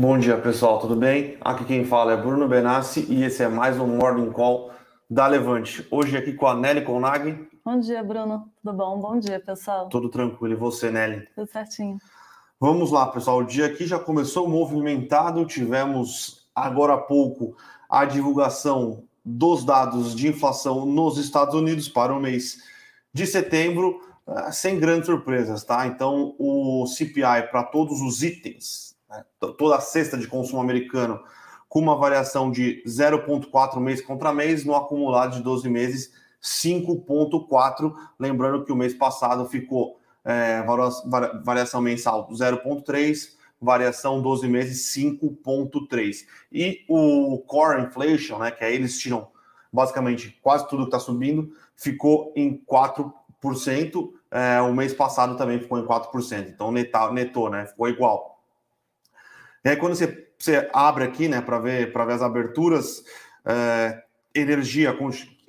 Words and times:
Bom 0.00 0.16
dia, 0.16 0.38
pessoal, 0.38 0.78
tudo 0.78 0.94
bem? 0.94 1.36
Aqui 1.40 1.64
quem 1.64 1.84
fala 1.84 2.12
é 2.12 2.16
Bruno 2.16 2.46
Benassi 2.46 3.04
e 3.08 3.24
esse 3.24 3.42
é 3.42 3.48
mais 3.48 3.80
um 3.80 3.96
Morning 3.96 4.30
Call 4.30 4.70
da 5.10 5.26
Levante. 5.26 5.84
Hoje 5.90 6.16
aqui 6.16 6.34
com 6.34 6.46
a 6.46 6.54
Nelly 6.54 6.84
Conag. 6.84 7.48
Bom 7.64 7.80
dia, 7.80 8.00
Bruno. 8.04 8.48
Tudo 8.62 8.76
bom? 8.76 9.00
Bom 9.00 9.18
dia, 9.18 9.40
pessoal. 9.40 9.88
Tudo 9.88 10.08
tranquilo. 10.08 10.54
E 10.54 10.56
você, 10.56 10.88
Nelly? 10.92 11.26
Tudo 11.34 11.50
certinho. 11.50 11.98
Vamos 12.60 12.92
lá, 12.92 13.08
pessoal. 13.08 13.38
O 13.38 13.44
dia 13.44 13.66
aqui 13.66 13.88
já 13.88 13.98
começou 13.98 14.48
movimentado. 14.48 15.44
Tivemos 15.44 16.48
agora 16.54 16.94
há 16.94 16.98
pouco 16.98 17.56
a 17.90 18.04
divulgação 18.04 19.02
dos 19.24 19.64
dados 19.64 20.14
de 20.14 20.28
inflação 20.28 20.86
nos 20.86 21.18
Estados 21.18 21.56
Unidos 21.56 21.88
para 21.88 22.14
o 22.14 22.20
mês 22.20 22.62
de 23.12 23.26
setembro, 23.26 24.00
eh, 24.28 24.52
sem 24.52 24.78
grandes 24.78 25.06
surpresas, 25.06 25.64
tá? 25.64 25.88
Então, 25.88 26.36
o 26.38 26.86
CPI 26.86 27.50
para 27.50 27.64
todos 27.64 28.00
os 28.00 28.22
itens 28.22 28.96
né? 29.08 29.24
toda 29.38 29.76
a 29.76 29.80
cesta 29.80 30.16
de 30.16 30.26
consumo 30.26 30.60
americano 30.60 31.20
com 31.68 31.80
uma 31.80 31.96
variação 31.96 32.50
de 32.50 32.82
0,4 32.86 33.78
mês 33.78 34.00
contra 34.00 34.32
mês, 34.32 34.64
no 34.64 34.74
acumulado 34.74 35.36
de 35.36 35.42
12 35.42 35.68
meses, 35.68 36.12
5,4. 36.42 37.94
Lembrando 38.18 38.64
que 38.64 38.72
o 38.72 38.76
mês 38.76 38.94
passado 38.94 39.44
ficou 39.46 39.98
é, 40.24 40.62
variação 41.42 41.80
mensal 41.80 42.28
0,3, 42.30 43.36
variação 43.60 44.22
12 44.22 44.48
meses 44.48 44.94
5,3. 44.96 46.24
E 46.50 46.84
o 46.88 47.38
core 47.46 47.82
inflation, 47.82 48.38
né, 48.38 48.50
que 48.50 48.64
aí 48.64 48.74
eles 48.74 48.98
tiram 48.98 49.28
basicamente 49.72 50.38
quase 50.42 50.66
tudo 50.68 50.84
que 50.84 50.88
está 50.88 50.98
subindo, 50.98 51.52
ficou 51.76 52.32
em 52.34 52.62
4%. 52.64 53.12
É, 54.30 54.60
o 54.60 54.74
mês 54.74 54.94
passado 54.94 55.36
também 55.36 55.58
ficou 55.58 55.78
em 55.78 55.84
4%. 55.84 56.48
Então 56.48 56.72
netou, 56.72 57.12
netou 57.12 57.50
né, 57.50 57.66
ficou 57.66 57.88
igual. 57.88 58.37
E 59.68 59.72
aí, 59.72 59.76
quando 59.76 59.94
você, 59.94 60.26
você 60.38 60.66
abre 60.72 61.04
aqui, 61.04 61.28
né, 61.28 61.42
para 61.42 61.58
ver, 61.58 61.92
ver 61.92 62.12
as 62.14 62.22
aberturas, 62.22 63.04
é, 63.44 64.02
energia, 64.34 64.96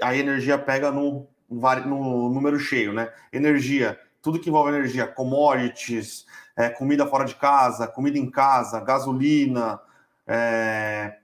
a 0.01 0.13
energia 0.13 0.57
pega 0.57 0.91
no, 0.91 1.25
no 1.49 2.29
número 2.29 2.59
cheio, 2.59 2.91
né? 2.91 3.09
Energia, 3.31 3.97
tudo 4.21 4.37
que 4.37 4.49
envolve 4.49 4.71
energia, 4.71 5.07
commodities, 5.07 6.25
é, 6.57 6.67
comida 6.67 7.07
fora 7.07 7.23
de 7.23 7.33
casa, 7.33 7.87
comida 7.87 8.19
em 8.19 8.29
casa, 8.29 8.81
gasolina, 8.81 9.79
é, 10.27 11.15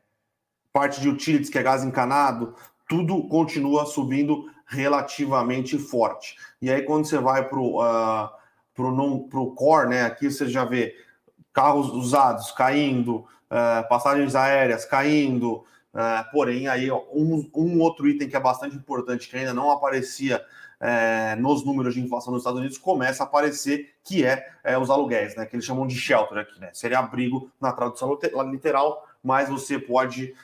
parte 0.71 1.01
de 1.01 1.09
utilities, 1.09 1.49
que 1.49 1.59
é 1.59 1.63
gás 1.63 1.83
encanado, 1.83 2.55
tudo 2.87 3.27
continua 3.27 3.85
subindo 3.85 4.45
relativamente 4.65 5.77
forte. 5.77 6.37
E 6.61 6.71
aí, 6.71 6.81
quando 6.83 7.03
você 7.03 7.17
vai 7.17 7.45
para 7.45 7.59
o 7.59 7.81
uh, 7.83 8.29
pro, 8.73 9.27
pro 9.27 9.51
core, 9.55 9.89
né? 9.89 10.03
Aqui 10.03 10.29
você 10.29 10.47
já 10.47 10.65
vê 10.65 10.95
carros 11.55 11.89
usados 11.91 12.51
caindo, 12.51 13.25
uh, 13.49 13.87
passagens 13.87 14.35
aéreas 14.35 14.83
caindo, 14.83 15.63
uh, 15.93 16.31
porém 16.33 16.67
aí 16.67 16.91
um, 16.91 17.49
um, 17.55 17.79
outro 17.79 18.07
item 18.09 18.27
que 18.27 18.35
é 18.35 18.39
bastante 18.39 18.75
importante 18.75 19.29
que 19.29 19.37
ainda 19.37 19.53
não 19.53 19.71
aparecia 19.71 20.43
uh, 20.81 21.41
nos 21.41 21.65
números 21.65 21.93
de 21.93 22.01
inflação 22.01 22.33
nos 22.33 22.41
Estados 22.41 22.59
Unidos 22.59 22.77
começa 22.77 23.23
a 23.23 23.25
aparecer 23.25 23.95
que 24.03 24.25
é, 24.25 24.45
é, 24.65 24.77
os 24.77 24.89
aluguéis, 24.89 25.33
né? 25.37 25.45
Que 25.45 25.55
eles 25.55 25.65
chamam 25.65 25.87
de 25.87 25.95
shelter 25.95 26.39
aqui, 26.39 26.59
né? 26.59 26.69
Seria 26.73 26.99
abrigo 26.99 27.49
na 27.59 27.71
tradução 27.71 28.19
literal, 28.51 29.07
mas 29.23 29.47
você 29.47 29.79
pode 29.79 30.35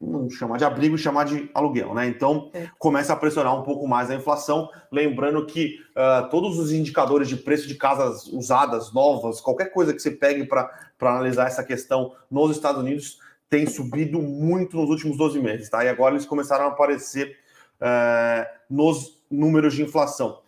não 0.00 0.30
chamar 0.30 0.58
de 0.58 0.64
abrigo, 0.64 0.96
chamar 0.96 1.24
de 1.24 1.50
aluguel, 1.52 1.92
né? 1.92 2.06
Então 2.06 2.50
é. 2.54 2.68
começa 2.78 3.12
a 3.12 3.16
pressionar 3.16 3.58
um 3.58 3.62
pouco 3.62 3.86
mais 3.88 4.10
a 4.10 4.14
inflação. 4.14 4.68
Lembrando 4.92 5.44
que 5.44 5.80
uh, 5.90 6.28
todos 6.30 6.58
os 6.58 6.72
indicadores 6.72 7.28
de 7.28 7.36
preço 7.36 7.66
de 7.66 7.74
casas 7.74 8.26
usadas, 8.26 8.92
novas, 8.92 9.40
qualquer 9.40 9.72
coisa 9.72 9.92
que 9.92 10.00
você 10.00 10.10
pegue 10.10 10.44
para 10.46 10.70
analisar 11.00 11.48
essa 11.48 11.64
questão 11.64 12.14
nos 12.30 12.54
Estados 12.54 12.80
Unidos 12.80 13.18
tem 13.50 13.66
subido 13.66 14.20
muito 14.20 14.76
nos 14.76 14.90
últimos 14.90 15.16
12 15.16 15.40
meses, 15.40 15.68
tá? 15.68 15.84
E 15.84 15.88
agora 15.88 16.14
eles 16.14 16.26
começaram 16.26 16.66
a 16.66 16.68
aparecer 16.68 17.36
uh, 17.80 18.46
nos 18.70 19.20
números 19.30 19.74
de 19.74 19.82
inflação. 19.82 20.40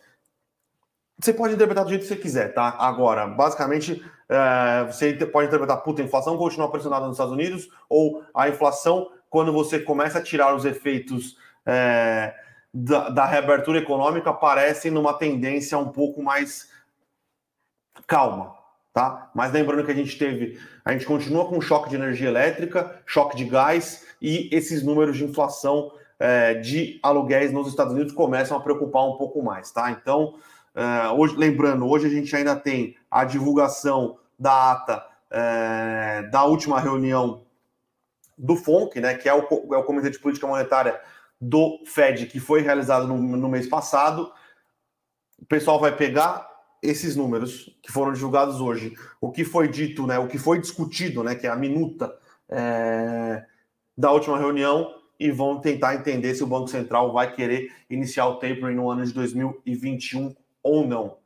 Você 1.19 1.33
pode 1.33 1.53
interpretar 1.53 1.83
do 1.83 1.89
jeito 1.89 2.01
que 2.01 2.07
você 2.07 2.15
quiser, 2.15 2.53
tá? 2.53 2.75
Agora, 2.79 3.27
basicamente, 3.27 3.93
uh, 3.93 4.91
você 4.91 5.13
pode 5.25 5.47
interpretar, 5.47 5.77
puta, 5.83 6.01
a 6.01 6.05
inflação 6.05 6.37
continua 6.37 6.71
pressionada 6.71 7.05
nos 7.05 7.15
Estados 7.15 7.33
Unidos, 7.33 7.69
ou 7.89 8.23
a 8.33 8.47
inflação 8.47 9.09
quando 9.31 9.53
você 9.53 9.79
começa 9.79 10.19
a 10.19 10.21
tirar 10.21 10.53
os 10.53 10.65
efeitos 10.65 11.37
é, 11.65 12.35
da, 12.71 13.09
da, 13.09 13.25
reabertura 13.25 13.79
econômica, 13.79 14.29
aparecem 14.29 14.91
numa 14.91 15.13
tendência 15.13 15.77
um 15.77 15.87
pouco 15.87 16.21
mais 16.21 16.69
calma, 18.05 18.53
tá? 18.93 19.31
Mas 19.33 19.53
lembrando 19.53 19.85
que 19.85 19.91
a 19.91 19.95
gente 19.95 20.17
teve, 20.17 20.59
a 20.83 20.91
gente 20.91 21.05
continua 21.05 21.47
com 21.47 21.61
choque 21.61 21.89
de 21.89 21.95
energia 21.95 22.27
elétrica, 22.27 23.01
choque 23.05 23.37
de 23.37 23.45
gás 23.45 24.05
e 24.21 24.49
esses 24.51 24.83
números 24.83 25.17
de 25.17 25.23
inflação 25.23 25.93
é, 26.19 26.55
de 26.55 26.99
aluguéis 27.01 27.53
nos 27.53 27.69
Estados 27.69 27.93
Unidos 27.93 28.13
começam 28.13 28.57
a 28.57 28.61
preocupar 28.61 29.07
um 29.07 29.15
pouco 29.15 29.41
mais, 29.41 29.71
tá? 29.71 29.91
Então, 29.91 30.35
é, 30.75 31.07
hoje, 31.07 31.37
lembrando, 31.37 31.87
hoje 31.87 32.07
a 32.07 32.09
gente 32.09 32.35
ainda 32.35 32.55
tem 32.55 32.97
a 33.09 33.23
divulgação 33.23 34.17
da 34.37 34.73
ata 34.73 35.05
é, 35.29 36.23
da 36.23 36.43
última 36.43 36.81
reunião 36.81 37.43
do 38.41 38.55
FONC, 38.55 38.99
né, 38.99 39.13
que 39.13 39.29
é 39.29 39.33
o, 39.33 39.43
é 39.73 39.77
o 39.77 39.83
Comitê 39.83 40.09
de 40.09 40.19
Política 40.19 40.47
Monetária 40.47 40.99
do 41.39 41.79
Fed, 41.85 42.25
que 42.25 42.39
foi 42.39 42.61
realizado 42.61 43.07
no, 43.07 43.17
no 43.17 43.47
mês 43.47 43.67
passado. 43.67 44.31
O 45.39 45.45
pessoal 45.45 45.79
vai 45.79 45.95
pegar 45.95 46.49
esses 46.81 47.15
números 47.15 47.77
que 47.83 47.91
foram 47.91 48.11
divulgados 48.11 48.59
hoje, 48.59 48.95
o 49.21 49.31
que 49.31 49.45
foi 49.45 49.67
dito, 49.67 50.07
né, 50.07 50.17
o 50.17 50.27
que 50.27 50.39
foi 50.39 50.59
discutido, 50.59 51.23
né, 51.23 51.35
que 51.35 51.45
é 51.45 51.49
a 51.51 51.55
minuta 51.55 52.11
é, 52.49 53.45
da 53.95 54.11
última 54.11 54.39
reunião, 54.39 54.95
e 55.19 55.29
vão 55.29 55.61
tentar 55.61 55.93
entender 55.93 56.33
se 56.33 56.43
o 56.43 56.47
Banco 56.47 56.67
Central 56.67 57.13
vai 57.13 57.31
querer 57.31 57.71
iniciar 57.87 58.25
o 58.25 58.37
tapering 58.37 58.73
no 58.73 58.89
ano 58.89 59.05
de 59.05 59.13
2021 59.13 60.35
ou 60.63 60.87
não. 60.87 61.17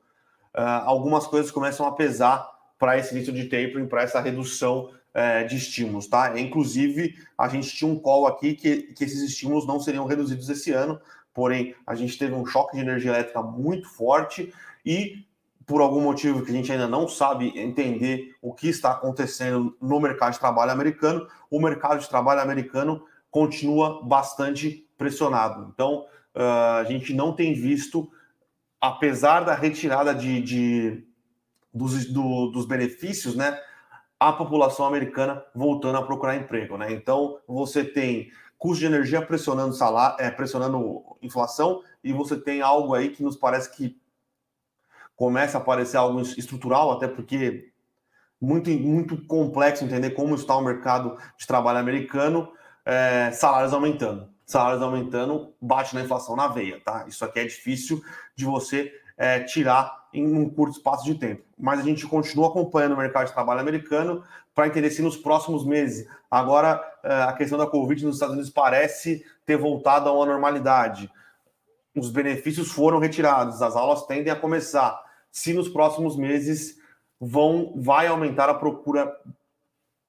Uh, 0.54 0.84
algumas 0.84 1.26
coisas 1.26 1.50
começam 1.50 1.86
a 1.86 1.94
pesar 1.94 2.46
para 2.78 2.98
esse 2.98 3.16
início 3.16 3.32
de 3.32 3.46
tapering, 3.46 3.88
para 3.88 4.04
essa 4.04 4.20
redução 4.20 4.92
é, 5.16 5.46
de 5.46 5.56
estímulos, 5.56 6.08
tá? 6.08 6.38
Inclusive, 6.38 7.18
a 7.38 7.48
gente 7.48 7.74
tinha 7.74 7.90
um 7.90 7.98
call 7.98 8.28
aqui 8.28 8.54
que, 8.54 8.84
que 8.94 9.06
esses 9.06 9.22
estímulos 9.22 9.66
não 9.66 9.80
seriam 9.80 10.06
reduzidos 10.06 10.50
esse 10.50 10.74
ano, 10.74 11.00
porém, 11.34 11.74
a 11.88 11.96
gente 11.96 12.18
teve 12.18 12.36
um 12.36 12.46
choque 12.46 12.76
de 12.76 12.82
energia 12.82 13.12
elétrica 13.12 13.42
muito 13.42 13.88
forte 13.88 14.54
e, 14.86 15.26
por 15.66 15.80
algum 15.80 16.02
motivo 16.02 16.44
que 16.44 16.52
a 16.52 16.54
gente 16.54 16.70
ainda 16.70 16.88
não 16.88 17.08
sabe 17.08 17.58
entender 17.58 18.36
o 18.42 18.54
que 18.54 18.68
está 18.68 18.92
acontecendo 18.92 19.76
no 19.82 20.02
mercado 20.02 20.34
de 20.34 20.40
trabalho 20.40 20.72
americano, 20.72 21.26
o 21.50 21.62
mercado 21.62 22.02
de 22.02 22.10
trabalho 22.10 22.42
americano 22.42 23.06
continua 23.32 24.04
bastante 24.04 24.86
pressionado. 24.98 25.72
Então, 25.74 26.06
uh, 26.36 26.80
a 26.82 26.84
gente 26.84 27.14
não 27.14 27.34
tem 27.34 27.54
visto, 27.54 28.12
apesar 28.82 29.42
da 29.42 29.56
retirada 29.56 30.14
de, 30.14 30.42
de 30.42 31.08
dos, 31.74 32.06
do, 32.06 32.48
dos 32.48 32.66
benefícios, 32.66 33.36
né? 33.36 33.58
A 34.20 34.32
população 34.32 34.86
americana 34.86 35.44
voltando 35.54 35.98
a 35.98 36.06
procurar 36.06 36.36
emprego, 36.36 36.78
né? 36.78 36.92
Então 36.92 37.40
você 37.48 37.84
tem 37.84 38.32
custo 38.58 38.80
de 38.80 38.86
energia 38.86 39.22
pressionando 39.22 39.74
salário, 39.74 40.16
é, 40.20 40.32
pressionando 40.32 41.18
inflação, 41.22 41.84
e 42.04 42.14
você 42.14 42.36
tem 42.36 42.62
algo 42.62 42.94
aí 42.94 43.10
que 43.10 43.24
nos 43.24 43.36
parece 43.36 43.76
que 43.76 44.00
começa 45.16 45.58
a 45.58 45.62
aparecer 45.62 45.98
algo 45.98 46.20
estrutural, 46.22 46.92
até 46.92 47.08
porque 47.08 47.72
muito, 48.40 48.70
muito 48.70 49.26
complexo 49.26 49.84
entender 49.84 50.12
como 50.12 50.36
está 50.36 50.56
o 50.56 50.64
mercado 50.64 51.18
de 51.38 51.48
trabalho 51.48 51.80
americano, 51.80 52.52
é, 52.86 53.32
salários 53.32 53.74
aumentando. 53.74 54.30
Salários 54.46 54.82
aumentando, 54.82 55.54
bate 55.60 55.96
na 55.96 56.02
inflação 56.02 56.36
na 56.36 56.48
veia, 56.48 56.80
tá? 56.80 57.06
Isso 57.08 57.26
aqui 57.26 57.40
é 57.40 57.46
difícil 57.46 58.04
de 58.36 58.46
você 58.46 58.94
é, 59.18 59.40
tirar 59.40 60.05
em 60.20 60.36
um 60.36 60.50
curto 60.50 60.78
espaço 60.78 61.06
de 61.06 61.16
tempo. 61.16 61.44
Mas 61.58 61.80
a 61.80 61.84
gente 61.84 62.08
continua 62.08 62.48
acompanhando 62.48 62.94
o 62.94 62.98
mercado 62.98 63.28
de 63.28 63.34
trabalho 63.34 63.60
americano 63.60 64.24
para 64.54 64.68
entender 64.68 64.90
se 64.90 65.02
nos 65.02 65.18
próximos 65.18 65.66
meses. 65.66 66.08
Agora, 66.32 66.82
é, 67.04 67.24
a 67.24 67.34
questão 67.34 67.58
da 67.58 67.68
Covid 67.68 68.06
nos 68.06 68.16
Estados 68.16 68.34
Unidos 68.34 68.52
parece 68.52 69.26
ter 69.46 69.58
voltado 69.58 70.10
a 70.10 70.14
uma 70.14 70.26
normalidade. 70.26 71.12
Os 71.96 72.10
benefícios 72.10 72.72
foram 72.72 73.00
retirados, 73.00 73.62
as 73.62 73.76
aulas 73.76 74.06
tendem 74.06 74.32
a 74.32 74.36
começar. 74.36 75.00
Se 75.32 75.54
nos 75.54 75.68
próximos 75.68 76.16
meses 76.18 76.78
vão 77.20 77.74
vai 77.78 78.08
aumentar 78.08 78.50
a 78.50 78.54
procura 78.54 79.14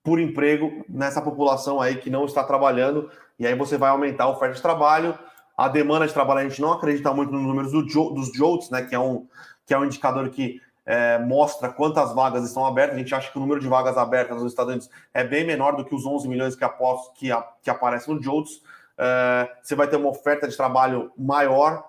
por 0.02 0.20
emprego 0.20 0.84
nessa 0.88 1.20
população 1.20 1.81
aí 1.81 1.96
que 1.96 2.10
não 2.10 2.25
está 2.25 2.44
trabalhando, 2.44 3.10
e 3.38 3.46
aí 3.46 3.54
você 3.54 3.76
vai 3.76 3.90
aumentar 3.90 4.25
a 4.25 4.31
oferta 4.31 4.54
de 4.54 4.62
trabalho, 4.62 5.19
a 5.56 5.69
demanda 5.69 6.06
de 6.06 6.12
trabalho, 6.12 6.40
a 6.40 6.48
gente 6.48 6.60
não 6.60 6.72
acredita 6.72 7.12
muito 7.12 7.32
nos 7.32 7.42
números 7.42 7.72
do, 7.72 7.82
dos 7.82 8.32
JOLTS, 8.32 8.70
né, 8.70 8.82
que 8.82 8.94
é 8.94 8.98
um, 8.98 9.26
que 9.66 9.74
é 9.74 9.78
um 9.78 9.84
indicador 9.84 10.30
que 10.30 10.62
é, 10.86 11.18
mostra 11.18 11.68
quantas 11.68 12.14
vagas 12.14 12.44
estão 12.44 12.64
abertas. 12.64 12.94
A 12.94 12.98
gente 12.98 13.14
acha 13.14 13.30
que 13.30 13.36
o 13.36 13.40
número 13.40 13.60
de 13.60 13.66
vagas 13.66 13.98
abertas 13.98 14.40
nos 14.40 14.52
Estados 14.52 14.70
Unidos 14.70 14.90
é 15.12 15.24
bem 15.24 15.44
menor 15.44 15.76
do 15.76 15.84
que 15.84 15.94
os 15.94 16.06
11 16.06 16.28
milhões 16.28 16.54
que, 16.54 16.64
aposto, 16.64 17.12
que, 17.14 17.28
que 17.60 17.68
aparecem 17.68 18.14
no 18.14 18.22
JOLTS. 18.22 18.62
É, 18.96 19.50
você 19.60 19.74
vai 19.74 19.88
ter 19.88 19.96
uma 19.96 20.08
oferta 20.08 20.46
de 20.46 20.56
trabalho 20.56 21.10
maior, 21.18 21.84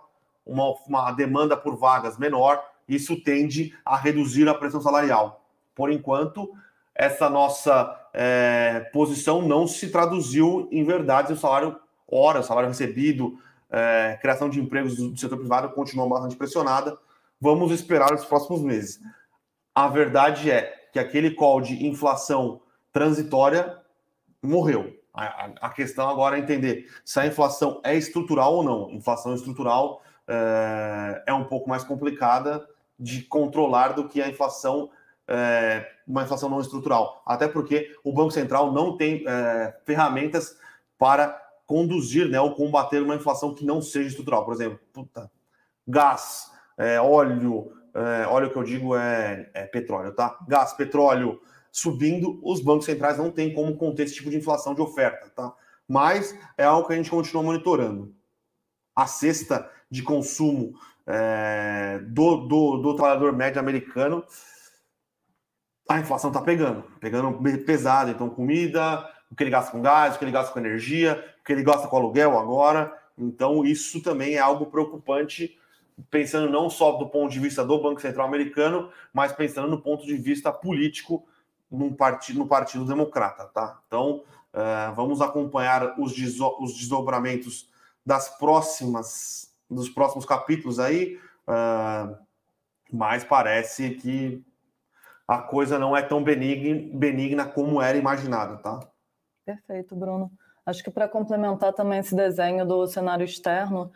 uma, 0.46 0.74
uma 0.88 1.12
demanda 1.12 1.56
por 1.56 1.78
vagas 1.78 2.18
menor, 2.18 2.62
isso 2.90 3.22
tende 3.22 3.78
a 3.86 3.96
reduzir 3.96 4.50
a 4.50 4.54
pressão 4.54 4.82
salarial. 4.82 5.46
Por 5.76 5.92
enquanto, 5.92 6.52
essa 6.96 7.30
nossa 7.30 7.96
é, 8.14 8.90
posição 8.92 9.42
não 9.44 9.68
se 9.68 9.90
traduziu 9.90 10.68
em 10.72 10.84
verdade 10.84 11.32
o 11.32 11.38
salário 11.38 11.80
hora, 12.10 12.42
salário 12.42 12.70
recebido, 12.70 13.38
é, 13.70 14.18
criação 14.22 14.50
de 14.50 14.60
empregos 14.60 14.96
do 14.96 15.16
setor 15.18 15.38
privado 15.38 15.70
continua 15.70 16.08
bastante 16.08 16.36
pressionada. 16.36 16.98
Vamos 17.40 17.72
esperar 17.72 18.14
os 18.14 18.26
próximos 18.26 18.62
meses. 18.62 19.00
A 19.74 19.88
verdade 19.88 20.50
é 20.50 20.74
que 20.92 21.00
aquele 21.00 21.32
call 21.32 21.62
de 21.62 21.86
inflação 21.86 22.62
transitória 22.92 23.78
morreu. 24.42 24.96
A, 25.14 25.70
questão 25.72 26.08
agora 26.08 26.38
é 26.38 26.40
entender 26.40 26.88
se 27.04 27.20
a 27.20 27.26
inflação 27.26 27.82
é 27.84 27.96
estrutural 27.96 28.54
ou 28.54 28.64
não. 28.64 28.92
Inflação 28.92 29.34
estrutural 29.34 30.04
é, 30.28 31.24
é 31.28 31.34
um 31.34 31.44
pouco 31.44 31.68
mais 31.68 31.84
complicada 31.84 32.68
de 33.00 33.24
controlar 33.24 33.90
do 33.90 34.08
que 34.08 34.22
a 34.22 34.30
inflação, 34.30 34.92
é, 35.28 35.88
uma 36.08 36.24
inflação 36.24 36.50
não 36.50 36.60
estrutural. 36.60 37.24
Até 37.26 37.48
porque 37.48 37.96
o 38.04 38.14
Banco 38.14 38.32
Central 38.32 38.72
não 38.72 38.96
tem 38.96 39.24
é, 39.28 39.76
ferramentas 39.86 40.58
para 41.00 41.30
conduzir 41.66 42.30
né, 42.30 42.40
ou 42.40 42.56
combater 42.56 43.02
uma 43.02 43.16
inflação 43.16 43.54
que 43.54 43.66
não 43.66 43.82
seja 43.82 44.10
estrutural. 44.10 44.46
Por 44.46 44.54
exemplo, 44.54 44.80
puta, 44.94 45.32
gás, 45.88 46.52
é, 46.78 47.00
óleo, 47.02 47.72
é, 47.94 48.28
óleo 48.28 48.52
que 48.52 48.58
eu 48.58 48.64
digo 48.64 48.96
é, 48.96 49.50
é, 49.54 49.66
petróleo, 49.66 50.14
tá? 50.14 50.38
Gás, 50.48 50.74
petróleo 50.74 51.42
subindo, 51.72 52.40
os 52.44 52.62
bancos 52.62 52.86
centrais 52.86 53.18
não 53.18 53.32
têm 53.32 53.54
como 53.54 53.76
conter 53.78 54.04
esse 54.04 54.16
tipo 54.16 54.30
de 54.30 54.38
inflação 54.38 54.74
de 54.74 54.82
oferta, 54.82 55.30
tá? 55.36 55.54
Mas 55.88 56.38
é 56.58 56.64
algo 56.64 56.88
que 56.88 56.94
a 56.94 56.96
gente 56.98 57.10
continua 57.10 57.44
monitorando. 57.44 58.14
A 58.96 59.06
cesta 59.06 59.70
de 59.90 60.02
consumo 60.02 60.74
é, 61.06 62.00
do, 62.04 62.48
do, 62.48 62.78
do 62.78 62.96
trabalhador 62.96 63.32
médio 63.32 63.60
americano, 63.60 64.24
a 65.88 66.00
inflação 66.00 66.30
está 66.30 66.42
pegando, 66.42 66.84
pegando 67.00 67.40
pesado. 67.64 68.12
Então, 68.12 68.30
comida, 68.30 69.08
o 69.32 69.36
que 69.36 69.44
ele 69.44 69.52
gasta 69.52 69.72
com 69.72 69.82
gás, 69.82 70.16
o 70.16 70.20
que 70.20 70.26
ele 70.26 70.32
gasta 70.32 70.52
com 70.52 70.60
energia, 70.60 71.24
o 71.40 71.44
que 71.44 71.54
ele 71.54 71.64
gasta 71.64 71.88
com 71.88 71.96
aluguel 71.96 72.38
agora. 72.38 72.94
Então, 73.18 73.64
isso 73.64 74.02
também 74.02 74.36
é 74.36 74.40
algo 74.40 74.66
preocupante, 74.66 75.58
pensando 76.10 76.50
não 76.50 76.70
só 76.70 76.94
do 76.94 77.08
ponto 77.08 77.32
de 77.32 77.40
vista 77.40 77.66
do 77.66 77.82
Banco 77.82 78.02
Central 78.02 78.28
americano, 78.28 78.90
mas 79.12 79.32
pensando 79.32 79.68
no 79.68 79.82
ponto 79.82 80.06
de 80.06 80.16
vista 80.16 80.52
político 80.52 81.28
no 81.70 81.94
partido, 81.94 82.40
no 82.40 82.48
partido 82.48 82.86
Democrata, 82.86 83.46
tá? 83.46 83.80
Então, 83.88 84.24
uh, 84.54 84.94
vamos 84.96 85.22
acompanhar 85.22 86.00
os, 86.00 86.14
os 86.60 86.74
desdobramentos 86.78 87.70
das 88.06 88.30
próximas, 88.38 89.54
dos 89.70 89.90
próximos 89.90 90.26
capítulos 90.26 90.80
aí, 90.80 91.20
uh, 91.48 92.18
mas 92.92 93.24
parece 93.24 93.96
que 93.96 94.44
a 95.28 95.40
coisa 95.40 95.78
não 95.78 95.96
é 95.96 96.02
tão 96.02 96.24
benigna, 96.24 96.90
benigna 96.98 97.46
como 97.46 97.82
era 97.82 97.98
imaginado, 97.98 98.62
tá? 98.62 98.80
Perfeito, 99.46 99.96
Bruno. 99.96 100.32
Acho 100.66 100.84
que 100.84 100.92
para 100.92 101.08
complementar 101.08 101.74
também 101.74 102.00
esse 102.00 102.16
desenho 102.16 102.66
do 102.66 102.88
cenário 102.88 103.26
externo, 103.26 103.92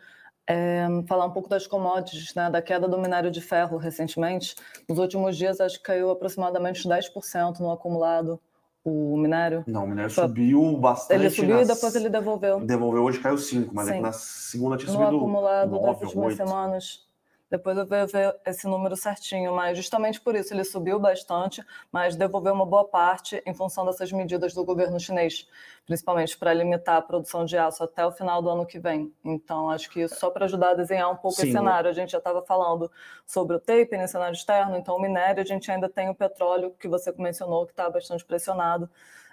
é, 0.46 0.86
falar 1.06 1.26
um 1.26 1.30
pouco 1.30 1.48
das 1.48 1.66
commodities, 1.66 2.34
né, 2.34 2.50
da 2.50 2.60
queda 2.60 2.88
do 2.88 2.98
minério 2.98 3.30
de 3.30 3.40
ferro 3.40 3.76
recentemente. 3.76 4.54
Nos 4.88 4.98
últimos 4.98 5.36
dias, 5.36 5.60
acho 5.60 5.78
que 5.78 5.84
caiu 5.84 6.10
aproximadamente 6.10 6.88
10% 6.88 7.60
no 7.60 7.70
acumulado 7.70 8.40
o 8.84 9.16
minério. 9.16 9.62
Não, 9.66 9.84
o 9.84 9.88
minério 9.88 10.10
subiu 10.10 10.76
bastante. 10.76 11.20
Ele 11.20 11.30
subiu 11.30 11.56
nas... 11.56 11.68
e 11.68 11.74
depois 11.74 11.94
ele 11.94 12.08
devolveu. 12.08 12.60
Devolveu 12.60 13.04
hoje 13.04 13.20
caiu 13.20 13.38
5, 13.38 13.72
mas 13.72 13.88
é 13.88 14.00
na 14.00 14.12
segunda 14.12 14.76
tinha 14.76 14.90
subido 14.90 15.12
No 15.12 15.18
acumulado 15.18 15.70
9, 15.70 15.86
das 15.86 16.02
últimas 16.02 16.26
8. 16.26 16.36
semanas 16.36 17.11
depois 17.52 17.76
eu 17.76 17.86
vou 17.86 18.06
ver 18.06 18.34
esse 18.46 18.66
número 18.66 18.96
certinho, 18.96 19.54
mas 19.54 19.76
justamente 19.76 20.18
por 20.18 20.34
isso 20.34 20.54
ele 20.54 20.64
subiu 20.64 20.98
bastante, 20.98 21.62
mas 21.92 22.16
devolveu 22.16 22.54
uma 22.54 22.64
boa 22.64 22.86
parte 22.86 23.42
em 23.44 23.52
função 23.52 23.84
dessas 23.84 24.10
medidas 24.10 24.54
do 24.54 24.64
governo 24.64 24.98
chinês, 24.98 25.46
principalmente 25.84 26.38
para 26.38 26.54
limitar 26.54 26.96
a 26.96 27.02
produção 27.02 27.44
de 27.44 27.58
aço 27.58 27.84
até 27.84 28.06
o 28.06 28.10
final 28.10 28.40
do 28.40 28.48
ano 28.48 28.64
que 28.64 28.78
vem. 28.78 29.12
Então, 29.22 29.68
acho 29.68 29.90
que 29.90 30.08
só 30.08 30.30
para 30.30 30.46
ajudar 30.46 30.70
a 30.70 30.74
desenhar 30.74 31.12
um 31.12 31.16
pouco 31.16 31.36
Sim. 31.36 31.42
esse 31.42 31.52
cenário, 31.52 31.90
a 31.90 31.92
gente 31.92 32.12
já 32.12 32.18
estava 32.18 32.40
falando 32.40 32.90
sobre 33.26 33.54
o 33.54 33.60
tape 33.60 33.98
no 33.98 34.08
cenário 34.08 34.32
externo, 34.32 34.74
então 34.78 34.96
o 34.96 35.02
minério, 35.02 35.42
a 35.42 35.46
gente 35.46 35.70
ainda 35.70 35.90
tem 35.90 36.08
o 36.08 36.14
petróleo, 36.14 36.74
que 36.80 36.88
você 36.88 37.12
mencionou, 37.18 37.66
que 37.66 37.72
está 37.72 37.90
bastante 37.90 38.24
pressionado 38.24 38.88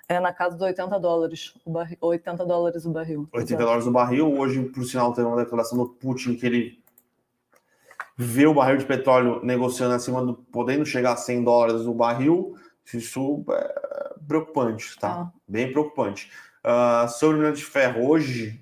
é 0.09 0.19
na 0.19 0.33
casa 0.33 0.57
dos 0.57 0.65
80 0.65 0.99
dólares 0.99 1.53
o 1.63 1.71
barril, 1.71 1.97
80 2.01 2.43
dólares 2.43 2.83
o 2.83 2.89
barril. 2.89 3.29
80 3.31 3.63
dólares 3.63 3.85
o 3.85 3.91
barril. 3.91 4.39
Hoje, 4.39 4.63
por 4.63 4.83
sinal, 4.83 5.13
teve 5.13 5.27
uma 5.27 5.37
declaração 5.37 5.77
do 5.77 5.87
Putin 5.87 6.35
que 6.35 6.47
ele 6.47 6.79
ver 8.21 8.47
o 8.47 8.53
barril 8.53 8.75
de 8.75 8.85
petróleo 8.85 9.39
negociando 9.41 9.93
acima 9.93 10.21
do, 10.21 10.33
podendo 10.33 10.85
chegar 10.85 11.13
a 11.13 11.15
100 11.15 11.41
dólares 11.41 11.85
o 11.85 11.93
barril, 11.93 12.53
isso 12.93 13.45
é 13.49 14.13
preocupante, 14.27 14.99
tá? 14.99 15.21
Ah. 15.21 15.31
Bem 15.47 15.71
preocupante. 15.71 16.29
Uh, 16.61 17.07
sobre 17.07 17.35
o 17.35 17.37
minério 17.37 17.55
de 17.55 17.63
ferro, 17.63 18.09
hoje. 18.09 18.61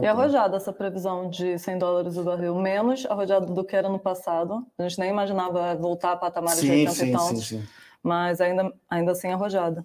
É 0.00 0.08
arrojada 0.08 0.56
essa 0.56 0.72
previsão 0.72 1.28
de 1.28 1.58
100 1.58 1.78
dólares 1.78 2.16
o 2.16 2.24
barril, 2.24 2.54
menos 2.54 3.04
arrojada 3.04 3.44
do 3.44 3.62
que 3.62 3.76
era 3.76 3.90
no 3.90 3.98
passado. 3.98 4.66
A 4.78 4.84
gente 4.84 4.98
nem 4.98 5.10
imaginava 5.10 5.74
voltar 5.74 6.12
a 6.12 6.16
patamares 6.16 6.60
sim, 6.60 6.66
de 6.66 6.72
80 6.72 6.92
sim, 6.92 7.08
e 7.08 7.12
tantos, 7.12 7.46
sim, 7.46 7.60
sim. 7.60 7.68
mas 8.02 8.40
ainda, 8.40 8.72
ainda 8.88 9.12
assim 9.12 9.30
arrojada. 9.30 9.84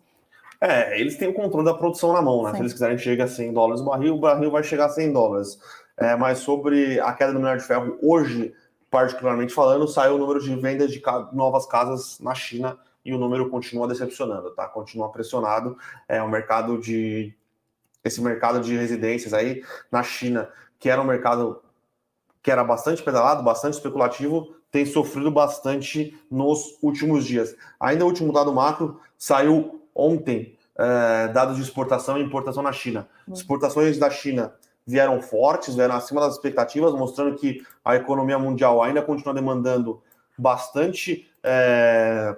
É, 0.62 1.00
eles 1.00 1.18
têm 1.18 1.30
o 1.30 1.34
controle 1.34 1.66
da 1.66 1.74
produção 1.74 2.12
na 2.12 2.22
mão, 2.22 2.44
né? 2.44 2.52
Sim. 2.52 2.56
Se 2.56 2.62
eles 2.64 2.74
quiserem 2.74 2.98
chegar 2.98 3.26
a 3.26 3.28
100 3.28 3.54
dólares 3.54 3.82
o 3.82 3.86
barril, 3.86 4.16
o 4.16 4.20
barril 4.20 4.52
vai 4.52 4.64
chegar 4.64 4.86
a 4.86 4.90
100 4.90 5.14
dólares. 5.14 5.60
É, 5.96 6.16
mas 6.16 6.40
sobre 6.40 7.00
a 7.00 7.14
queda 7.14 7.34
do 7.34 7.40
minério 7.40 7.62
de 7.62 7.68
ferro, 7.68 7.98
hoje, 8.02 8.54
particularmente 8.90 9.54
falando, 9.54 9.88
saiu 9.88 10.16
o 10.16 10.18
número 10.18 10.42
de 10.42 10.54
vendas 10.56 10.92
de 10.92 11.02
novas 11.34 11.66
casas 11.66 12.20
na 12.20 12.34
China 12.34 12.78
e 13.06 13.14
o 13.14 13.18
número 13.18 13.50
continua 13.50 13.88
decepcionando, 13.88 14.52
tá? 14.52 14.68
Continua 14.68 15.10
pressionado. 15.10 15.78
É 16.08 16.22
o 16.22 16.30
mercado 16.30 16.78
de 16.78 17.34
esse 18.04 18.22
mercado 18.22 18.62
de 18.62 18.76
residências 18.76 19.34
aí 19.34 19.64
na 19.92 20.04
China, 20.04 20.50
que 20.78 20.90
era 20.90 21.02
um 21.02 21.06
mercado 21.06 21.62
que 22.42 22.50
era 22.50 22.64
bastante 22.64 23.04
pedalado, 23.04 23.44
bastante 23.44 23.74
especulativo, 23.74 24.56
tem 24.72 24.86
sofrido 24.86 25.30
bastante 25.30 26.18
nos 26.32 26.78
últimos 26.82 27.26
dias. 27.26 27.56
Ainda 27.80 28.06
o 28.06 28.08
último 28.08 28.32
dado 28.32 28.54
macro 28.54 29.00
saiu 29.18 29.79
ontem, 30.00 30.58
é, 30.78 31.28
dados 31.30 31.58
de 31.58 31.62
exportação 31.62 32.18
e 32.18 32.24
importação 32.24 32.64
na 32.64 32.72
China. 32.72 33.08
Hum. 33.28 33.34
Exportações 33.34 33.98
da 33.98 34.10
China 34.10 34.54
vieram 34.86 35.22
fortes, 35.22 35.76
vieram 35.76 35.96
acima 35.96 36.22
das 36.22 36.36
expectativas, 36.36 36.94
mostrando 36.94 37.36
que 37.36 37.64
a 37.84 37.96
economia 37.96 38.40
mundial 38.40 38.82
ainda 38.82 39.02
continua 39.02 39.34
demandando 39.34 40.02
bastante 40.38 41.30
é, 41.44 42.36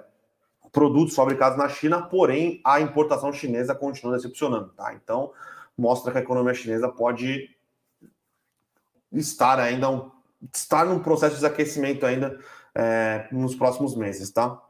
produtos 0.70 1.14
fabricados 1.14 1.56
na 1.56 1.68
China, 1.68 2.02
porém 2.02 2.60
a 2.64 2.80
importação 2.80 3.32
chinesa 3.32 3.74
continua 3.74 4.16
decepcionando, 4.16 4.70
tá? 4.70 4.92
Então 4.94 5.32
mostra 5.76 6.12
que 6.12 6.18
a 6.18 6.20
economia 6.20 6.54
chinesa 6.54 6.88
pode 6.88 7.48
estar 9.12 9.58
ainda 9.58 9.88
um, 9.88 10.10
estar 10.52 10.84
num 10.84 10.98
processo 10.98 11.34
de 11.34 11.40
desaquecimento 11.40 12.04
ainda 12.04 12.38
é, 12.74 13.28
nos 13.30 13.54
próximos 13.54 13.94
meses, 13.94 14.30
tá? 14.30 14.60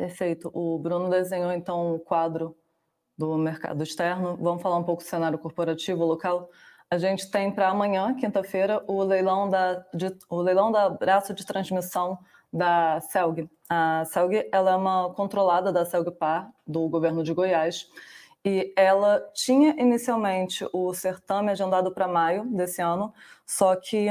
Perfeito. 0.00 0.50
O 0.54 0.78
Bruno 0.78 1.10
desenhou 1.10 1.52
então 1.52 1.94
o 1.94 2.00
quadro 2.00 2.56
do 3.18 3.36
mercado 3.36 3.82
externo. 3.82 4.34
Vamos 4.40 4.62
falar 4.62 4.78
um 4.78 4.82
pouco 4.82 5.02
do 5.02 5.06
cenário 5.06 5.38
corporativo 5.38 6.06
local. 6.06 6.48
A 6.90 6.96
gente 6.96 7.30
tem 7.30 7.52
para 7.52 7.68
amanhã, 7.68 8.14
quinta-feira, 8.14 8.82
o 8.88 9.02
leilão 9.02 9.50
da 9.50 9.84
de, 9.92 10.16
o 10.30 10.40
leilão 10.40 10.72
da 10.72 10.88
braço 10.88 11.34
de 11.34 11.44
transmissão 11.44 12.18
da 12.50 12.98
Celg. 13.02 13.46
A 13.68 14.06
Celg 14.06 14.48
ela 14.50 14.70
é 14.70 14.74
uma 14.74 15.12
controlada 15.12 15.70
da 15.70 15.84
Celgpar 15.84 16.50
do 16.66 16.88
governo 16.88 17.22
de 17.22 17.34
Goiás 17.34 17.86
e 18.42 18.72
ela 18.74 19.20
tinha 19.34 19.76
inicialmente 19.78 20.66
o 20.72 20.94
certame 20.94 21.50
agendado 21.50 21.92
para 21.92 22.08
maio 22.08 22.46
desse 22.46 22.80
ano, 22.80 23.12
só 23.46 23.76
que 23.76 24.08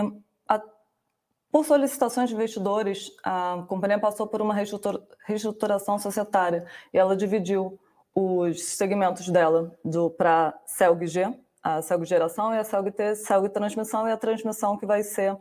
por 1.51 1.65
solicitações 1.65 2.29
de 2.29 2.35
investidores, 2.35 3.11
a 3.23 3.63
companhia 3.67 3.99
passou 3.99 4.27
por 4.27 4.41
uma 4.41 4.53
reestruturação 4.53 5.97
societária 5.97 6.65
e 6.93 6.97
ela 6.97 7.15
dividiu 7.15 7.79
os 8.13 8.63
segmentos 8.63 9.29
dela 9.29 9.75
para 10.17 10.53
Celg 10.65 11.07
G, 11.07 11.33
a 11.63 11.81
Celg 11.81 12.05
Geração 12.05 12.53
e 12.53 12.57
a 12.57 12.63
Celg 12.63 12.91
T, 12.91 13.15
Celg 13.15 13.49
Transmissão 13.49 14.07
e 14.07 14.11
a 14.11 14.17
transmissão 14.17 14.77
que 14.77 14.85
vai 14.85 15.01
ser 15.03 15.35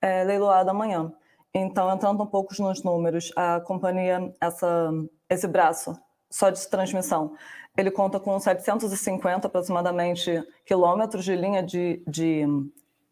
é, 0.00 0.24
leiloada 0.24 0.70
amanhã. 0.70 1.12
Então, 1.54 1.92
entrando 1.92 2.22
um 2.22 2.26
pouco 2.26 2.54
nos 2.62 2.82
números, 2.82 3.30
a 3.36 3.60
companhia, 3.60 4.34
essa, 4.40 4.90
esse 5.28 5.46
braço 5.46 5.94
só 6.30 6.48
de 6.48 6.66
transmissão, 6.66 7.34
ele 7.76 7.90
conta 7.90 8.18
com 8.18 8.38
750 8.40 9.46
aproximadamente 9.46 10.42
quilômetros 10.64 11.24
de 11.24 11.36
linha 11.36 11.62
de, 11.62 12.02
de 12.06 12.46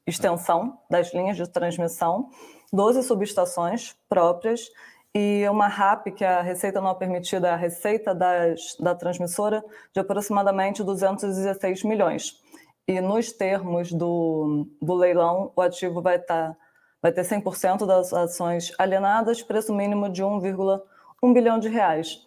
extensão 0.07 0.79
das 0.91 1.13
linhas 1.13 1.37
de 1.37 1.47
transmissão, 1.47 2.31
12 2.73 3.03
subestações 3.03 3.97
próprias 4.09 4.69
e 5.15 5.45
uma 5.49 5.67
RAP, 5.67 6.09
que 6.15 6.25
é 6.25 6.29
a 6.29 6.43
receita 6.43 6.81
não 6.81 6.95
permitida, 6.95 7.53
a 7.53 7.57
receita 7.57 8.15
das, 8.15 8.77
da 8.79 8.95
transmissora, 8.95 9.65
de 9.93 10.01
aproximadamente 10.01 10.85
216 10.85 11.83
milhões. 11.83 12.41
E 12.87 13.01
nos 13.01 13.33
termos 13.33 13.93
do, 13.93 14.69
do 14.81 14.95
leilão, 14.95 15.53
o 15.57 15.61
ativo 15.61 16.01
vai, 16.01 16.19
tá, 16.19 16.57
vai 17.03 17.13
ter 17.13 17.23
100% 17.23 17.87
das 17.87 18.13
ações 18.13 18.73
alienadas, 18.79 19.43
preço 19.43 19.75
mínimo 19.75 20.09
de 20.09 20.23
1,1 20.23 21.33
bilhão 21.33 21.59
de 21.59 21.69
reais. 21.69 22.27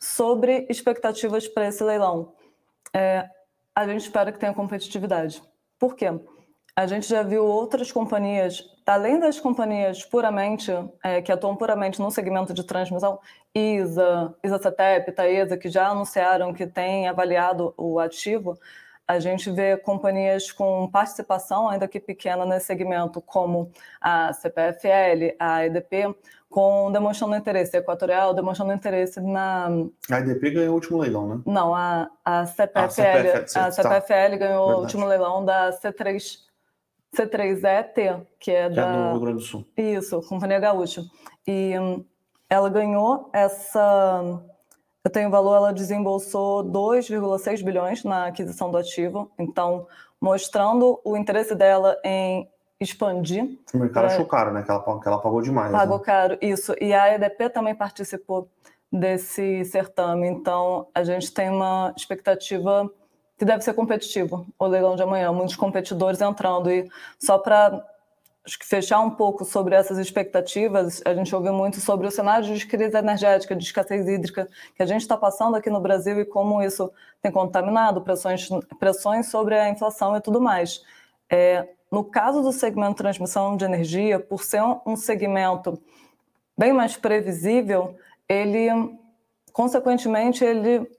sobre 0.00 0.66
expectativas 0.68 1.48
para 1.48 1.66
esse 1.66 1.82
leilão. 1.82 2.32
É, 2.92 3.28
a 3.74 3.86
gente 3.86 4.02
espera 4.02 4.30
que 4.30 4.38
tenha 4.38 4.52
competitividade. 4.52 5.42
Por 5.78 5.96
quê? 5.96 6.08
A 6.76 6.88
gente 6.88 7.08
já 7.08 7.22
viu 7.22 7.46
outras 7.46 7.92
companhias, 7.92 8.68
além 8.84 9.20
das 9.20 9.38
companhias 9.38 10.04
puramente, 10.04 10.72
é, 11.04 11.22
que 11.22 11.30
atuam 11.30 11.54
puramente 11.54 12.00
no 12.00 12.10
segmento 12.10 12.52
de 12.52 12.64
transmissão, 12.64 13.20
ISA, 13.54 14.34
ISA-CETEP, 14.42 15.12
Taesa, 15.12 15.56
que 15.56 15.68
já 15.68 15.88
anunciaram 15.88 16.52
que 16.52 16.66
têm 16.66 17.06
avaliado 17.06 17.72
o 17.76 18.00
ativo, 18.00 18.58
a 19.06 19.20
gente 19.20 19.50
vê 19.50 19.76
companhias 19.76 20.50
com 20.50 20.88
participação, 20.90 21.68
ainda 21.68 21.86
que 21.86 22.00
pequena, 22.00 22.44
nesse 22.44 22.66
segmento, 22.66 23.20
como 23.20 23.70
a 24.00 24.32
CPFL, 24.32 25.36
a 25.38 25.66
EDP, 25.66 26.12
com 26.48 26.90
demonstrando 26.90 27.36
interesse 27.36 27.76
equatorial, 27.76 28.34
demonstrando 28.34 28.72
interesse 28.72 29.20
na. 29.20 29.68
A 30.10 30.20
EDP 30.20 30.50
ganhou 30.50 30.72
o 30.72 30.74
último 30.74 30.98
leilão, 30.98 31.28
né? 31.28 31.42
Não, 31.46 31.74
a, 31.74 32.10
a 32.24 32.46
CPFL, 32.46 33.58
a 33.58 33.70
CPFL 33.70 34.08
tá. 34.08 34.36
ganhou 34.36 34.66
Verdade. 34.66 34.78
o 34.78 34.80
último 34.80 35.06
leilão 35.06 35.44
da 35.44 35.70
C3 35.70 36.43
C3ET, 37.14 38.26
que 38.38 38.50
é, 38.50 38.62
é 38.62 38.70
da. 38.70 38.86
É 38.86 38.92
do 38.92 39.10
Rio 39.12 39.20
Grande 39.20 39.38
do 39.38 39.44
Sul. 39.44 39.64
Isso, 39.76 40.20
Companhia 40.22 40.58
Gaúcha. 40.58 41.02
E 41.46 41.78
hum, 41.78 42.04
ela 42.48 42.68
ganhou 42.68 43.30
essa. 43.32 44.42
Eu 45.04 45.10
tenho 45.10 45.30
valor, 45.30 45.56
ela 45.56 45.72
desembolsou 45.72 46.64
2,6 46.64 47.62
bilhões 47.62 48.04
na 48.04 48.26
aquisição 48.26 48.70
do 48.70 48.78
ativo, 48.78 49.30
então 49.38 49.86
mostrando 50.18 50.98
o 51.04 51.16
interesse 51.16 51.54
dela 51.54 51.98
em 52.02 52.48
expandir. 52.80 53.58
O 53.72 53.78
mercado 53.78 54.06
achou 54.06 54.24
caro, 54.24 54.52
né? 54.52 54.62
Que 54.62 54.70
ela, 54.70 55.00
que 55.00 55.08
ela 55.08 55.18
pagou 55.18 55.42
demais. 55.42 55.72
Pagou 55.72 55.98
né? 55.98 56.04
caro, 56.04 56.38
isso. 56.40 56.74
E 56.80 56.94
a 56.94 57.14
EDP 57.14 57.50
também 57.50 57.74
participou 57.74 58.48
desse 58.90 59.64
certame, 59.64 60.28
então 60.28 60.86
a 60.94 61.02
gente 61.02 61.32
tem 61.34 61.50
uma 61.50 61.92
expectativa 61.96 62.90
que 63.44 63.46
deve 63.46 63.62
ser 63.62 63.74
competitivo 63.74 64.46
o 64.58 64.66
leilão 64.66 64.96
de 64.96 65.02
amanhã, 65.02 65.30
muitos 65.30 65.54
competidores 65.54 66.20
entrando. 66.22 66.70
E 66.70 66.88
só 67.18 67.36
para 67.36 67.84
fechar 68.62 69.00
um 69.00 69.10
pouco 69.10 69.44
sobre 69.44 69.74
essas 69.74 69.98
expectativas, 69.98 71.02
a 71.04 71.14
gente 71.14 71.34
ouviu 71.34 71.52
muito 71.52 71.78
sobre 71.78 72.06
o 72.06 72.10
cenário 72.10 72.54
de 72.54 72.66
crise 72.66 72.96
energética, 72.96 73.54
de 73.54 73.62
escassez 73.62 74.08
hídrica 74.08 74.48
que 74.74 74.82
a 74.82 74.86
gente 74.86 75.02
está 75.02 75.16
passando 75.16 75.56
aqui 75.56 75.68
no 75.68 75.78
Brasil 75.78 76.18
e 76.20 76.24
como 76.24 76.62
isso 76.62 76.90
tem 77.20 77.30
contaminado, 77.30 78.00
pressões, 78.00 78.48
pressões 78.78 79.26
sobre 79.26 79.58
a 79.58 79.68
inflação 79.68 80.16
e 80.16 80.20
tudo 80.22 80.40
mais. 80.40 80.82
É, 81.30 81.68
no 81.92 82.02
caso 82.02 82.40
do 82.40 82.50
segmento 82.50 82.94
transmissão 82.94 83.58
de 83.58 83.64
energia, 83.66 84.18
por 84.18 84.42
ser 84.42 84.62
um 84.86 84.96
segmento 84.96 85.78
bem 86.56 86.72
mais 86.72 86.96
previsível, 86.96 87.94
ele, 88.26 88.68
consequentemente, 89.52 90.42
ele 90.44 90.90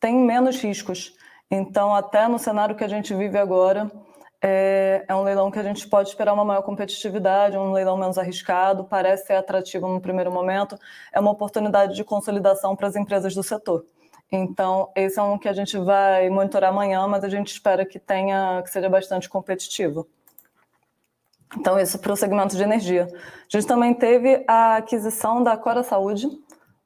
tem 0.00 0.14
menos 0.16 0.60
riscos. 0.60 1.17
Então, 1.50 1.94
até 1.94 2.28
no 2.28 2.38
cenário 2.38 2.76
que 2.76 2.84
a 2.84 2.88
gente 2.88 3.14
vive 3.14 3.38
agora, 3.38 3.90
é, 4.40 5.04
é, 5.08 5.14
um 5.14 5.22
leilão 5.22 5.50
que 5.50 5.58
a 5.58 5.62
gente 5.62 5.88
pode 5.88 6.10
esperar 6.10 6.32
uma 6.32 6.44
maior 6.44 6.62
competitividade, 6.62 7.56
um 7.56 7.72
leilão 7.72 7.96
menos 7.96 8.18
arriscado, 8.18 8.84
parece 8.84 9.26
ser 9.26 9.34
atrativo 9.34 9.88
no 9.88 10.00
primeiro 10.00 10.30
momento, 10.30 10.78
é 11.12 11.18
uma 11.18 11.30
oportunidade 11.30 11.94
de 11.94 12.04
consolidação 12.04 12.76
para 12.76 12.86
as 12.86 12.96
empresas 12.96 13.34
do 13.34 13.42
setor. 13.42 13.84
Então, 14.30 14.90
esse 14.94 15.18
é 15.18 15.22
um 15.22 15.38
que 15.38 15.48
a 15.48 15.54
gente 15.54 15.78
vai 15.78 16.28
monitorar 16.28 16.70
amanhã, 16.70 17.06
mas 17.06 17.24
a 17.24 17.28
gente 17.28 17.48
espera 17.48 17.84
que 17.84 17.98
tenha, 17.98 18.62
que 18.62 18.70
seja 18.70 18.88
bastante 18.88 19.28
competitivo. 19.28 20.06
Então, 21.56 21.80
isso 21.80 21.98
para 21.98 22.12
o 22.12 22.16
segmento 22.16 22.54
de 22.54 22.62
energia. 22.62 23.08
A 23.10 23.48
gente 23.48 23.66
também 23.66 23.94
teve 23.94 24.44
a 24.46 24.76
aquisição 24.76 25.42
da 25.42 25.56
Cora 25.56 25.82
Saúde, 25.82 26.28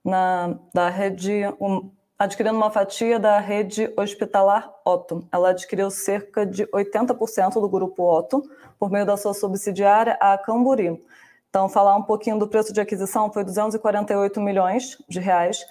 na, 0.05 0.57
da 0.73 0.89
rede 0.89 1.45
um, 1.61 1.91
adquirindo 2.23 2.57
uma 2.57 2.71
fatia 2.71 3.19
da 3.19 3.41
rede 3.41 3.93
hospitalar 3.97 4.73
Otto. 4.85 5.27
Ela 5.33 5.51
adquiriu 5.51 5.91
cerca 5.91 6.47
de 6.47 6.65
80% 6.69 7.55
do 7.55 7.69
grupo 7.69 8.05
Otto 8.05 8.49
por 8.79 8.93
meio 8.93 9.05
da 9.05 9.17
sua 9.17 9.35
subsidiária, 9.35 10.17
a 10.21 10.39
Camburi. 10.39 11.05
Então, 11.51 11.69
falar 11.69 11.97
um 11.97 12.03
pouquinho 12.05 12.39
do 12.39 12.47
preço 12.47 12.73
de 12.73 12.81
aquisição 12.81 13.33
foi 13.33 13.43
248 13.43 14.41
milhões 14.41 14.97
de 15.09 15.19
reais, 15.19 15.67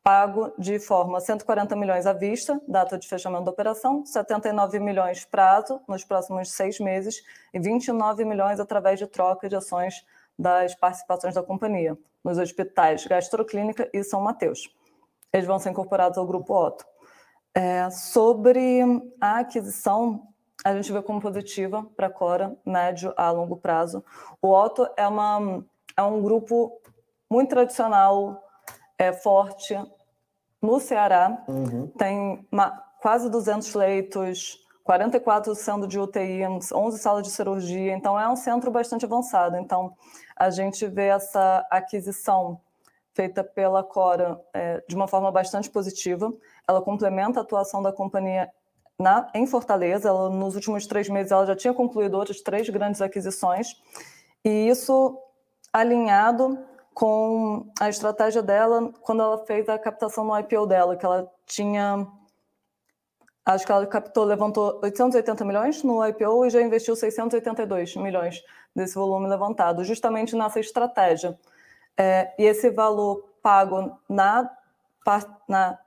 pago 0.00 0.52
de 0.56 0.78
forma 0.78 1.18
140 1.20 1.74
milhões 1.74 2.06
à 2.06 2.12
vista, 2.12 2.60
data 2.68 2.96
de 2.96 3.08
fechamento 3.08 3.46
da 3.46 3.50
operação, 3.50 4.06
79 4.06 4.78
milhões 4.78 5.24
prazo 5.24 5.80
nos 5.88 6.04
próximos 6.04 6.52
seis 6.52 6.78
meses 6.78 7.24
e 7.52 7.58
29 7.58 8.24
milhões 8.24 8.60
através 8.60 9.00
de 9.00 9.06
troca 9.08 9.48
de 9.48 9.56
ações 9.56 10.06
das 10.38 10.76
participações 10.76 11.34
da 11.34 11.42
companhia 11.42 11.98
nos 12.22 12.38
hospitais 12.38 13.04
Gastroclínica 13.04 13.90
e 13.92 14.04
São 14.04 14.20
Mateus 14.20 14.77
eles 15.32 15.46
vão 15.46 15.58
ser 15.58 15.70
incorporados 15.70 16.18
ao 16.18 16.26
grupo 16.26 16.54
Otto. 16.54 16.84
É, 17.54 17.90
sobre 17.90 18.80
a 19.20 19.38
aquisição, 19.38 20.28
a 20.64 20.74
gente 20.74 20.92
vê 20.92 21.02
como 21.02 21.20
positiva 21.20 21.86
para 21.96 22.06
a 22.06 22.10
Cora, 22.10 22.56
médio 22.64 23.12
a 23.16 23.30
longo 23.30 23.56
prazo. 23.56 24.04
O 24.40 24.52
Otto 24.52 24.88
é, 24.96 25.06
uma, 25.06 25.64
é 25.96 26.02
um 26.02 26.22
grupo 26.22 26.80
muito 27.30 27.50
tradicional, 27.50 28.42
é 28.98 29.12
forte 29.12 29.76
no 30.60 30.80
Ceará, 30.80 31.44
uhum. 31.48 31.86
tem 31.96 32.46
uma, 32.50 32.70
quase 33.00 33.30
200 33.30 33.74
leitos, 33.74 34.58
44 34.82 35.54
sendo 35.54 35.86
de 35.86 35.98
UTI, 35.98 36.40
11 36.72 36.98
salas 36.98 37.22
de 37.22 37.30
cirurgia, 37.30 37.92
então 37.92 38.18
é 38.18 38.28
um 38.28 38.34
centro 38.34 38.70
bastante 38.70 39.04
avançado. 39.04 39.56
Então, 39.56 39.92
a 40.34 40.50
gente 40.50 40.86
vê 40.86 41.08
essa 41.08 41.66
aquisição 41.70 42.60
feita 43.18 43.42
pela 43.42 43.82
Cora 43.82 44.40
é, 44.54 44.80
de 44.86 44.94
uma 44.94 45.08
forma 45.08 45.28
bastante 45.32 45.68
positiva. 45.68 46.32
Ela 46.68 46.80
complementa 46.80 47.40
a 47.40 47.42
atuação 47.42 47.82
da 47.82 47.92
companhia 47.92 48.48
na, 48.96 49.28
em 49.34 49.44
Fortaleza. 49.44 50.08
Ela, 50.08 50.30
nos 50.30 50.54
últimos 50.54 50.86
três 50.86 51.08
meses, 51.08 51.32
ela 51.32 51.44
já 51.44 51.56
tinha 51.56 51.74
concluído 51.74 52.14
outras 52.14 52.40
três 52.40 52.68
grandes 52.68 53.02
aquisições. 53.02 53.74
E 54.44 54.68
isso 54.68 55.18
alinhado 55.72 56.64
com 56.94 57.68
a 57.80 57.88
estratégia 57.88 58.40
dela 58.40 58.92
quando 59.00 59.20
ela 59.20 59.44
fez 59.44 59.68
a 59.68 59.76
captação 59.76 60.24
no 60.24 60.38
IPO 60.38 60.68
dela, 60.68 60.96
que 60.96 61.04
ela 61.04 61.28
tinha. 61.44 62.06
Acho 63.44 63.66
que 63.66 63.72
ela 63.72 63.84
captou, 63.84 64.24
levantou 64.24 64.78
880 64.80 65.44
milhões 65.44 65.82
no 65.82 66.06
IPO 66.06 66.46
e 66.46 66.50
já 66.50 66.62
investiu 66.62 66.94
682 66.94 67.96
milhões 67.96 68.44
desse 68.76 68.94
volume 68.94 69.26
levantado, 69.26 69.82
justamente 69.82 70.36
nessa 70.36 70.60
estratégia 70.60 71.36
é, 71.98 72.32
e 72.38 72.44
esse 72.44 72.70
valor 72.70 73.28
pago 73.42 73.98
na, 74.08 74.48
na, 75.48 75.78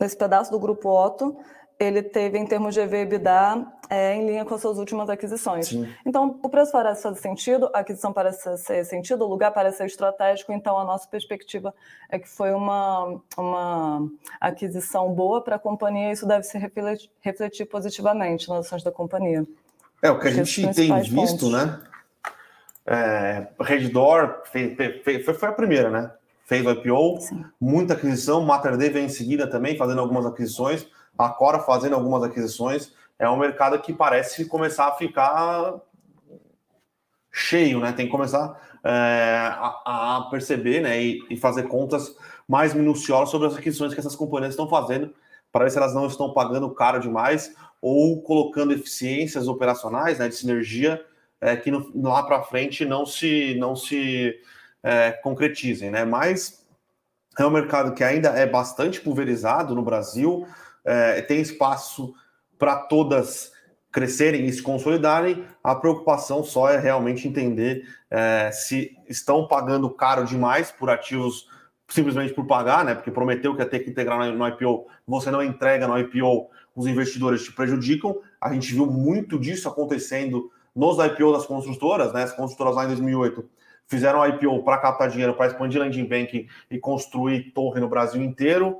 nesse 0.00 0.16
pedaço 0.16 0.50
do 0.50 0.58
grupo 0.58 0.88
Otto, 0.88 1.36
ele 1.78 2.02
teve, 2.02 2.38
em 2.38 2.46
termos 2.46 2.74
de 2.74 2.80
EBITDA, 2.80 3.66
é, 3.88 4.14
em 4.14 4.26
linha 4.26 4.44
com 4.44 4.54
as 4.54 4.60
suas 4.60 4.78
últimas 4.78 5.08
aquisições. 5.08 5.68
Sim. 5.68 5.88
Então, 6.04 6.38
o 6.42 6.48
preço 6.48 6.72
parece 6.72 7.02
fazer 7.02 7.20
sentido, 7.20 7.70
a 7.72 7.80
aquisição 7.80 8.12
parece 8.12 8.42
fazer 8.42 8.84
sentido, 8.84 9.24
o 9.24 9.28
lugar 9.28 9.52
parece 9.52 9.78
ser 9.78 9.86
estratégico, 9.86 10.52
então 10.52 10.76
a 10.76 10.84
nossa 10.84 11.06
perspectiva 11.08 11.72
é 12.08 12.18
que 12.18 12.28
foi 12.28 12.52
uma, 12.52 13.20
uma 13.36 14.08
aquisição 14.40 15.12
boa 15.12 15.42
para 15.42 15.56
a 15.56 15.58
companhia 15.58 16.08
e 16.08 16.12
isso 16.12 16.26
deve 16.26 16.42
se 16.42 16.58
refletir, 16.58 17.10
refletir 17.20 17.66
positivamente 17.66 18.48
nas 18.48 18.66
ações 18.66 18.82
da 18.82 18.90
companhia. 18.90 19.46
É, 20.02 20.10
o 20.10 20.18
que 20.18 20.28
a 20.28 20.32
gente 20.32 20.62
tem 20.74 21.00
visto, 21.00 21.14
pontos. 21.14 21.52
né? 21.52 21.80
É, 22.90 23.46
Redditor 23.60 24.42
foi, 24.50 25.22
foi, 25.22 25.48
a 25.50 25.52
primeira, 25.52 25.90
né? 25.90 26.10
Fez 26.46 26.64
o 26.64 26.70
IPO, 26.70 27.20
Sim. 27.20 27.44
muita 27.60 27.92
aquisição. 27.92 28.40
MaterD 28.40 28.88
vem 28.88 29.04
em 29.04 29.10
seguida 29.10 29.46
também 29.46 29.76
fazendo 29.76 30.00
algumas 30.00 30.24
aquisições. 30.24 30.86
A 31.18 31.28
Cora 31.28 31.58
fazendo 31.58 31.94
algumas 31.94 32.22
aquisições. 32.22 32.94
É 33.18 33.28
um 33.28 33.36
mercado 33.36 33.78
que 33.80 33.92
parece 33.92 34.46
começar 34.46 34.88
a 34.88 34.94
ficar 34.94 35.74
cheio, 37.30 37.78
né? 37.80 37.92
Tem 37.92 38.06
que 38.06 38.12
começar 38.12 38.58
é, 38.82 39.36
a, 39.50 40.16
a, 40.16 40.28
perceber 40.30 40.80
né? 40.80 41.02
E, 41.02 41.22
e, 41.28 41.36
fazer 41.36 41.64
contas 41.64 42.16
mais 42.48 42.72
minuciosas 42.72 43.28
sobre 43.28 43.48
as 43.48 43.56
aquisições 43.56 43.92
que 43.92 44.00
essas 44.00 44.16
companhias 44.16 44.54
estão 44.54 44.66
fazendo, 44.66 45.12
para 45.52 45.64
ver 45.64 45.70
se 45.70 45.76
elas 45.76 45.94
não 45.94 46.06
estão 46.06 46.32
pagando 46.32 46.70
caro 46.70 47.00
demais 47.00 47.54
ou 47.82 48.22
colocando 48.22 48.72
eficiências 48.72 49.46
operacionais 49.46 50.18
né, 50.18 50.28
de 50.28 50.34
sinergia 50.34 51.04
é, 51.40 51.56
que 51.56 51.70
no, 51.70 51.90
lá 51.94 52.22
para 52.22 52.42
frente 52.42 52.84
não 52.84 53.06
se, 53.06 53.54
não 53.58 53.76
se 53.76 54.34
é, 54.82 55.12
concretizem, 55.12 55.90
né? 55.90 56.04
Mas 56.04 56.66
é 57.38 57.46
um 57.46 57.50
mercado 57.50 57.94
que 57.94 58.02
ainda 58.02 58.30
é 58.30 58.46
bastante 58.46 59.00
pulverizado 59.00 59.74
no 59.74 59.82
Brasil, 59.82 60.46
é, 60.84 61.20
tem 61.22 61.40
espaço 61.40 62.14
para 62.58 62.76
todas 62.76 63.52
crescerem 63.92 64.44
e 64.46 64.52
se 64.52 64.62
consolidarem. 64.62 65.44
A 65.62 65.74
preocupação 65.74 66.42
só 66.42 66.68
é 66.68 66.78
realmente 66.78 67.26
entender 67.26 67.84
é, 68.10 68.50
se 68.52 68.96
estão 69.08 69.46
pagando 69.46 69.88
caro 69.90 70.24
demais 70.24 70.70
por 70.70 70.90
ativos 70.90 71.48
simplesmente 71.88 72.34
por 72.34 72.46
pagar, 72.46 72.84
né? 72.84 72.94
Porque 72.94 73.10
prometeu 73.10 73.54
que 73.54 73.62
ia 73.62 73.68
ter 73.68 73.80
que 73.80 73.90
integrar 73.90 74.30
no 74.30 74.48
IPO, 74.48 74.86
você 75.06 75.30
não 75.30 75.42
entrega 75.42 75.88
no 75.88 75.98
IPO, 75.98 76.50
os 76.76 76.86
investidores 76.86 77.42
te 77.42 77.52
prejudicam. 77.52 78.20
A 78.40 78.52
gente 78.52 78.72
viu 78.74 78.86
muito 78.86 79.38
disso 79.38 79.68
acontecendo 79.68 80.50
nos 80.78 80.96
IPO 81.04 81.32
das 81.32 81.44
construtoras, 81.44 82.12
né? 82.12 82.22
As 82.22 82.32
construtoras 82.32 82.76
lá 82.76 82.84
em 82.84 82.88
2008 82.88 83.50
fizeram 83.86 84.24
IPO 84.24 84.62
para 84.62 84.78
captar 84.78 85.08
dinheiro, 85.08 85.34
para 85.34 85.48
expandir 85.48 85.80
landing 85.80 86.04
bank 86.04 86.46
e 86.70 86.78
construir 86.78 87.50
torre 87.52 87.80
no 87.80 87.88
Brasil 87.88 88.22
inteiro, 88.22 88.78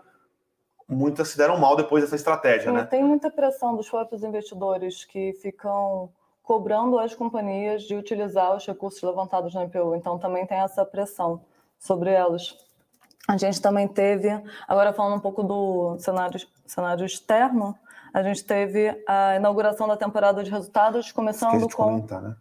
muitas 0.88 1.28
se 1.31 1.37
deram 1.37 1.59
mal 1.59 1.75
depois 1.75 2.05
dessa 2.05 2.14
estratégia, 2.14 2.71
né? 2.71 2.85
Tem 2.85 3.02
muita 3.02 3.31
pressão 3.31 3.75
dos 3.75 3.90
próprios 3.90 4.23
investidores 4.23 5.05
que 5.05 5.33
ficam 5.43 6.11
cobrando 6.43 6.99
as 6.99 7.14
companhias 7.14 7.83
de 7.83 7.97
utilizar 7.97 8.57
os 8.57 8.64
recursos 8.64 9.02
levantados 9.02 9.52
no 9.55 9.62
IPO. 9.64 9.97
Então 9.97 10.19
também 10.19 10.47
tem 10.47 10.59
essa 10.59 10.85
pressão 10.85 11.40
sobre 11.78 12.11
elas. 12.11 12.57
A 13.28 13.37
gente 13.37 13.61
também 13.61 13.87
teve, 13.87 14.28
agora 14.66 14.90
falando 14.94 15.16
um 15.16 15.20
pouco 15.20 15.42
do 15.42 15.99
cenário, 15.99 16.40
cenário 16.66 17.04
externo, 17.04 17.76
a 18.12 18.23
gente 18.23 18.42
teve 18.42 19.04
a 19.06 19.37
inauguração 19.37 19.87
da 19.87 19.99
temporada 19.99 20.42
de 20.42 20.50
resultados, 20.50 21.12
começando 21.12 21.50
esqueci 21.50 21.68
de 21.68 21.76
com. 21.76 21.85
comentar, 21.85 22.23
né? 22.23 22.37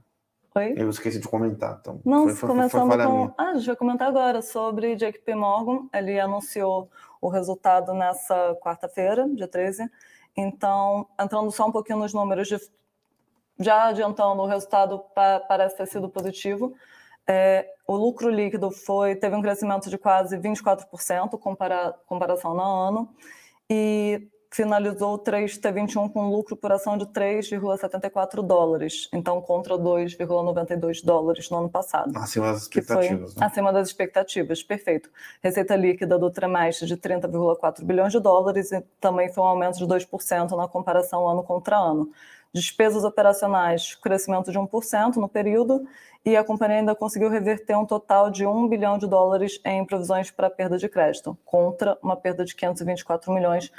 Oi? 0.56 0.74
Eu 0.78 0.90
esqueci 0.90 1.20
de 1.20 1.28
comentar. 1.28 1.78
Então, 1.82 2.00
Não, 2.06 2.24
foi, 2.24 2.36
foi, 2.36 2.50
começando 2.50 2.88
foi 2.90 3.06
com. 3.06 3.34
Ah, 3.38 3.50
a 3.50 3.56
gente 3.56 3.68
vai 3.68 3.76
comentar 3.76 4.08
agora 4.08 4.42
sobre 4.42 4.96
JP 4.96 5.36
Morgan. 5.36 5.88
Ele 5.94 6.18
anunciou 6.20 6.90
o 7.20 7.28
resultado 7.28 7.94
nessa 7.94 8.56
quarta-feira, 8.62 9.28
dia 9.36 9.48
13. 9.48 9.92
Então, 10.38 11.06
entrando 11.20 11.52
só 11.52 11.68
um 11.68 11.72
pouquinho 11.72 12.00
nos 12.00 12.14
números, 12.14 12.48
de... 12.48 12.58
já 13.60 13.88
adiantando, 13.88 14.42
o 14.42 14.46
resultado 14.48 15.00
pa- 15.14 15.42
parece 15.48 15.76
ter 15.76 15.86
sido 15.88 16.08
positivo. 16.08 16.74
É, 17.28 17.68
o 17.86 17.96
lucro 17.96 18.30
líquido 18.30 18.72
foi 18.72 19.16
teve 19.16 19.36
um 19.36 19.42
crescimento 19.42 19.90
de 19.90 19.98
quase 19.98 20.38
24%, 20.38 21.38
compara, 21.38 21.94
comparação 22.08 22.54
no 22.54 22.62
ano, 22.62 23.10
e 23.70 24.30
finalizou 24.50 25.16
o 25.16 25.20
3T21 25.20 26.12
com 26.12 26.30
lucro 26.30 26.56
por 26.56 26.72
ação 26.72 26.98
de 26.98 27.06
3,74 27.08 28.42
dólares, 28.42 29.10
então 29.14 29.42
contra 29.42 29.78
2,92 29.78 31.04
dólares 31.04 31.50
no 31.50 31.58
ano 31.58 31.70
passado 31.70 32.18
Acima 32.18 32.54
das 32.54 32.64
expectativas. 32.64 33.36
né? 33.36 33.46
acima 33.46 33.74
das 33.74 33.88
expectativas, 33.90 34.64
perfeito. 34.64 35.10
Receita 35.44 35.76
líquida 35.76 36.18
do 36.18 36.32
trimestre 36.32 36.88
de 36.88 36.96
30,4 36.96 37.84
bilhões 37.84 38.12
de 38.12 38.20
dólares 38.20 38.72
e 38.72 38.82
também 39.02 39.32
foi 39.32 39.44
um 39.44 39.48
aumento 39.48 39.78
de 39.78 39.86
2% 39.86 40.52
na 40.56 40.68
comparação 40.68 41.28
ano 41.28 41.44
contra 41.44 41.78
ano. 41.78 42.10
Despesas 42.54 43.04
operacionais, 43.04 43.96
crescimento 43.96 44.52
de 44.52 44.58
1% 44.58 45.16
no 45.16 45.28
período, 45.30 45.88
e 46.26 46.36
a 46.36 46.44
companhia 46.44 46.80
ainda 46.80 46.96
conseguiu 46.96 47.30
reverter 47.30 47.78
um 47.78 47.86
total 47.86 48.30
de 48.30 48.46
1 48.46 48.68
bilhão 48.68 48.98
de 48.98 49.08
dólares 49.08 49.62
em 49.64 49.86
provisões 49.86 50.30
para 50.30 50.50
perda 50.50 50.78
de 50.78 50.90
crédito, 50.90 51.38
contra 51.46 51.98
uma 52.02 52.18
perda 52.18 52.44
de 52.44 52.54
524 52.56 53.32
milhões 53.32 53.72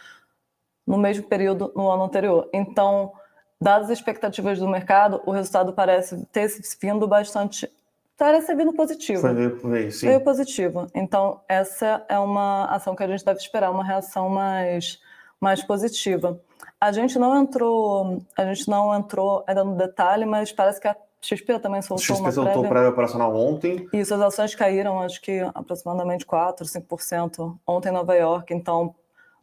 no 0.87 0.97
mesmo 0.97 1.25
período 1.25 1.71
no 1.77 1.91
ano 1.91 2.05
anterior. 2.05 2.49
Então, 2.53 3.13
dadas 3.61 3.91
as 3.91 3.99
expectativas 3.99 4.59
do 4.59 4.67
mercado, 4.67 5.21
o 5.27 5.31
resultado 5.31 5.75
parece 5.75 6.25
ter 6.33 6.49
vindo 6.81 7.07
bastante. 7.07 7.71
Parece 8.17 8.55
vindo 8.55 8.73
positivo. 8.73 9.21
Foi 9.21 9.35
veio, 9.71 9.93
sim. 9.93 10.07
Veio 10.07 10.21
positivo. 10.23 10.87
Então, 10.95 11.41
essa 11.47 12.05
é 12.09 12.19
uma 12.19 12.65
ação 12.65 12.97
que 12.97 13.03
a 13.03 13.07
gente 13.07 13.25
deve 13.25 13.39
esperar, 13.39 13.71
uma 13.71 13.85
reação 13.85 14.29
mais, 14.29 14.99
mais 15.41 15.63
positiva. 15.63 16.41
A 16.81 16.93
gente 16.93 17.19
não 17.19 17.37
entrou, 17.37 18.23
a 18.37 18.45
gente 18.45 18.69
não 18.69 18.95
entrou 18.95 19.45
ainda 19.47 19.65
no 19.65 19.77
detalhe, 19.77 20.25
mas 20.25 20.53
parece 20.53 20.81
que 20.81 20.89
a 20.89 20.97
XP 21.21 21.59
também 21.59 21.83
soltou 21.83 22.05
XP 22.05 22.21
uma 22.21 22.31
soltou 22.31 22.53
prévia. 22.53 22.69
prévia 22.69 22.91
operacional 22.91 23.35
ontem. 23.35 23.89
Isso, 23.93 24.15
as 24.15 24.21
ações 24.21 24.55
caíram, 24.55 25.01
acho 25.01 25.21
que 25.21 25.41
aproximadamente 25.55 26.25
4%, 26.25 26.63
5% 26.63 27.57
ontem 27.67 27.89
em 27.89 27.93
Nova 27.93 28.15
York. 28.15 28.55
Então, 28.55 28.95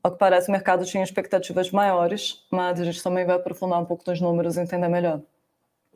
ao 0.02 0.12
que 0.12 0.18
parece, 0.18 0.50
o 0.50 0.52
mercado 0.52 0.86
tinha 0.86 1.04
expectativas 1.04 1.72
maiores, 1.72 2.46
mas 2.52 2.80
a 2.80 2.84
gente 2.86 3.02
também 3.04 3.25
vai 3.25 3.36
aprofundar 3.36 3.80
um 3.80 3.86
pouco 3.86 4.04
nos 4.08 4.22
números 4.22 4.56
e 4.56 4.62
entender 4.62 4.88
melhor. 4.88 5.20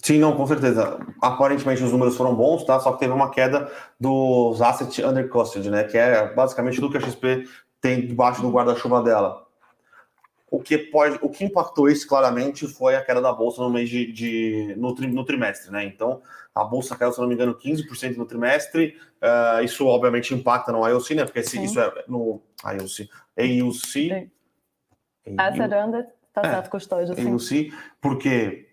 Sim, 0.02 0.18
não, 0.18 0.36
com 0.36 0.48
certeza. 0.48 1.00
Aparentemente 1.22 1.84
os 1.84 1.92
números 1.92 2.16
foram 2.16 2.34
bons, 2.34 2.64
tá? 2.64 2.80
Só 2.80 2.94
que 2.94 3.00
teve 3.00 3.14
uma 3.14 3.30
queda 3.30 3.70
dos 4.00 4.62
assets 4.62 4.98
under 5.06 5.30
custody, 5.30 5.70
né? 5.70 5.84
Que 5.84 5.98
é 5.98 6.34
basicamente 6.34 6.80
tudo 6.80 6.92
que 6.92 6.98
a 6.98 7.02
XP 7.02 7.48
tem 7.82 8.08
debaixo 8.08 8.42
do 8.42 8.50
guarda-chuva 8.50 9.04
dela. 9.04 9.46
O 10.52 10.60
que 10.60 10.78
pode, 10.78 11.20
o 11.22 11.30
que 11.30 11.44
impactou 11.46 11.88
isso 11.90 12.08
claramente 12.08 12.68
foi 12.68 12.96
a 12.96 13.04
queda 13.06 13.22
da 13.22 13.32
bolsa 13.32 13.62
no 13.62 13.70
mês 13.70 13.88
de, 13.90 14.12
de- 14.12 14.76
no, 14.78 14.96
tri- 14.96 15.08
no 15.08 15.24
trimestre, 15.24 15.72
né? 15.72 15.84
Então 15.86 16.22
a 16.56 16.64
bolsa 16.64 16.96
caiu, 16.98 17.12
se 17.14 17.20
não 17.22 17.28
me 17.28 17.36
engano, 17.36 17.54
15% 17.56 18.18
no 18.18 18.26
trimestre. 18.26 18.98
Ah, 19.22 19.62
isso 19.64 19.86
obviamente 19.86 20.34
impacta 20.34 20.72
no 20.72 20.88
IOC, 20.88 21.16
né? 21.16 21.26
Porque 21.26 21.40
isso 21.42 21.80
é 21.80 22.04
no 22.08 22.42
IOC, 22.66 23.10
AUC, 23.38 24.30
Asset 25.38 25.74
under, 25.76 26.08
tá 26.34 26.42
É, 26.42 26.50
certo, 26.52 26.70
custódio, 26.72 27.14
sim. 27.16 27.32
AUC, 27.32 27.74
porque 28.02 28.68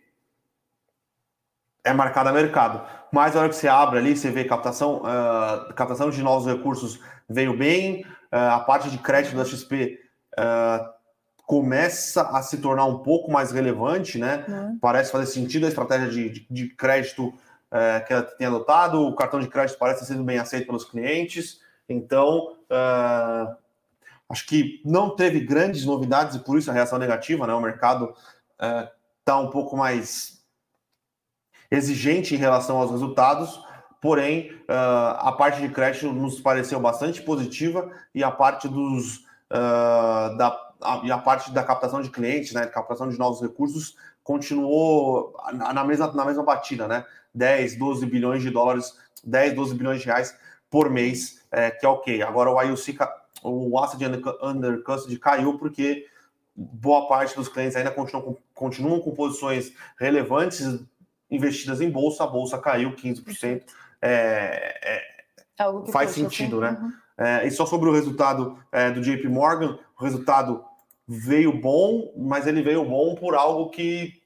é 1.85 1.92
marcado 1.92 2.31
a 2.31 2.33
mercado. 2.33 2.87
Mas 3.12 3.35
na 3.35 3.40
hora 3.40 3.48
que 3.50 3.57
você 3.57 3.68
abre 3.68 3.98
ali, 3.98 4.16
você 4.16 4.31
vê 4.31 4.44
captação, 4.44 5.03
ah, 5.05 5.72
captação 5.77 6.11
de 6.11 6.22
novos 6.22 6.46
recursos 6.46 7.00
veio 7.29 7.57
bem, 7.57 8.05
ah, 8.33 8.57
a 8.57 8.61
parte 8.61 8.90
de 8.90 8.98
crédito 8.98 9.37
da 9.37 9.44
XP 9.44 10.00
ah, 10.38 10.92
começa 11.46 12.22
a 12.22 12.42
se 12.42 12.59
tornar 12.59 12.85
um 12.87 12.98
pouco 12.98 13.30
mais 13.30 13.52
relevante, 13.52 14.18
né? 14.18 14.44
Né? 14.48 14.76
Parece 14.80 15.12
fazer 15.12 15.26
sentido 15.26 15.64
a 15.64 15.68
estratégia 15.68 16.09
de, 16.11 16.28
de- 16.28 16.46
de 16.50 16.68
crédito 16.70 17.32
eh, 17.70 18.00
que 18.00 18.12
ela 18.12 18.22
tem 18.22 18.46
adotado, 18.48 19.00
o 19.06 19.14
cartão 19.14 19.38
de 19.40 19.46
crédito 19.46 19.78
parece 19.78 20.00
ter 20.00 20.06
sido 20.06 20.24
bem 20.24 20.38
aceito 20.38 20.66
pelos 20.66 20.85
clientes, 20.85 21.61
então 21.88 22.56
ah, 22.68 23.56
acho 24.28 24.44
que 24.46 24.80
não 24.85 25.14
teve 25.14 25.38
grandes 25.40 25.85
novidades 25.85 26.35
e 26.35 26.40
por 26.40 26.59
isso 26.59 26.68
a 26.70 26.74
reação 26.74 26.98
negativa, 26.98 27.46
né? 27.46 27.54
O 27.54 27.61
mercado 27.61 28.12
está 29.20 29.38
um 29.38 29.50
pouco 29.50 29.76
mais 29.76 30.44
exigente 31.70 32.35
em 32.35 32.38
relação 32.38 32.78
aos 32.78 32.90
resultados, 32.90 33.61
porém 34.00 34.50
a 34.68 35.30
parte 35.32 35.61
de 35.61 35.68
crédito 35.68 36.12
nos 36.12 36.40
pareceu 36.40 36.80
bastante 36.80 37.22
positiva 37.22 37.88
e 38.14 38.24
a 38.24 38.30
parte 38.30 38.68
dos 38.68 39.24
da 40.38 40.65
a, 40.94 41.01
e 41.05 41.11
a 41.11 41.18
parte 41.18 41.51
da 41.53 41.62
captação 41.64 42.01
de 42.03 42.11
clientes, 42.11 42.53
né, 42.53 42.66
captação 42.66 43.09
de 43.09 43.18
novos 43.18 43.40
recursos, 43.40 43.96
continuou 44.22 45.35
na, 45.53 45.85
mesma, 45.85 46.12
na 46.12 46.25
mesma 46.25 46.42
batida, 46.42 46.88
né? 46.88 47.05
10, 47.35 47.77
12 47.77 48.07
bilhões 48.07 48.42
de 48.42 48.51
dólares, 48.51 48.96
10, 49.22 49.55
12 49.55 49.75
bilhões 49.75 50.01
de 50.01 50.07
reais 50.07 50.37
por 50.70 50.90
mês, 50.90 51.42
é, 51.51 51.70
que 51.70 51.85
é 51.87 51.88
ok. 51.88 52.22
Agora 52.22 52.51
o 52.51 52.61
IOC, 52.62 52.92
ca- 52.94 53.14
o 53.42 53.79
Asset 53.79 54.03
Under, 54.42 54.83
Custody 54.83 55.18
caiu 55.18 55.59
porque 55.59 56.07
boa 56.55 57.07
parte 57.07 57.37
dos 57.37 57.49
clientes 57.49 57.77
ainda 57.77 57.90
continuam 57.90 58.25
com, 58.25 58.37
continuam 58.55 59.01
com 59.01 59.14
posições 59.14 59.72
relevantes 59.99 60.81
investidas 61.31 61.81
em 61.81 61.90
bolsa, 61.90 62.25
a 62.25 62.27
bolsa 62.27 62.59
caiu 62.59 62.92
15%. 62.96 63.62
É, 64.03 64.79
é, 64.83 65.03
Faz 65.92 66.11
sentido, 66.11 66.61
né? 66.61 66.77
Uhum. 66.81 66.92
é, 67.18 67.46
e 67.46 67.51
só 67.51 67.64
sobre 67.66 67.88
o 67.88 67.92
resultado 67.92 68.59
é, 68.72 68.90
do 68.90 69.01
JP 69.01 69.29
Morgan, 69.29 69.79
o 69.99 70.05
resultado 70.05 70.64
veio 71.07 71.61
bom, 71.61 72.12
mas 72.16 72.47
ele 72.47 72.62
veio 72.62 72.85
bom 72.85 73.14
por 73.14 73.35
algo 73.35 73.71
que 73.71 74.23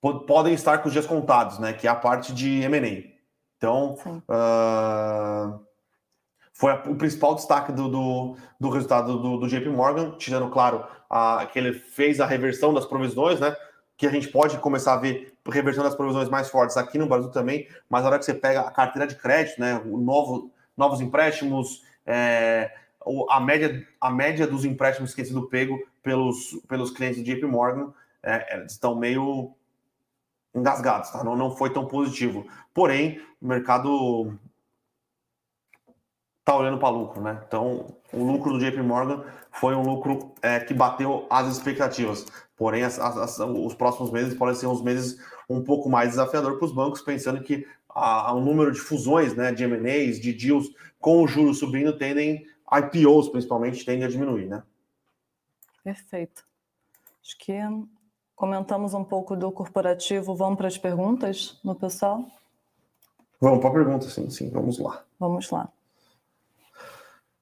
po- 0.00 0.20
podem 0.20 0.54
estar 0.54 0.78
com 0.78 0.88
os 0.88 0.92
dias 0.92 1.06
contados, 1.06 1.58
né? 1.58 1.72
Que 1.72 1.86
é 1.86 1.90
a 1.90 1.94
parte 1.94 2.32
de 2.32 2.62
M&A. 2.62 3.16
Então, 3.56 3.96
ah, 4.28 5.58
foi 6.52 6.72
o 6.72 6.96
principal 6.96 7.34
destaque 7.34 7.72
do, 7.72 7.88
do, 7.88 8.36
do 8.58 8.68
resultado 8.70 9.18
do, 9.20 9.38
do 9.38 9.48
JP 9.48 9.68
Morgan, 9.68 10.16
tirando, 10.16 10.50
claro, 10.50 10.84
a, 11.08 11.46
que 11.52 11.58
ele 11.58 11.72
fez 11.72 12.20
a 12.20 12.26
reversão 12.26 12.74
das 12.74 12.84
provisões, 12.84 13.38
né? 13.38 13.54
Que 13.96 14.06
a 14.06 14.10
gente 14.10 14.28
pode 14.28 14.58
começar 14.58 14.94
a 14.94 14.98
ver 14.98 15.34
reversão 15.48 15.82
das 15.82 15.94
provisões 15.94 16.28
mais 16.28 16.48
fortes 16.50 16.76
aqui 16.76 16.98
no 16.98 17.06
Brasil 17.06 17.30
também, 17.30 17.66
mas 17.88 18.02
na 18.02 18.10
hora 18.10 18.18
que 18.18 18.24
você 18.24 18.34
pega 18.34 18.60
a 18.60 18.70
carteira 18.70 19.06
de 19.06 19.14
crédito, 19.14 19.60
né? 19.60 19.80
Novo, 19.84 20.50
novos 20.76 21.00
empréstimos, 21.00 21.82
é, 22.04 22.72
a, 23.30 23.40
média, 23.40 23.86
a 24.00 24.10
média 24.10 24.46
dos 24.46 24.64
empréstimos 24.64 25.14
que 25.14 25.24
sido 25.24 25.48
pego 25.48 25.78
pelos, 26.02 26.58
pelos 26.68 26.90
clientes 26.90 27.22
do 27.22 27.24
JP 27.24 27.46
Morgan 27.46 27.92
é, 28.22 28.56
eles 28.56 28.72
estão 28.72 28.94
meio 28.94 29.52
engasgados, 30.54 31.10
tá? 31.10 31.22
Não, 31.22 31.36
não 31.36 31.54
foi 31.56 31.70
tão 31.72 31.86
positivo. 31.86 32.46
Porém, 32.74 33.20
o 33.40 33.46
mercado 33.46 34.32
tá 36.44 36.56
olhando 36.56 36.78
para 36.78 36.88
lucro, 36.88 37.20
né? 37.20 37.40
Então, 37.46 37.94
o 38.12 38.24
lucro 38.24 38.52
do 38.52 38.58
JP 38.58 38.80
Morgan 38.82 39.24
foi 39.52 39.74
um 39.74 39.82
lucro 39.82 40.32
é, 40.42 40.60
que 40.60 40.72
bateu 40.74 41.26
as 41.30 41.46
expectativas. 41.48 42.26
Porém, 42.56 42.82
as- 42.82 42.98
as- 42.98 43.38
os 43.38 43.74
próximos 43.74 44.10
meses 44.10 44.34
podem 44.34 44.54
ser 44.54 44.66
uns 44.66 44.82
meses 44.82 45.18
um 45.48 45.62
pouco 45.62 45.88
mais 45.88 46.10
desafiador 46.10 46.56
para 46.56 46.64
os 46.66 46.72
bancos, 46.72 47.00
pensando 47.00 47.42
que 47.42 47.66
o 47.94 48.40
número 48.40 48.70
de 48.70 48.78
fusões, 48.78 49.34
né, 49.34 49.52
de 49.52 49.64
M&As, 49.64 50.20
de 50.20 50.32
deals 50.32 50.68
com 51.00 51.22
o 51.22 51.26
juros 51.28 51.58
subindo, 51.58 51.96
tendem, 51.96 52.46
IPOs 52.72 53.28
principalmente, 53.28 53.84
tendem 53.84 54.04
a 54.04 54.08
diminuir, 54.08 54.46
né? 54.46 54.62
Perfeito. 55.82 56.44
Acho 57.22 57.38
que 57.38 57.58
comentamos 58.34 58.94
um 58.94 59.04
pouco 59.04 59.34
do 59.34 59.50
corporativo. 59.50 60.34
Vamos 60.34 60.56
para 60.56 60.68
as 60.68 60.78
perguntas 60.78 61.58
do 61.64 61.74
pessoal? 61.74 62.24
Vamos 63.40 63.60
para 63.60 63.70
a 63.70 63.72
pergunta, 63.72 64.08
sim, 64.08 64.28
sim, 64.30 64.50
vamos 64.50 64.78
lá. 64.78 65.04
Vamos 65.18 65.50
lá. 65.50 65.68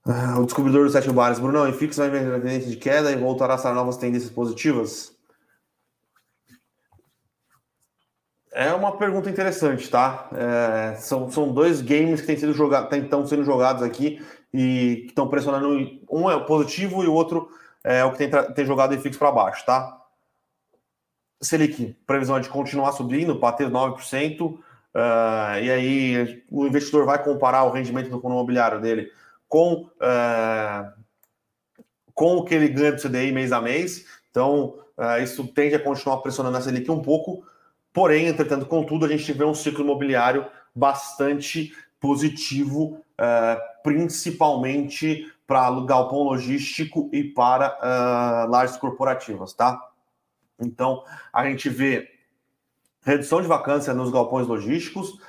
Ah, 0.05 0.39
o 0.39 0.45
descobridor 0.45 0.85
dos 0.85 0.93
sete 0.93 1.11
bares, 1.11 1.41
Brunão, 1.41 1.69
e 1.69 1.73
fix 1.73 1.97
vai 1.97 2.09
vender 2.09 2.33
a 2.33 2.41
tendência 2.41 2.71
de 2.71 2.77
queda 2.77 3.11
e 3.11 3.17
voltará 3.17 3.55
a 3.55 3.59
ser 3.59 3.73
novas 3.73 3.97
tendências 3.97 4.31
positivas? 4.31 5.17
É 8.53 8.73
uma 8.73 8.97
pergunta 8.97 9.29
interessante, 9.29 9.91
tá? 9.91 10.31
É, 10.33 10.95
são, 10.97 11.31
são 11.31 11.53
dois 11.53 11.83
games 11.83 12.21
que 12.21 12.27
têm 12.27 12.39
sido 12.39 12.53
jogados, 12.53 12.97
estão 12.97 13.27
sendo 13.27 13.45
jogados 13.45 13.83
aqui 13.83 14.25
e 14.57 15.03
que 15.03 15.09
estão 15.09 15.29
pressionando. 15.29 15.69
Um 16.11 16.31
é 16.31 16.35
o 16.35 16.47
positivo 16.47 17.05
e 17.05 17.07
o 17.07 17.13
outro 17.13 17.51
é 17.85 18.03
o 18.05 18.13
que 18.13 18.19
tem, 18.19 18.31
tem 18.55 18.65
jogado 18.65 18.95
em 18.95 18.99
fixo 18.99 19.19
para 19.19 19.31
baixo, 19.31 19.67
tá? 19.67 20.01
Selic, 21.43 21.95
previsão 22.07 22.39
é 22.39 22.41
de 22.41 22.49
continuar 22.49 22.93
subindo, 22.93 23.39
bater 23.39 23.69
9%, 23.69 24.41
uh, 24.41 24.59
e 25.63 25.71
aí 25.71 26.43
o 26.51 26.67
investidor 26.67 27.05
vai 27.05 27.23
comparar 27.23 27.65
o 27.65 27.71
rendimento 27.71 28.09
do 28.09 28.19
fundo 28.19 28.33
imobiliário 28.33 28.81
dele 28.81 29.13
com, 29.47 29.91
uh, 30.01 30.93
com 32.15 32.39
o 32.39 32.45
que 32.45 32.55
ele 32.55 32.69
ganha 32.69 32.93
do 32.93 33.03
CDI 33.03 33.31
mês 33.33 33.53
a 33.53 33.61
mês. 33.61 34.07
Então, 34.31 34.79
uh, 34.97 35.23
isso 35.23 35.47
tende 35.49 35.75
a 35.75 35.79
continuar 35.79 36.17
pressionando 36.19 36.57
a 36.57 36.61
Selic 36.63 36.91
um 36.91 37.03
pouco. 37.03 37.45
Porém, 37.93 38.27
entretanto, 38.27 38.65
contudo, 38.65 39.05
a 39.05 39.09
gente 39.09 39.31
vê 39.33 39.45
um 39.45 39.55
ciclo 39.55 39.85
imobiliário 39.85 40.47
bastante 40.75 41.75
positivo, 42.01 42.99
uh, 43.21 43.61
principalmente 43.87 45.33
para 45.47 45.71
galpão 45.87 46.25
logístico 46.25 47.09
e 47.13 47.23
para 47.23 47.79
uh, 47.79 48.81
corporativas, 48.81 49.53
tá? 49.53 49.81
Então, 50.59 51.05
a 51.33 51.45
gente 51.45 51.69
vê 51.69 52.11
redução 53.05 53.41
de 53.41 53.47
vacância 53.47 53.95
nos 53.95 54.11
galpões 54.11 54.49
logísticos, 54.49 55.21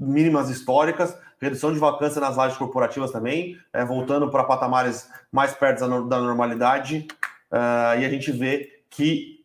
mínimas 0.00 0.48
históricas, 0.48 1.14
redução 1.38 1.70
de 1.70 1.78
vacância 1.78 2.18
nas 2.18 2.34
lajes 2.34 2.56
corporativas 2.56 3.10
também, 3.10 3.58
é, 3.74 3.84
voltando 3.84 4.30
para 4.30 4.44
patamares 4.44 5.10
mais 5.30 5.52
perto 5.52 5.80
da, 5.80 6.00
da 6.00 6.18
normalidade, 6.18 7.06
uh, 7.52 8.00
e 8.00 8.06
a 8.06 8.08
gente 8.08 8.32
vê 8.32 8.80
que 8.88 9.44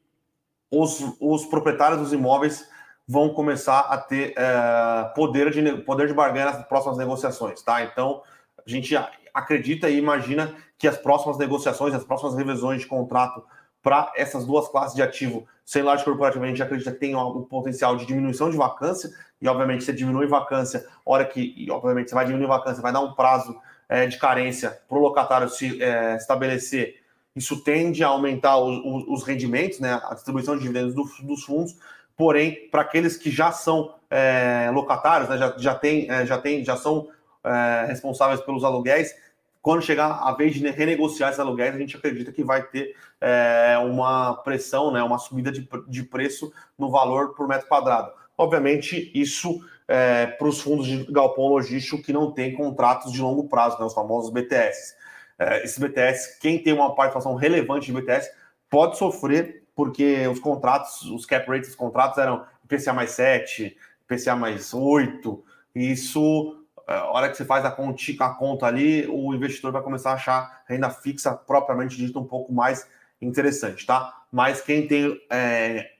os, 0.71 1.03
os 1.19 1.45
proprietários 1.47 1.99
dos 1.99 2.13
imóveis 2.13 2.65
vão 3.05 3.33
começar 3.33 3.81
a 3.81 3.97
ter 3.97 4.33
uh, 4.37 5.13
poder, 5.13 5.51
de, 5.51 5.83
poder 5.83 6.07
de 6.07 6.13
barganha 6.13 6.45
nas 6.45 6.65
próximas 6.65 6.97
negociações, 6.97 7.61
tá? 7.61 7.83
Então, 7.83 8.21
a 8.65 8.69
gente 8.69 8.95
acredita 9.33 9.89
e 9.89 9.97
imagina 9.97 10.53
que 10.77 10.87
as 10.87 10.97
próximas 10.97 11.37
negociações, 11.37 11.93
as 11.93 12.03
próximas 12.03 12.35
revisões 12.35 12.81
de 12.81 12.87
contrato 12.87 13.43
para 13.81 14.11
essas 14.15 14.45
duas 14.45 14.67
classes 14.69 14.95
de 14.95 15.01
ativo, 15.01 15.45
sem 15.65 15.83
laje 15.83 16.03
corporativa, 16.03 16.45
a 16.45 16.47
gente 16.47 16.63
acredita 16.63 16.91
que 16.91 16.99
tem 16.99 17.15
um 17.15 17.43
potencial 17.43 17.97
de 17.97 18.05
diminuição 18.05 18.49
de 18.49 18.55
vacância, 18.55 19.09
e 19.41 19.47
obviamente 19.47 19.83
você 19.83 19.91
diminui 19.91 20.25
vacância, 20.27 20.85
hora 21.05 21.25
que, 21.25 21.53
e 21.57 21.69
obviamente 21.69 22.09
você 22.09 22.15
vai 22.15 22.25
diminuir 22.25 22.47
vacância, 22.47 22.81
vai 22.81 22.93
dar 22.93 23.01
um 23.01 23.13
prazo 23.13 23.57
é, 23.89 24.07
de 24.07 24.17
carência 24.17 24.81
para 24.87 24.97
o 24.97 25.01
locatário 25.01 25.49
se 25.49 25.81
é, 25.83 26.15
estabelecer. 26.15 27.01
Isso 27.35 27.61
tende 27.63 28.03
a 28.03 28.07
aumentar 28.07 28.57
os, 28.57 29.05
os 29.07 29.23
rendimentos, 29.23 29.79
né, 29.79 29.99
a 30.03 30.13
distribuição 30.13 30.55
de 30.55 30.61
dividendos 30.61 30.95
do, 30.95 31.03
dos 31.25 31.43
fundos, 31.43 31.75
porém, 32.15 32.69
para 32.69 32.81
aqueles 32.81 33.17
que 33.17 33.29
já 33.29 33.51
são 33.51 33.95
é, 34.09 34.69
locatários, 34.73 35.29
né, 35.29 35.37
já, 35.37 35.55
já, 35.57 35.75
tem, 35.75 36.09
é, 36.09 36.25
já, 36.25 36.37
tem, 36.37 36.63
já 36.63 36.77
são 36.77 37.09
é, 37.43 37.85
responsáveis 37.87 38.41
pelos 38.41 38.63
aluguéis, 38.63 39.15
quando 39.63 39.81
chegar 39.81 40.19
a 40.21 40.33
vez 40.33 40.53
de 40.53 40.69
renegociar 40.69 41.29
esses 41.29 41.39
aluguéis, 41.39 41.73
a 41.73 41.77
gente 41.77 41.95
acredita 41.95 42.33
que 42.33 42.43
vai 42.43 42.63
ter 42.63 42.95
é, 43.21 43.77
uma 43.77 44.35
pressão, 44.43 44.91
né, 44.91 45.01
uma 45.01 45.17
subida 45.17 45.53
de, 45.53 45.67
de 45.87 46.03
preço 46.03 46.51
no 46.77 46.91
valor 46.91 47.33
por 47.33 47.47
metro 47.47 47.67
quadrado. 47.67 48.11
Obviamente, 48.37 49.09
isso 49.15 49.63
é, 49.87 50.25
para 50.25 50.47
os 50.49 50.59
fundos 50.59 50.85
de 50.85 51.09
galpão 51.09 51.47
logístico 51.47 52.03
que 52.03 52.11
não 52.11 52.29
têm 52.31 52.53
contratos 52.53 53.13
de 53.13 53.21
longo 53.21 53.47
prazo, 53.47 53.79
né, 53.79 53.85
os 53.85 53.93
famosos 53.93 54.31
BTS. 54.31 54.95
É, 55.39 55.63
esses 55.63 55.77
BTS, 55.77 56.39
quem 56.41 56.61
tem 56.61 56.73
uma 56.73 56.93
participação 56.93 57.35
relevante 57.35 57.85
de 57.85 57.93
BTS, 57.93 58.31
pode 58.69 58.97
sofrer, 58.97 59.63
porque 59.73 60.27
os 60.27 60.39
contratos, 60.39 61.03
os 61.03 61.25
cap 61.25 61.47
rates 61.47 61.69
dos 61.69 61.75
contratos 61.77 62.17
eram 62.17 62.45
IPCA 62.65 62.91
mais 62.91 63.11
7, 63.11 63.77
IPCA 64.03 64.35
mais 64.35 64.73
8, 64.73 65.43
e 65.73 65.91
isso 65.91 66.62
a 66.87 67.05
hora 67.05 67.29
que 67.29 67.37
você 67.37 67.45
faz 67.45 67.63
a, 67.65 67.71
conta, 67.71 68.01
a 68.19 68.29
conta 68.29 68.65
ali, 68.65 69.07
o 69.07 69.33
investidor 69.33 69.71
vai 69.71 69.81
começar 69.81 70.11
a 70.11 70.15
achar 70.15 70.63
renda 70.67 70.89
fixa 70.89 71.33
propriamente 71.33 71.95
dita 71.95 72.19
um 72.19 72.25
pouco 72.25 72.53
mais 72.53 72.87
interessante, 73.21 73.85
tá? 73.85 74.23
Mas 74.31 74.61
quem 74.61 74.87
tem 74.87 75.19
é, 75.29 75.91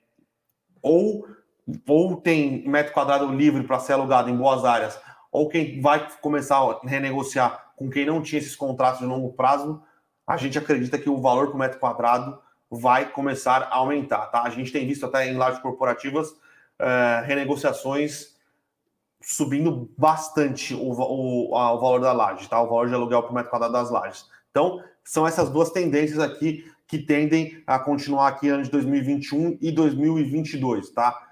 ou, 0.81 1.25
ou 1.87 2.17
tem 2.17 2.67
metro 2.67 2.93
quadrado 2.93 3.33
livre 3.33 3.63
para 3.63 3.79
ser 3.79 3.93
alugado 3.93 4.29
em 4.29 4.35
boas 4.35 4.65
áreas, 4.65 4.99
ou 5.31 5.47
quem 5.47 5.81
vai 5.81 6.07
começar 6.21 6.57
a 6.57 6.79
renegociar 6.83 7.71
com 7.75 7.89
quem 7.89 8.05
não 8.05 8.21
tinha 8.21 8.39
esses 8.39 8.55
contratos 8.55 8.99
de 8.99 9.05
longo 9.05 9.33
prazo, 9.33 9.81
a 10.27 10.37
gente 10.37 10.57
acredita 10.57 10.97
que 10.97 11.09
o 11.09 11.21
valor 11.21 11.49
por 11.49 11.57
metro 11.57 11.79
quadrado 11.79 12.39
vai 12.69 13.05
começar 13.09 13.63
a 13.63 13.75
aumentar, 13.75 14.27
tá? 14.27 14.43
A 14.43 14.49
gente 14.49 14.71
tem 14.71 14.85
visto 14.85 15.05
até 15.05 15.27
em 15.27 15.35
lajes 15.35 15.59
corporativas 15.59 16.35
é, 16.79 17.23
renegociações 17.25 18.32
subindo 19.23 19.89
bastante 19.97 20.73
o, 20.73 20.91
o, 20.91 21.55
a, 21.55 21.73
o 21.73 21.79
valor 21.79 22.01
da 22.01 22.11
laje, 22.11 22.47
tá? 22.47 22.61
O 22.61 22.67
valor 22.67 22.87
de 22.87 22.93
aluguel 22.93 23.23
por 23.23 23.33
metro 23.33 23.49
quadrado 23.49 23.73
das 23.73 23.89
lajes. 23.89 24.25
Então, 24.51 24.83
são 25.03 25.25
essas 25.25 25.49
duas 25.49 25.71
tendências 25.71 26.19
aqui 26.19 26.69
que 26.87 26.99
tendem 26.99 27.63
a 27.65 27.79
continuar 27.79 28.27
aqui 28.27 28.49
ano 28.49 28.63
de 28.63 28.69
2021 28.69 29.57
e 29.61 29.71
2022, 29.71 30.89
tá? 30.91 31.29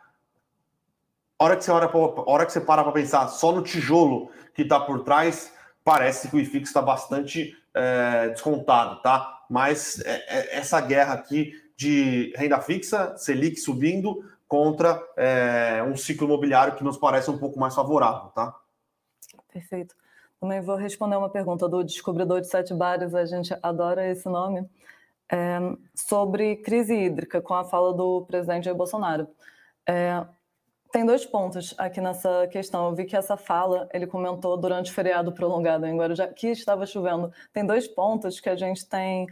Hora 1.38 1.58
que 1.58 1.63
você, 1.63 1.71
hora, 1.71 1.91
hora 1.93 2.45
que 2.45 2.51
você 2.51 2.62
para 2.62 2.84
para 2.84 2.91
pensar 2.91 3.27
só 3.27 3.51
no 3.51 3.62
tijolo 3.62 4.32
que 4.54 4.62
está 4.62 4.80
por 4.80 5.04
trás, 5.04 5.54
parece 5.84 6.30
que 6.30 6.36
o 6.36 6.39
IFIX 6.39 6.67
está 6.67 6.82
bastante 6.82 7.56
é, 7.73 8.30
descontado, 8.30 9.01
tá? 9.01 9.43
Mas 9.49 9.99
é, 10.06 10.13
é, 10.27 10.58
essa 10.58 10.80
guerra 10.80 11.13
aqui 11.13 11.54
de 11.75 12.34
renda 12.36 12.60
fixa, 12.60 13.17
Selic 13.17 13.60
subindo, 13.60 14.23
contra 14.51 15.01
é, 15.15 15.81
um 15.81 15.95
ciclo 15.95 16.27
imobiliário 16.27 16.75
que 16.75 16.83
nos 16.83 16.97
parece 16.97 17.31
um 17.31 17.37
pouco 17.37 17.57
mais 17.57 17.73
favorável, 17.73 18.31
tá? 18.31 18.53
Perfeito. 19.47 19.95
Também 20.41 20.59
vou 20.59 20.75
responder 20.75 21.15
uma 21.15 21.29
pergunta 21.29 21.69
do 21.69 21.81
Descobridor 21.81 22.41
de 22.41 22.47
Sete 22.47 22.73
Bares, 22.73 23.15
a 23.15 23.23
gente 23.23 23.57
adora 23.63 24.05
esse 24.05 24.27
nome, 24.27 24.69
é, 25.31 25.57
sobre 25.95 26.57
crise 26.57 26.93
hídrica, 26.93 27.41
com 27.41 27.53
a 27.53 27.63
fala 27.63 27.93
do 27.93 28.25
presidente 28.25 28.65
Jair 28.65 28.75
Bolsonaro. 28.75 29.25
É, 29.87 30.21
tem 30.91 31.05
dois 31.05 31.25
pontos 31.25 31.73
aqui 31.77 32.01
nessa 32.01 32.45
questão. 32.47 32.89
Eu 32.89 32.93
vi 32.93 33.05
que 33.05 33.15
essa 33.15 33.37
fala 33.37 33.87
ele 33.93 34.05
comentou 34.05 34.57
durante 34.57 34.91
o 34.91 34.93
feriado 34.93 35.31
prolongado 35.31 35.85
em 35.85 35.95
Guarujá, 35.95 36.27
que 36.27 36.47
estava 36.47 36.85
chovendo. 36.85 37.31
Tem 37.53 37.65
dois 37.65 37.87
pontos 37.87 38.41
que 38.41 38.49
a 38.49 38.57
gente 38.57 38.85
tem 38.85 39.27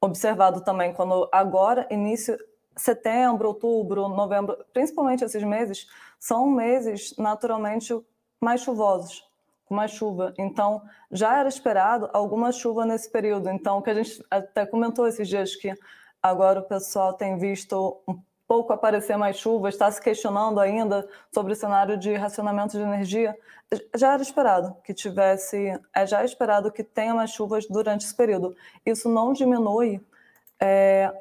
observado 0.00 0.62
também, 0.62 0.94
quando 0.94 1.28
agora, 1.30 1.86
início 1.90 2.38
setembro, 2.76 3.48
outubro, 3.48 4.08
novembro, 4.08 4.56
principalmente 4.72 5.24
esses 5.24 5.42
meses, 5.42 5.86
são 6.18 6.46
meses 6.50 7.14
naturalmente 7.16 7.94
mais 8.40 8.60
chuvosos, 8.62 9.26
com 9.66 9.74
mais 9.74 9.90
chuva. 9.90 10.34
Então, 10.38 10.82
já 11.10 11.38
era 11.38 11.48
esperado 11.48 12.08
alguma 12.12 12.52
chuva 12.52 12.84
nesse 12.84 13.10
período. 13.10 13.48
Então, 13.48 13.80
que 13.80 13.90
a 13.90 13.94
gente 13.94 14.24
até 14.30 14.66
comentou 14.66 15.06
esses 15.06 15.28
dias 15.28 15.54
que 15.54 15.72
agora 16.22 16.60
o 16.60 16.64
pessoal 16.64 17.12
tem 17.12 17.36
visto 17.38 18.00
um 18.08 18.18
pouco 18.46 18.72
aparecer 18.72 19.16
mais 19.16 19.36
chuva, 19.36 19.68
está 19.68 19.90
se 19.90 20.00
questionando 20.00 20.60
ainda 20.60 21.08
sobre 21.32 21.52
o 21.52 21.56
cenário 21.56 21.96
de 21.96 22.14
racionamento 22.14 22.76
de 22.76 22.82
energia, 22.82 23.36
já 23.94 24.12
era 24.12 24.22
esperado 24.22 24.76
que 24.84 24.92
tivesse, 24.92 25.80
é 25.94 26.06
já 26.06 26.24
esperado 26.24 26.70
que 26.70 26.84
tenha 26.84 27.14
mais 27.14 27.30
chuvas 27.30 27.66
durante 27.66 28.04
esse 28.04 28.14
período. 28.14 28.54
Isso 28.84 29.08
não 29.08 29.32
diminui 29.32 30.00
é, 30.60 31.12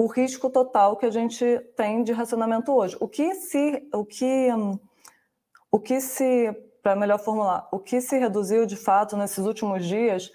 o 0.00 0.06
risco 0.06 0.48
total 0.48 0.96
que 0.96 1.04
a 1.04 1.10
gente 1.10 1.44
tem 1.76 2.02
de 2.02 2.10
racionamento 2.10 2.72
hoje. 2.72 2.96
O 3.00 3.06
que 3.06 3.34
se, 3.34 3.86
o 3.92 4.02
que, 4.02 4.48
o 5.70 5.78
que 5.78 6.00
se, 6.00 6.50
para 6.82 6.96
melhor 6.96 7.18
formular, 7.18 7.68
o 7.70 7.78
que 7.78 8.00
se 8.00 8.18
reduziu 8.18 8.64
de 8.64 8.76
fato 8.76 9.14
nesses 9.14 9.44
últimos 9.44 9.84
dias? 9.84 10.32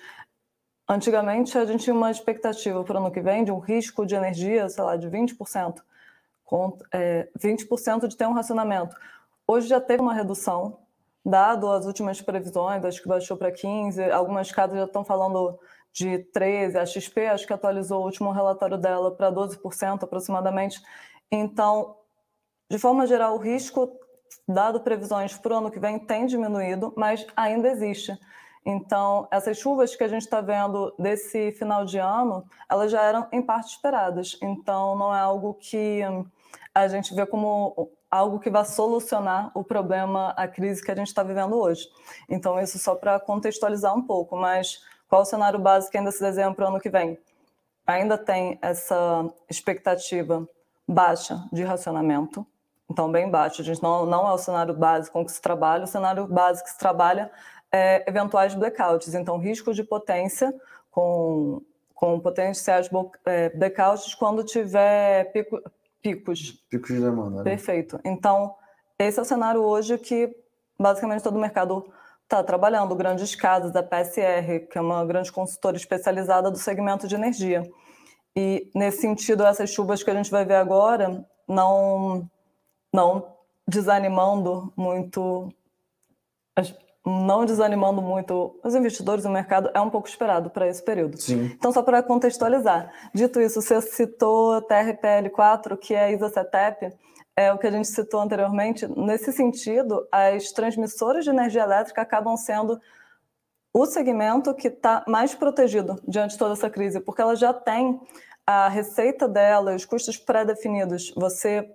Antigamente 0.88 1.58
a 1.58 1.66
gente 1.66 1.84
tinha 1.84 1.96
uma 1.96 2.12
expectativa 2.12 2.84
para 2.84 2.94
o 2.94 2.98
ano 3.00 3.12
que 3.12 3.20
vem 3.22 3.44
de 3.44 3.52
um 3.52 3.58
risco 3.58 4.06
de 4.06 4.14
energia, 4.14 4.70
sei 4.70 4.84
lá, 4.84 4.96
de 4.96 5.10
20%, 5.10 5.82
com, 6.44 6.78
é, 6.92 7.28
20% 7.36 8.08
de 8.08 8.16
ter 8.16 8.28
um 8.28 8.34
racionamento. 8.34 8.96
Hoje 9.48 9.68
já 9.68 9.82
teve 9.82 10.00
uma 10.00 10.14
redução, 10.14 10.78
dado 11.26 11.72
as 11.72 11.88
últimas 11.88 12.22
previsões, 12.22 12.86
acho 12.86 13.02
que 13.02 13.08
baixou 13.08 13.36
para 13.36 13.52
15, 13.52 14.12
algumas 14.12 14.52
casas 14.52 14.78
já 14.78 14.86
estão 14.86 15.04
falando 15.04 15.60
de 15.96 16.28
13%, 16.36 16.76
a 16.76 16.86
XP 16.86 17.26
acho 17.28 17.48
que 17.48 17.54
atualizou 17.54 18.02
o 18.02 18.06
último 18.06 18.30
relatório 18.32 18.78
dela 18.78 19.16
para 19.16 19.32
12% 19.32 20.04
aproximadamente. 20.04 20.82
Então, 21.32 21.96
de 22.70 22.78
forma 22.78 23.08
geral, 23.08 23.36
o 23.36 23.40
risco, 23.40 23.98
dado 24.46 24.82
previsões 24.82 25.38
para 25.38 25.54
o 25.54 25.58
ano 25.58 25.72
que 25.72 25.80
vem, 25.80 25.98
tem 25.98 26.26
diminuído, 26.26 26.94
mas 26.98 27.26
ainda 27.34 27.70
existe. 27.70 28.12
Então, 28.66 29.26
essas 29.32 29.58
chuvas 29.58 29.96
que 29.96 30.04
a 30.04 30.08
gente 30.08 30.24
está 30.24 30.42
vendo 30.42 30.94
desse 31.00 31.54
final 31.54 31.86
de 31.86 31.98
ano, 31.98 32.44
elas 32.70 32.92
já 32.92 33.02
eram 33.02 33.28
em 33.32 33.42
parte 33.42 33.76
esperadas. 33.76 34.38
Então, 34.42 34.98
não 34.98 35.16
é 35.16 35.20
algo 35.20 35.54
que 35.54 36.02
a 36.74 36.88
gente 36.90 37.16
vê 37.16 37.26
como 37.26 37.90
algo 38.12 38.40
que 38.40 38.50
vai 38.50 38.66
solucionar 38.66 39.50
o 39.54 39.64
problema, 39.64 40.32
a 40.32 40.48
crise 40.48 40.84
que 40.84 40.92
a 40.92 40.96
gente 40.96 41.08
está 41.08 41.24
vivendo 41.24 41.56
hoje. 41.56 41.88
Então, 42.28 42.60
isso 42.60 42.78
só 42.80 42.96
para 42.96 43.18
contextualizar 43.20 43.96
um 43.96 44.02
pouco, 44.02 44.36
mas 44.36 44.80
qual 45.16 45.24
o 45.24 45.26
cenário 45.26 45.58
básico 45.58 45.94
que 45.94 45.98
ainda 45.98 46.12
se 46.12 46.20
desenha 46.20 46.54
para 46.54 46.66
o 46.66 46.68
ano 46.68 46.80
que 46.82 46.90
vem? 46.90 47.18
Ainda 47.88 48.18
tem 48.18 48.60
essa 48.62 49.26
expectativa 49.50 50.46
baixa 50.86 51.42
de 51.54 51.64
racionamento, 51.64 52.46
então 52.92 53.10
bem 53.10 53.32
baixo. 53.32 53.62
A 53.62 53.64
gente 53.64 53.82
não, 53.82 54.06
não 54.06 54.28
é 54.28 54.34
o 54.34 54.38
cenário 54.38 54.74
básico 54.74 55.14
com 55.14 55.26
que 55.26 55.32
se 55.32 55.42
trabalha, 55.42 55.86
o 55.86 55.88
cenário 55.88 56.28
básico 56.28 56.66
que 56.66 56.74
se 56.74 56.78
trabalha 56.78 57.32
é 57.72 58.04
eventuais 58.10 58.54
blackouts, 58.56 59.14
então 59.14 59.38
risco 59.38 59.74
de 59.74 59.86
potência 59.86 60.54
com, 60.92 61.62
com 61.94 62.20
potenciais 62.20 62.90
é, 63.26 63.50
blackouts 63.52 64.14
quando 64.16 64.44
tiver 64.44 65.32
pico, 65.32 65.62
picos. 66.02 66.62
Picos 66.70 66.94
de 66.94 67.00
demanda. 67.00 67.38
Né? 67.38 67.44
Perfeito. 67.44 68.02
Então, 68.04 68.54
esse 69.00 69.18
é 69.18 69.22
o 69.22 69.26
cenário 69.26 69.62
hoje 69.62 69.98
que 69.98 70.36
basicamente 70.78 71.24
todo 71.24 71.38
o 71.38 71.40
mercado 71.40 71.90
está 72.26 72.44
trabalhando. 72.44 72.96
Grandes 72.96 73.36
casas, 73.36 73.72
da 73.72 73.82
PSR, 73.82 74.68
que 74.70 74.78
é 74.78 74.82
uma 74.82 75.06
grande 75.06 75.32
consultora 75.32 75.78
especializada 75.78 76.52
do 76.52 76.58
segmento 76.58 77.08
de 77.08 77.16
energia. 77.16 77.64
E, 78.36 78.70
nesse 78.76 79.02
sentido, 79.02 79.46
essas 79.46 79.70
chuvas 79.70 80.04
que 80.04 80.10
a 80.10 80.14
gente 80.14 80.30
vai 80.30 80.44
ver 80.44 80.56
agora, 80.56 81.26
não, 81.48 82.30
não 82.94 83.34
desanimando 83.66 84.74
muito, 84.76 85.54
não 87.06 87.46
desanimando 87.46 88.02
muito 88.02 88.60
os 88.62 88.76
investidores 88.76 89.24
no 89.24 89.32
mercado, 89.32 89.70
é 89.74 89.80
um 89.80 89.90
pouco 89.90 90.10
esperado 90.10 90.50
para 90.50 90.68
esse 90.68 90.84
período. 90.84 91.18
Sim. 91.18 91.46
Então, 91.46 91.72
só 91.72 91.82
para 91.82 92.04
contextualizar, 92.04 92.92
dito 93.14 93.40
isso, 93.40 93.62
você 93.62 93.82
citou 93.82 94.62
TRPL4, 94.64 95.78
que 95.78 95.94
é 95.94 96.04
a 96.06 96.12
ISA-CETEP, 96.12 96.94
é 97.36 97.52
o 97.52 97.58
que 97.58 97.68
a 97.68 97.72
gente 97.72 97.88
citou 97.88 98.22
anteriormente. 98.22 98.88
Nesse 98.88 99.32
sentido, 99.34 100.08
as 100.12 100.52
transmissoras 100.52 101.24
de 101.24 101.30
energia 101.30 101.64
elétrica 101.64 102.02
acabam 102.02 102.38
sendo 102.38 102.80
o 103.74 103.86
segmento 103.86 104.54
que 104.54 104.70
está 104.70 105.04
mais 105.06 105.36
protegido 105.36 106.02
diante 106.08 106.32
de 106.32 106.38
toda 106.38 106.54
essa 106.54 106.70
crise, 106.70 107.02
porque 107.02 107.22
ela 107.22 107.36
já 107.36 107.54
tem 107.54 108.00
a 108.48 108.70
receita 108.70 109.28
dela, 109.28 109.76
os 109.76 109.84
custos 109.84 110.16
pré-definidos. 110.16 111.14
Você, 111.18 111.70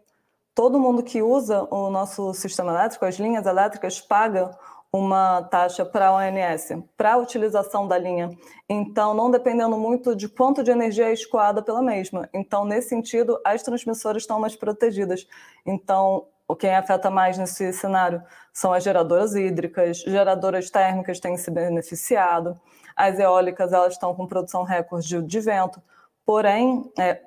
todo 0.54 0.80
mundo 0.80 1.02
que 1.02 1.20
usa 1.20 1.68
o 1.70 1.90
nosso 1.90 2.32
sistema 2.32 2.72
elétrico, 2.72 3.04
as 3.04 3.16
linhas 3.16 3.44
elétricas, 3.44 4.00
paga 4.00 4.56
uma 4.92 5.42
taxa 5.42 5.84
para 5.84 6.08
a 6.08 6.14
ONS, 6.14 6.82
para 6.96 7.14
a 7.14 7.16
utilização 7.16 7.86
da 7.86 7.96
linha. 7.96 8.30
Então, 8.68 9.14
não 9.14 9.30
dependendo 9.30 9.76
muito 9.78 10.16
de 10.16 10.28
quanto 10.28 10.64
de 10.64 10.70
energia 10.70 11.08
é 11.08 11.12
escoada 11.12 11.62
pela 11.62 11.80
mesma. 11.80 12.28
Então, 12.32 12.64
nesse 12.64 12.88
sentido, 12.88 13.40
as 13.44 13.62
transmissoras 13.62 14.22
estão 14.22 14.40
mais 14.40 14.56
protegidas. 14.56 15.26
Então, 15.64 16.26
o 16.48 16.56
quem 16.56 16.74
afeta 16.74 17.08
mais 17.08 17.38
nesse 17.38 17.72
cenário 17.72 18.20
são 18.52 18.72
as 18.72 18.82
geradoras 18.82 19.36
hídricas, 19.36 19.98
geradoras 19.98 20.68
térmicas 20.68 21.20
têm 21.20 21.36
se 21.36 21.48
beneficiado, 21.48 22.60
as 22.96 23.20
eólicas 23.20 23.72
elas 23.72 23.92
estão 23.92 24.12
com 24.12 24.26
produção 24.26 24.64
recorde 24.64 25.22
de 25.22 25.40
vento, 25.40 25.80
porém, 26.26 26.90
é, 26.98 27.20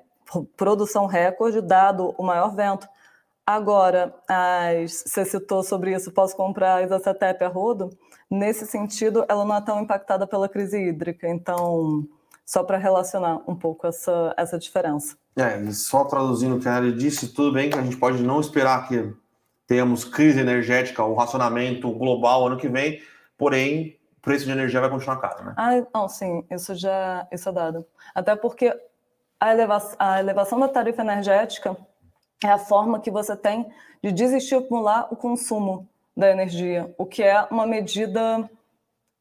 produção 0.57 1.05
recorde 1.05 1.61
dado 1.61 2.13
o 2.17 2.23
maior 2.23 2.53
vento. 2.53 2.87
Agora, 3.45 4.15
as, 4.27 5.03
você 5.05 5.25
citou 5.25 5.63
sobre 5.63 5.93
isso, 5.93 6.11
posso 6.11 6.35
comprar 6.35 6.75
a 6.75 6.83
Isacetep 6.83 7.43
a 7.43 7.49
rodo? 7.49 7.89
Nesse 8.31 8.65
sentido, 8.65 9.25
ela 9.27 9.43
não 9.43 9.55
é 9.55 9.61
tão 9.61 9.81
impactada 9.81 10.25
pela 10.25 10.47
crise 10.47 10.79
hídrica, 10.81 11.27
então, 11.27 12.07
só 12.45 12.63
para 12.63 12.77
relacionar 12.77 13.41
um 13.45 13.55
pouco 13.55 13.85
essa, 13.85 14.33
essa 14.37 14.57
diferença. 14.57 15.17
É, 15.35 15.71
só 15.71 16.05
traduzindo 16.05 16.55
o 16.55 16.59
que 16.59 16.69
a 16.69 16.75
Ari 16.75 16.93
disse, 16.93 17.33
tudo 17.33 17.51
bem 17.51 17.69
que 17.69 17.77
a 17.77 17.81
gente 17.81 17.97
pode 17.97 18.23
não 18.23 18.39
esperar 18.39 18.87
que 18.87 19.13
tenhamos 19.67 20.05
crise 20.05 20.39
energética, 20.39 21.03
o 21.03 21.13
racionamento 21.13 21.91
global 21.91 22.47
ano 22.47 22.57
que 22.57 22.69
vem, 22.69 23.01
porém, 23.37 23.99
o 24.17 24.21
preço 24.21 24.45
de 24.45 24.51
energia 24.51 24.79
vai 24.79 24.89
continuar 24.89 25.17
caro, 25.17 25.43
né? 25.43 25.53
Ah, 25.57 25.85
não, 25.93 26.07
sim, 26.07 26.45
isso 26.49 26.73
já 26.75 27.27
isso 27.29 27.49
é 27.49 27.51
dado. 27.51 27.85
Até 28.15 28.35
porque 28.35 28.73
a, 29.39 29.51
eleva 29.51 29.81
a 29.99 30.19
elevação 30.19 30.59
da 30.59 30.69
tarifa 30.69 31.01
energética 31.01 31.75
é 32.47 32.51
a 32.51 32.57
forma 32.57 32.99
que 32.99 33.11
você 33.11 33.35
tem 33.35 33.71
de 34.01 34.11
desestimular 34.11 35.11
o 35.11 35.15
consumo 35.15 35.87
da 36.15 36.29
energia, 36.29 36.93
o 36.97 37.05
que 37.05 37.23
é 37.23 37.47
uma 37.49 37.65
medida, 37.65 38.49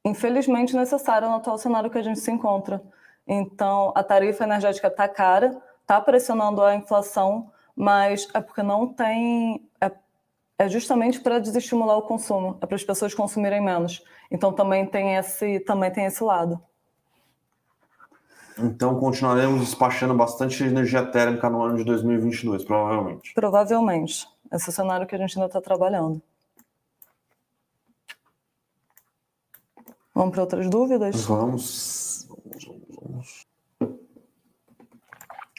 infelizmente, 0.05 0.77
necessária 0.77 1.29
no 1.29 1.37
atual 1.37 1.57
cenário 1.57 1.91
que 1.91 1.99
a 1.99 2.03
gente 2.03 2.21
se 2.21 2.31
encontra. 2.31 2.83
Então, 3.27 3.93
a 3.95 4.03
tarifa 4.03 4.45
energética 4.45 4.89
está 4.89 5.09
cara, 5.09 5.63
está 5.81 6.01
pressionando 6.01 6.63
a 6.63 6.75
inflação, 6.75 7.51
mas 7.75 8.29
é 8.35 8.41
porque 8.41 8.63
não 8.63 8.87
tem. 8.87 9.67
É, 9.81 9.91
é 10.59 10.69
justamente 10.69 11.21
para 11.21 11.39
desestimular 11.39 11.97
o 11.97 12.03
consumo, 12.03 12.59
é 12.61 12.67
para 12.67 12.77
as 12.77 12.85
pessoas 12.85 13.15
consumirem 13.15 13.61
menos. 13.61 14.05
Então 14.31 14.53
também 14.53 14.87
tem 14.87 15.17
esse, 15.17 15.61
também 15.61 15.91
tem 15.91 16.07
esse 16.07 16.23
lado. 16.23 16.61
Então 18.59 18.99
continuaremos 18.99 19.61
despachando 19.61 20.15
bastante 20.15 20.63
energia 20.63 21.05
térmica 21.05 21.49
no 21.49 21.63
ano 21.63 21.77
de 21.77 21.85
2022, 21.85 22.65
provavelmente. 22.65 23.33
Provavelmente. 23.35 24.29
Esse 24.53 24.69
é 24.69 24.71
o 24.71 24.73
cenário 24.73 25.07
que 25.07 25.15
a 25.15 25.19
gente 25.19 25.37
ainda 25.37 25.47
está 25.47 25.61
trabalhando. 25.61 26.21
Vamos 30.15 30.33
para 30.33 30.43
outras 30.43 30.69
dúvidas? 30.69 31.25
Vamos. 31.25 32.27
Vamos, 32.29 32.69
vamos, 33.01 33.47
vamos. 33.81 34.03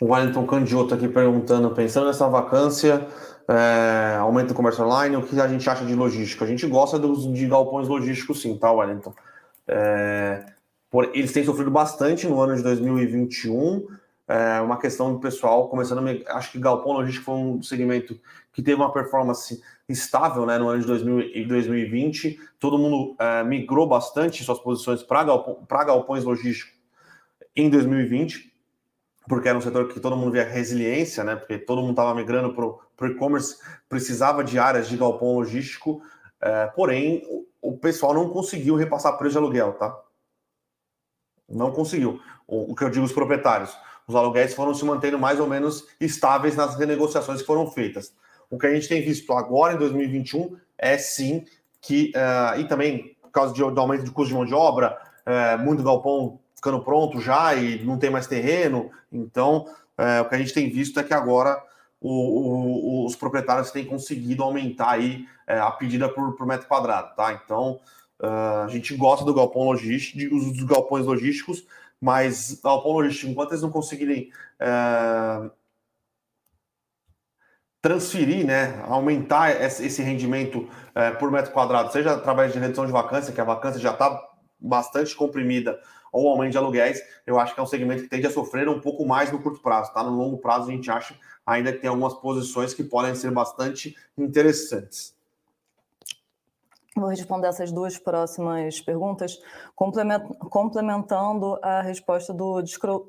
O 0.01 0.13
Wellington 0.13 0.45
Candioto 0.45 0.93
aqui 0.93 1.07
perguntando, 1.07 1.71
pensando 1.71 2.07
nessa 2.07 2.27
vacância, 2.27 3.07
é, 3.47 4.17
aumento 4.19 4.49
do 4.49 4.53
comércio 4.53 4.83
online, 4.83 5.15
o 5.15 5.23
que 5.23 5.39
a 5.39 5.47
gente 5.47 5.67
acha 5.69 5.85
de 5.85 5.95
logística? 5.95 6.45
A 6.45 6.47
gente 6.47 6.67
gosta 6.67 6.99
dos, 6.99 7.31
de 7.31 7.47
galpões 7.47 7.87
logísticos 7.87 8.41
sim, 8.41 8.57
tá, 8.57 8.71
Wellington? 8.71 9.13
É, 9.67 10.45
por, 10.93 11.09
eles 11.15 11.33
têm 11.33 11.43
sofrido 11.43 11.71
bastante 11.71 12.27
no 12.27 12.39
ano 12.39 12.55
de 12.55 12.61
2021, 12.61 13.87
é, 14.27 14.61
uma 14.61 14.77
questão 14.77 15.11
do 15.11 15.19
pessoal 15.19 15.67
começando 15.67 16.07
a, 16.07 16.37
acho 16.37 16.51
que 16.51 16.59
galpão 16.59 16.93
logístico 16.93 17.25
foi 17.25 17.33
um 17.33 17.63
segmento 17.63 18.15
que 18.51 18.61
teve 18.61 18.75
uma 18.75 18.93
performance 18.93 19.59
estável 19.89 20.45
né, 20.45 20.59
no 20.59 20.69
ano 20.69 20.81
de 20.81 20.85
2000, 20.85 21.47
2020, 21.47 22.39
todo 22.59 22.77
mundo 22.77 23.15
é, 23.17 23.43
migrou 23.43 23.87
bastante 23.87 24.43
suas 24.43 24.59
posições 24.59 25.01
para 25.01 25.23
galpão, 25.23 25.65
galpões 25.67 26.23
logísticos 26.25 26.75
em 27.55 27.71
2020, 27.71 28.53
porque 29.27 29.49
era 29.49 29.57
um 29.57 29.61
setor 29.61 29.87
que 29.87 29.99
todo 29.99 30.15
mundo 30.15 30.33
via 30.33 30.43
resiliência, 30.43 31.23
né? 31.23 31.35
Porque 31.35 31.57
todo 31.57 31.81
mundo 31.81 31.93
estava 31.93 32.13
migrando 32.13 32.53
para 32.53 33.07
o 33.07 33.11
e-commerce, 33.11 33.57
precisava 33.89 34.43
de 34.43 34.59
áreas 34.59 34.87
de 34.87 34.95
galpão 34.95 35.33
logístico, 35.33 36.03
é, 36.39 36.67
porém 36.67 37.25
o, 37.27 37.47
o, 37.69 37.77
pessoal 37.79 38.13
não 38.13 38.29
conseguiu 38.29 38.75
repassar 38.75 39.17
preço 39.17 39.31
de 39.31 39.37
aluguel, 39.39 39.73
tá? 39.73 40.03
Não 41.53 41.71
conseguiu. 41.71 42.19
O, 42.47 42.71
o, 42.71 42.75
que 42.75 42.83
eu 42.83 42.89
digo 42.89 43.05
os 43.05 43.11
proprietários, 43.11 43.75
os 44.07 44.15
aluguéis 44.15 44.53
foram 44.53 44.73
se 44.73 44.83
mantendo 44.83 45.17
mais 45.17 45.39
ou 45.39 45.47
menos 45.47 45.87
estáveis 45.99 46.55
nas 46.55 46.75
renegociações 46.75 47.41
que 47.41 47.47
foram 47.47 47.69
feitas. 47.71 48.13
O 48.49 48.57
que 48.57 48.67
a 48.67 48.73
gente 48.73 48.87
tem 48.87 49.01
visto 49.01 49.31
agora 49.33 49.73
em 49.73 49.77
2021 49.77 50.55
é 50.77 50.97
sim 50.97 51.45
que, 51.81 52.11
uh, 52.15 52.59
e 52.59 52.65
também 52.65 53.15
por 53.21 53.31
causa 53.31 53.53
de, 53.53 53.59
do 53.59 53.81
aumento 53.81 54.03
de 54.03 54.11
custo 54.11 54.29
de 54.29 54.35
mão 54.35 54.45
de 54.45 54.53
obra, 54.53 54.97
uh, 55.25 55.61
muito 55.61 55.83
galpão 55.83 56.39
ficando 56.55 56.81
pronto 56.81 57.19
já 57.19 57.55
e 57.55 57.83
não 57.83 57.97
tem 57.97 58.09
mais 58.09 58.27
terreno. 58.27 58.89
Então, 59.11 59.65
é, 59.97 60.21
o 60.21 60.29
que 60.29 60.35
a 60.35 60.37
gente 60.37 60.53
tem 60.53 60.69
visto 60.69 60.97
é 60.97 61.03
que 61.03 61.13
agora 61.13 61.61
o, 61.99 63.03
o, 63.03 63.05
os 63.05 63.17
proprietários 63.17 63.69
têm 63.69 63.85
conseguido 63.85 64.43
aumentar 64.43 64.91
aí 64.91 65.27
a 65.45 65.69
pedida 65.71 66.07
por, 66.07 66.37
por, 66.37 66.47
metro 66.47 66.67
quadrado, 66.67 67.13
tá? 67.15 67.33
Então, 67.33 67.81
uh, 68.23 68.63
a 68.63 68.67
gente 68.69 68.95
gosta 68.95 69.25
do 69.25 69.33
galpão 69.33 69.63
logístico, 69.63 70.17
dos, 70.17 70.63
galpões 70.63 71.05
logísticos, 71.05 71.65
mas 71.99 72.59
galpão 72.63 72.93
logístico, 72.93 73.31
enquanto 73.31 73.51
eles 73.51 73.61
não 73.61 73.69
conseguirem 73.69 74.31
uh, 74.61 75.51
transferir, 77.81 78.45
né, 78.45 78.81
aumentar 78.87 79.61
esse 79.61 80.01
rendimento 80.01 80.59
uh, 80.59 81.17
por 81.19 81.29
metro 81.29 81.51
quadrado, 81.51 81.91
seja 81.91 82.13
através 82.13 82.53
de 82.53 82.59
redução 82.59 82.85
de 82.85 82.91
vacância, 82.91 83.33
que 83.33 83.41
a 83.41 83.45
vacância 83.45 83.79
já 83.79 83.91
está 83.91 84.21
bastante 84.59 85.13
comprimida, 85.15 85.79
ou 86.13 86.29
aumento 86.29 86.51
de 86.51 86.57
aluguéis, 86.57 87.01
eu 87.25 87.39
acho 87.39 87.53
que 87.53 87.59
é 87.59 87.63
um 87.63 87.67
segmento 87.67 88.03
que 88.03 88.07
tende 88.07 88.27
a 88.27 88.31
sofrer 88.31 88.69
um 88.69 88.79
pouco 88.79 89.03
mais 89.03 89.31
no 89.31 89.41
curto 89.41 89.59
prazo, 89.59 89.91
tá? 89.91 90.03
No 90.03 90.15
longo 90.15 90.37
prazo, 90.37 90.69
a 90.69 90.71
gente 90.71 90.89
acha 90.91 91.15
ainda 91.43 91.73
que 91.73 91.79
tem 91.79 91.89
algumas 91.89 92.13
posições 92.13 92.71
que 92.71 92.83
podem 92.83 93.15
ser 93.15 93.31
bastante 93.31 93.97
interessantes. 94.15 95.15
Vou 96.95 97.09
responder 97.09 97.47
essas 97.47 97.71
duas 97.71 97.97
próximas 97.97 98.79
perguntas, 98.79 99.39
complementando 99.75 101.57
a 101.61 101.81
resposta 101.81 102.31
do 102.31 102.61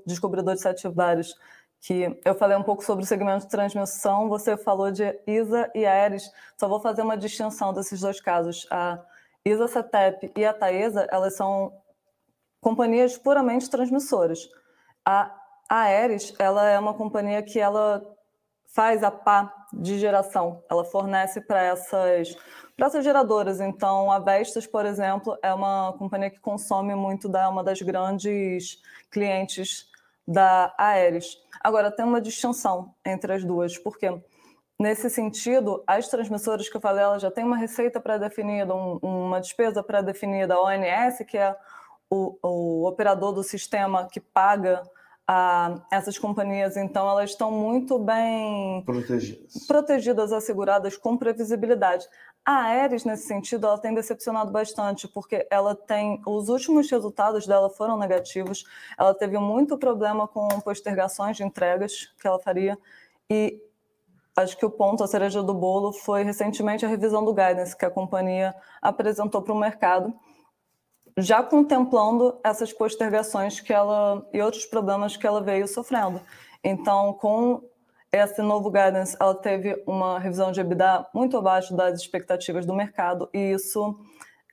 descobridor 0.06 0.54
de 0.54 0.60
sete 0.60 0.88
vários, 0.88 1.34
que 1.80 2.18
eu 2.24 2.34
falei 2.34 2.56
um 2.56 2.62
pouco 2.62 2.82
sobre 2.82 3.04
o 3.04 3.06
segmento 3.06 3.44
de 3.44 3.50
transmissão, 3.50 4.26
você 4.26 4.56
falou 4.56 4.90
de 4.90 5.04
ISA 5.26 5.70
e 5.74 5.84
Aeres, 5.84 6.32
só 6.58 6.66
vou 6.66 6.80
fazer 6.80 7.02
uma 7.02 7.14
distinção 7.14 7.74
desses 7.74 8.00
dois 8.00 8.18
casos. 8.22 8.66
A 8.70 8.98
ISA 9.44 9.68
CETEP 9.68 10.32
e 10.34 10.46
a 10.46 10.54
Taesa, 10.54 11.06
elas 11.10 11.36
são 11.36 11.70
companhias 12.58 13.18
puramente 13.18 13.68
transmissoras. 13.68 14.48
A 15.04 15.30
Aeres, 15.68 16.32
ela 16.38 16.66
é 16.66 16.78
uma 16.78 16.94
companhia 16.94 17.42
que 17.42 17.60
ela 17.60 18.13
faz 18.74 19.04
a 19.04 19.10
pá 19.10 19.54
de 19.72 19.98
geração, 19.98 20.62
ela 20.68 20.84
fornece 20.84 21.40
para 21.40 21.62
essas, 21.62 22.36
essas 22.76 23.04
geradoras. 23.04 23.60
Então, 23.60 24.10
a 24.10 24.18
Vestas, 24.18 24.66
por 24.66 24.84
exemplo, 24.84 25.38
é 25.42 25.54
uma 25.54 25.94
companhia 25.96 26.28
que 26.28 26.40
consome 26.40 26.94
muito 26.94 27.28
da 27.28 27.48
uma 27.48 27.62
das 27.62 27.80
grandes 27.80 28.82
clientes 29.12 29.88
da 30.26 30.74
Aeres. 30.76 31.38
Agora, 31.62 31.90
tem 31.90 32.04
uma 32.04 32.20
distinção 32.20 32.92
entre 33.06 33.32
as 33.32 33.44
duas, 33.44 33.78
porque 33.78 34.20
nesse 34.76 35.08
sentido, 35.08 35.84
as 35.86 36.08
transmissoras 36.08 36.68
que 36.68 36.76
eu 36.76 36.80
falei, 36.80 37.04
elas 37.04 37.22
já 37.22 37.30
têm 37.30 37.44
uma 37.44 37.56
receita 37.56 38.00
pré-definida, 38.00 38.74
um, 38.74 38.98
uma 39.02 39.40
despesa 39.40 39.84
pré-definida, 39.84 40.54
a 40.54 40.60
ONS, 40.60 41.24
que 41.28 41.38
é 41.38 41.56
o, 42.10 42.36
o 42.42 42.88
operador 42.88 43.32
do 43.32 43.42
sistema 43.44 44.08
que 44.10 44.18
paga 44.18 44.82
a 45.26 45.80
essas 45.90 46.18
companhias, 46.18 46.76
então 46.76 47.08
elas 47.08 47.30
estão 47.30 47.50
muito 47.50 47.98
bem 47.98 48.82
protegidas, 48.84 49.66
protegidas 49.66 50.32
asseguradas 50.32 50.96
com 50.96 51.16
previsibilidade. 51.16 52.06
A 52.44 52.64
Aeres, 52.64 53.06
nesse 53.06 53.26
sentido, 53.26 53.66
ela 53.66 53.78
tem 53.78 53.94
decepcionado 53.94 54.52
bastante, 54.52 55.08
porque 55.08 55.46
ela 55.50 55.74
tem. 55.74 56.20
Os 56.26 56.50
últimos 56.50 56.90
resultados 56.90 57.46
dela 57.46 57.70
foram 57.70 57.96
negativos, 57.96 58.64
ela 58.98 59.14
teve 59.14 59.38
muito 59.38 59.78
problema 59.78 60.28
com 60.28 60.46
postergações 60.60 61.38
de 61.38 61.42
entregas 61.42 62.12
que 62.20 62.26
ela 62.26 62.38
faria, 62.38 62.78
e 63.30 63.58
acho 64.36 64.58
que 64.58 64.66
o 64.66 64.70
ponto, 64.70 65.02
a 65.02 65.06
cereja 65.06 65.42
do 65.42 65.54
bolo, 65.54 65.90
foi 65.90 66.22
recentemente 66.22 66.84
a 66.84 66.88
revisão 66.88 67.24
do 67.24 67.32
guidance 67.32 67.74
que 67.74 67.86
a 67.86 67.90
companhia 67.90 68.54
apresentou 68.82 69.40
para 69.40 69.54
o 69.54 69.58
mercado 69.58 70.12
já 71.16 71.42
contemplando 71.42 72.38
essas 72.42 72.72
postergações 72.72 73.60
que 73.60 73.72
ela 73.72 74.26
e 74.32 74.40
outros 74.40 74.64
problemas 74.64 75.16
que 75.16 75.26
ela 75.26 75.40
veio 75.40 75.68
sofrendo. 75.68 76.20
Então, 76.62 77.12
com 77.12 77.62
esse 78.10 78.40
novo 78.42 78.70
guidance, 78.70 79.16
ela 79.20 79.34
teve 79.34 79.82
uma 79.86 80.18
revisão 80.18 80.52
de 80.52 80.60
EBITDA 80.60 81.06
muito 81.14 81.36
abaixo 81.36 81.74
das 81.74 82.00
expectativas 82.00 82.64
do 82.64 82.74
mercado 82.74 83.28
e 83.32 83.52
isso 83.52 83.98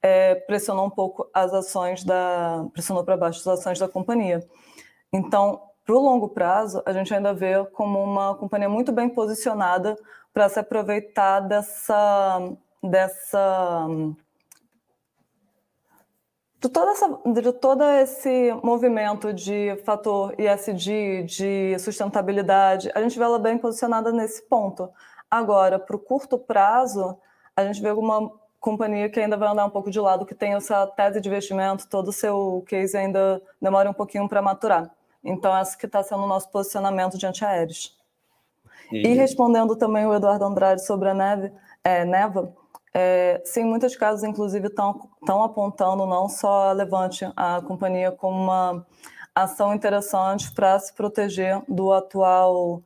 é, 0.02 0.36
pressionou 0.36 0.86
um 0.86 0.90
pouco 0.90 1.30
as 1.34 1.54
ações 1.54 2.04
da 2.04 2.66
pressionou 2.74 3.04
para 3.04 3.18
baixo 3.18 3.40
as 3.40 3.60
ações 3.60 3.80
da 3.80 3.88
companhia. 3.88 4.44
Então, 5.14 5.62
para 5.86 5.96
o 5.96 6.00
longo 6.00 6.30
prazo, 6.30 6.82
a 6.86 6.94
gente 6.94 7.14
ainda 7.14 7.34
vê 7.34 7.64
como 7.74 8.02
uma 8.02 8.36
companhia 8.36 8.70
muito 8.70 8.92
bem 8.92 9.10
posicionada 9.10 9.96
para 10.34 10.50
se 10.50 10.60
aproveitar 10.60 11.42
dessa 11.42 12.40
dessa 12.84 13.88
de, 16.62 16.70
toda 16.70 16.92
essa, 16.92 17.20
de 17.26 17.54
todo 17.54 17.84
esse 17.84 18.54
movimento 18.64 19.34
de 19.34 19.76
fator 19.84 20.36
ISD, 20.40 21.24
de 21.24 21.80
sustentabilidade, 21.80 22.92
a 22.94 23.02
gente 23.02 23.18
vê 23.18 23.26
ela 23.26 23.40
bem 23.40 23.58
posicionada 23.58 24.12
nesse 24.12 24.44
ponto. 24.44 24.88
Agora, 25.30 25.80
para 25.80 25.96
o 25.96 26.00
curto 26.00 26.38
prazo, 26.38 27.18
a 27.56 27.66
gente 27.66 27.82
vê 27.82 27.90
alguma 27.90 28.32
companhia 28.60 29.10
que 29.10 29.20
ainda 29.20 29.36
vai 29.36 29.50
andar 29.50 29.66
um 29.66 29.72
pouco 29.72 29.90
de 29.90 30.00
lado, 30.00 30.24
que 30.24 30.36
tem 30.36 30.54
essa 30.54 30.86
tese 30.86 31.20
de 31.20 31.28
investimento, 31.28 31.90
todo 31.90 32.10
o 32.10 32.14
seu 32.14 32.64
case 32.68 32.96
ainda 32.96 33.42
demora 33.60 33.90
um 33.90 33.94
pouquinho 33.94 34.30
para 34.30 34.40
maturar. 34.40 34.92
Então, 35.24 35.58
essa 35.58 35.76
que 35.76 35.88
está 35.88 36.04
sendo 36.04 36.24
o 36.24 36.28
nosso 36.28 36.52
posicionamento 36.52 37.18
diante 37.18 37.44
aéreos. 37.44 37.98
E... 38.92 39.08
e 39.08 39.14
respondendo 39.14 39.76
também 39.76 40.06
o 40.06 40.14
Eduardo 40.14 40.46
Andrade 40.46 40.86
sobre 40.86 41.10
a 41.10 41.14
neve, 41.16 41.52
é, 41.84 42.06
Neva, 42.06 42.54
é, 42.94 43.42
sim, 43.46 43.64
muitos 43.64 43.96
casos, 43.96 44.24
inclusive, 44.24 44.68
estão 44.68 45.44
apontando 45.44 46.06
não 46.06 46.28
só 46.28 46.70
a 46.70 46.72
Levante, 46.74 47.26
a 47.36 47.62
companhia, 47.62 48.12
como 48.12 48.38
uma 48.38 48.86
ação 49.34 49.74
interessante 49.74 50.54
para 50.54 50.78
se 50.78 50.94
proteger 50.94 51.62
do 51.70 51.94
atual 51.94 52.84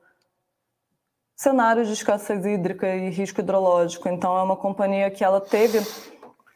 cenário 1.36 1.84
de 1.86 1.92
escassez 1.92 2.46
hídrica 2.46 2.88
e 2.96 3.10
risco 3.10 3.42
hidrológico. 3.42 4.08
Então, 4.08 4.38
é 4.38 4.44
uma 4.44 4.56
companhia 4.56 5.10
que 5.10 5.24
ela 5.24 5.42
teve, 5.42 5.80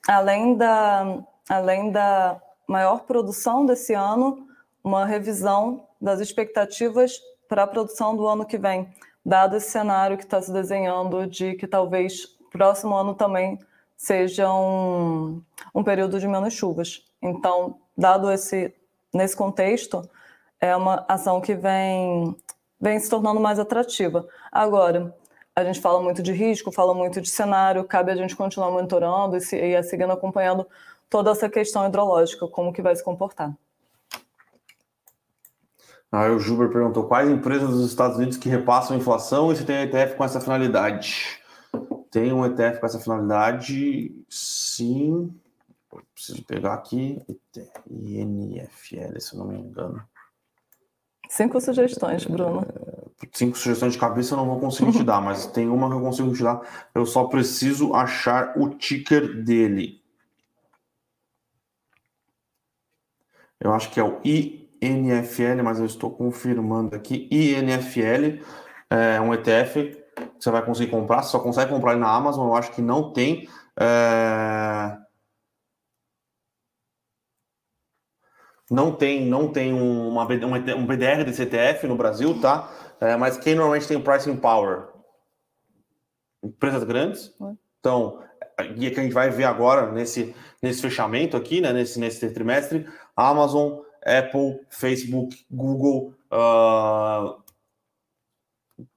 além 0.08 0.56
da, 0.56 1.18
além 1.50 1.92
da 1.92 2.40
maior 2.68 3.02
produção 3.02 3.66
desse 3.66 3.94
ano, 3.94 4.48
uma 4.84 5.06
revisão 5.06 5.88
das 6.00 6.20
expectativas 6.20 7.20
para 7.48 7.64
a 7.64 7.68
produção 7.68 8.16
do 8.16 8.28
ano 8.28 8.46
que 8.46 8.60
vem, 8.60 8.88
dado 9.26 9.58
esse 9.58 9.72
cenário 9.72 10.18
que 10.18 10.24
está 10.24 10.40
se 10.40 10.54
desenhando 10.54 11.26
de 11.26 11.56
que 11.56 11.68
talvez 11.68 12.39
próximo 12.50 12.96
ano 12.96 13.14
também 13.14 13.60
seja 13.96 14.52
um, 14.52 15.42
um 15.74 15.84
período 15.84 16.20
de 16.20 16.28
menos 16.28 16.54
chuvas. 16.54 17.04
Então, 17.22 17.78
dado 17.98 18.32
esse 18.32 18.74
nesse 19.14 19.36
contexto, 19.36 20.08
é 20.60 20.76
uma 20.76 21.06
ação 21.08 21.42
que 21.42 21.56
vem 21.56 22.36
vem 22.80 22.98
se 23.00 23.10
tornando 23.10 23.40
mais 23.40 23.60
atrativa. 23.60 24.26
Agora, 24.52 25.14
a 25.56 25.64
gente 25.64 25.82
fala 25.82 26.02
muito 26.02 26.24
de 26.24 26.32
risco, 26.32 26.72
fala 26.72 26.94
muito 26.94 27.20
de 27.20 27.30
cenário, 27.30 27.84
cabe 27.84 28.12
a 28.12 28.16
gente 28.16 28.36
continuar 28.36 28.72
monitorando 28.72 29.36
e, 29.36 29.42
se, 29.42 29.58
e 29.58 29.84
seguindo 29.84 30.14
acompanhando 30.14 30.66
toda 31.10 31.32
essa 31.32 31.50
questão 31.50 31.86
hidrológica, 31.86 32.48
como 32.48 32.72
que 32.72 32.82
vai 32.82 32.96
se 32.96 33.04
comportar. 33.04 33.54
Aí 36.12 36.32
o 36.32 36.40
Juber 36.40 36.70
perguntou 36.70 37.04
quais 37.04 37.30
empresas 37.30 37.70
dos 37.70 37.86
Estados 37.86 38.18
Unidos 38.18 38.38
que 38.38 38.50
repassam 38.50 38.98
inflação 38.98 39.52
e 39.52 39.56
se 39.56 39.66
tem 39.66 39.84
ETF 39.84 40.16
com 40.16 40.24
essa 40.24 40.40
finalidade. 40.40 41.39
Tem 42.12 42.34
um 42.34 42.46
ETF 42.46 42.80
com 42.80 42.86
essa 42.86 43.00
finalidade? 43.00 44.12
Sim. 44.30 45.34
Preciso 46.14 46.44
pegar 46.44 46.74
aqui. 46.74 47.22
INFL, 47.90 49.20
se 49.20 49.34
eu 49.34 49.40
não 49.40 49.48
me 49.48 49.60
engano. 49.60 50.04
Cinco 51.30 51.62
sugestões, 51.62 52.26
Bruno. 52.26 52.62
É, 52.62 53.28
cinco 53.32 53.58
sugestões 53.58 53.94
de 53.94 54.00
cabeça 54.00 54.34
eu 54.34 54.38
não 54.38 54.48
vou 54.48 54.60
conseguir 54.60 54.92
te 54.92 55.04
dar, 55.04 55.22
mas 55.22 55.46
tem 55.46 55.68
uma 55.68 55.88
que 55.88 55.96
eu 55.96 56.02
consigo 56.02 56.34
te 56.34 56.44
dar. 56.44 56.90
Eu 56.94 57.06
só 57.06 57.26
preciso 57.26 57.94
achar 57.94 58.58
o 58.58 58.70
ticker 58.70 59.44
dele. 59.44 60.02
Eu 63.60 63.74
acho 63.74 63.92
que 63.92 64.00
é 64.00 64.04
o 64.04 64.20
INFL, 64.24 65.64
mas 65.64 65.80
eu 65.80 65.86
estou 65.86 66.10
confirmando 66.10 66.96
aqui. 66.96 67.28
INFL 67.30 68.42
é 68.90 69.22
um 69.22 69.34
ETF 69.34 69.99
você 70.40 70.52
vai 70.52 70.64
conseguir 70.64 70.92
comprar, 70.92 71.24
você 71.24 71.32
só 71.32 71.40
consegue 71.40 71.72
comprar 71.72 71.96
na 71.96 72.10
Amazon, 72.10 72.48
eu 72.48 72.56
acho 72.56 72.72
que 72.72 72.82
não 72.82 73.14
tem. 73.14 73.48
É... 73.80 74.98
Não 78.72 78.96
tem, 78.96 79.26
não 79.26 79.52
tem 79.52 79.74
uma, 79.74 80.24
um 80.24 80.86
BDR 80.86 81.24
desse 81.26 81.42
ETF 81.42 81.88
no 81.88 81.96
Brasil, 81.96 82.40
tá? 82.40 82.72
É, 83.02 83.16
mas 83.18 83.38
quem 83.38 83.56
normalmente 83.56 83.88
tem 83.88 84.00
pricing 84.00 84.38
power? 84.38 84.90
Empresas 86.44 86.84
grandes. 86.84 87.34
Então, 87.80 88.22
e 88.76 88.92
que 88.92 89.00
a 89.00 89.04
gente 89.04 89.14
vai 89.14 89.30
ver 89.30 89.46
agora 89.46 89.92
nesse, 89.92 90.36
nesse 90.62 90.82
fechamento 90.82 91.36
aqui, 91.36 91.62
né, 91.62 91.74
nesse, 91.74 92.00
nesse 92.00 92.30
trimestre, 92.32 92.86
Amazon, 93.16 93.80
Apple, 94.06 94.60
Facebook, 94.70 95.46
Google, 95.50 96.14
uh, 96.32 97.42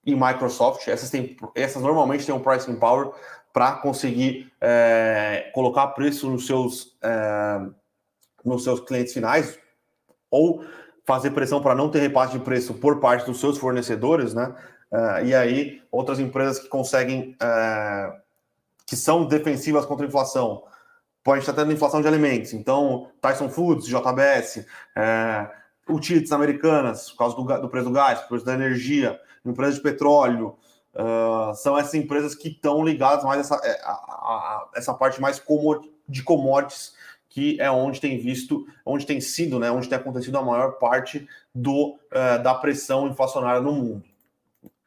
e 0.05 0.14
Microsoft, 0.14 0.88
essas, 0.88 1.11
tem, 1.11 1.37
essas 1.55 1.83
normalmente 1.83 2.27
têm 2.27 2.35
um 2.35 2.40
pricing 2.40 2.77
power 2.77 3.12
para 3.53 3.73
conseguir 3.73 4.53
é, 4.61 5.51
colocar 5.55 5.88
preço 5.88 6.29
nos 6.31 6.47
seus, 6.47 6.97
é, 7.03 7.61
nos 8.45 8.64
seus 8.64 8.81
clientes 8.81 9.12
finais 9.12 9.59
ou 10.31 10.64
fazer 11.05 11.31
pressão 11.33 11.61
para 11.61 11.75
não 11.75 11.90
ter 11.90 12.01
repasse 12.01 12.33
de 12.33 12.45
preço 12.45 12.75
por 12.75 13.01
parte 13.01 13.27
dos 13.27 13.40
seus 13.40 13.59
fornecedores, 13.59 14.33
né? 14.35 14.55
É, 14.90 15.25
e 15.27 15.35
aí, 15.35 15.83
outras 15.90 16.18
empresas 16.18 16.59
que 16.59 16.68
conseguem, 16.68 17.37
é, 17.40 18.12
que 18.87 18.97
são 18.97 19.27
defensivas 19.27 19.85
contra 19.85 20.07
a 20.07 20.09
inflação, 20.09 20.64
pode 21.23 21.40
estar 21.40 21.53
tendo 21.53 21.73
inflação 21.73 22.01
de 22.01 22.09
alimentos, 22.09 22.53
então 22.53 23.11
Tyson 23.21 23.49
Foods, 23.49 23.87
JBS, 23.87 24.66
é, 24.97 25.51
utilities 25.88 26.33
americanas, 26.33 27.11
por 27.11 27.18
causa 27.18 27.37
do, 27.37 27.62
do 27.62 27.68
preço 27.68 27.88
do 27.88 27.92
gás, 27.92 28.21
por 28.21 28.29
preço 28.29 28.45
da 28.45 28.55
energia, 28.55 29.21
empresas 29.44 29.76
de 29.76 29.83
petróleo, 29.83 30.57
uh, 30.94 31.55
são 31.55 31.78
essas 31.78 31.94
empresas 31.94 32.35
que 32.35 32.48
estão 32.48 32.85
ligadas 32.85 33.24
mais 33.24 33.38
a 33.38 33.40
essa, 33.40 33.66
é, 33.66 33.81
a, 33.85 33.90
a, 33.92 34.68
essa 34.76 34.94
parte 34.94 35.20
mais 35.20 35.42
de 36.09 36.22
commodities, 36.22 36.94
que 37.28 37.59
é 37.61 37.70
onde 37.70 38.00
tem 38.00 38.18
visto, 38.18 38.66
onde 38.85 39.07
tem 39.07 39.20
sido, 39.20 39.59
né, 39.59 39.70
onde 39.70 39.88
tem 39.88 39.96
acontecido 39.96 40.37
a 40.37 40.42
maior 40.42 40.72
parte 40.72 41.26
do, 41.55 41.96
uh, 42.12 42.42
da 42.42 42.55
pressão 42.55 43.09
inflacionária 43.09 43.61
no 43.61 43.72
mundo. 43.72 44.05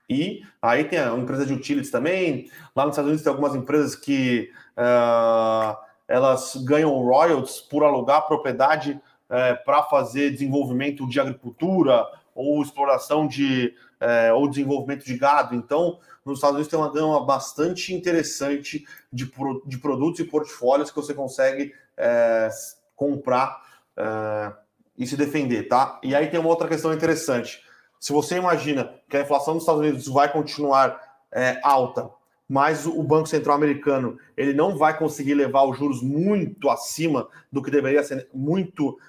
E 0.07 0.43
aí 0.61 0.83
tem 0.83 0.99
a 0.99 1.15
empresa 1.15 1.45
de 1.45 1.53
utilities 1.53 1.89
também. 1.89 2.49
Lá 2.75 2.85
nos 2.85 2.93
Estados 2.93 3.09
Unidos 3.09 3.23
tem 3.23 3.31
algumas 3.31 3.55
empresas 3.55 3.95
que 3.95 4.51
uh, 4.77 5.75
elas 6.07 6.55
ganham 6.57 6.91
royalties 6.91 7.59
por 7.59 7.84
alugar 7.84 8.27
propriedade 8.27 8.91
uh, 8.91 9.65
para 9.65 9.84
fazer 9.84 10.30
desenvolvimento 10.32 11.07
de 11.09 11.19
agricultura 11.19 12.05
ou 12.36 12.61
exploração 12.61 13.27
de 13.27 13.73
é, 14.06 14.32
ou 14.32 14.47
desenvolvimento 14.47 15.03
de 15.03 15.18
gado. 15.18 15.56
Então, 15.56 15.97
nos 16.24 16.38
Estados 16.38 16.56
Unidos 16.56 16.70
tem 16.70 16.78
uma 16.78 16.91
gama 16.91 17.26
bastante 17.26 17.91
interessante 17.91 18.86
de, 19.12 19.32
de 19.66 19.78
produtos 19.80 20.20
e 20.20 20.26
portfólios 20.26 20.91
que 20.91 20.95
você 20.95 21.14
consegue 21.14 21.74
é, 21.97 22.49
comprar 22.95 23.60
é, 23.97 24.53
e 24.95 25.08
se 25.08 25.18
defender, 25.18 25.68
tá? 25.68 25.99
E 26.03 26.14
aí 26.14 26.28
tem 26.28 26.39
uma 26.39 26.49
outra 26.49 26.68
questão 26.68 26.93
interessante. 26.93 27.64
Se 27.99 28.14
você 28.14 28.36
imagina 28.36 28.93
que 29.10 29.18
a 29.18 29.22
inflação 29.22 29.56
dos 29.56 29.64
Estados 29.64 29.82
Unidos 29.82 30.08
vai 30.08 30.32
continuar 30.32 31.01
é, 31.32 31.60
alta, 31.64 32.08
mas 32.47 32.86
o 32.86 33.01
Banco 33.01 33.28
Central 33.28 33.56
americano 33.56 34.20
ele 34.38 34.53
não 34.53 34.78
vai 34.78 34.95
conseguir 34.95 35.34
levar 35.34 35.64
os 35.64 35.80
juros 35.80 36.03
muito 36.03 36.70
acima 36.70 37.28
do 37.51 37.60
que 37.64 37.72
deveria 37.72 38.03
ser, 38.03 38.30
muito 38.32 38.99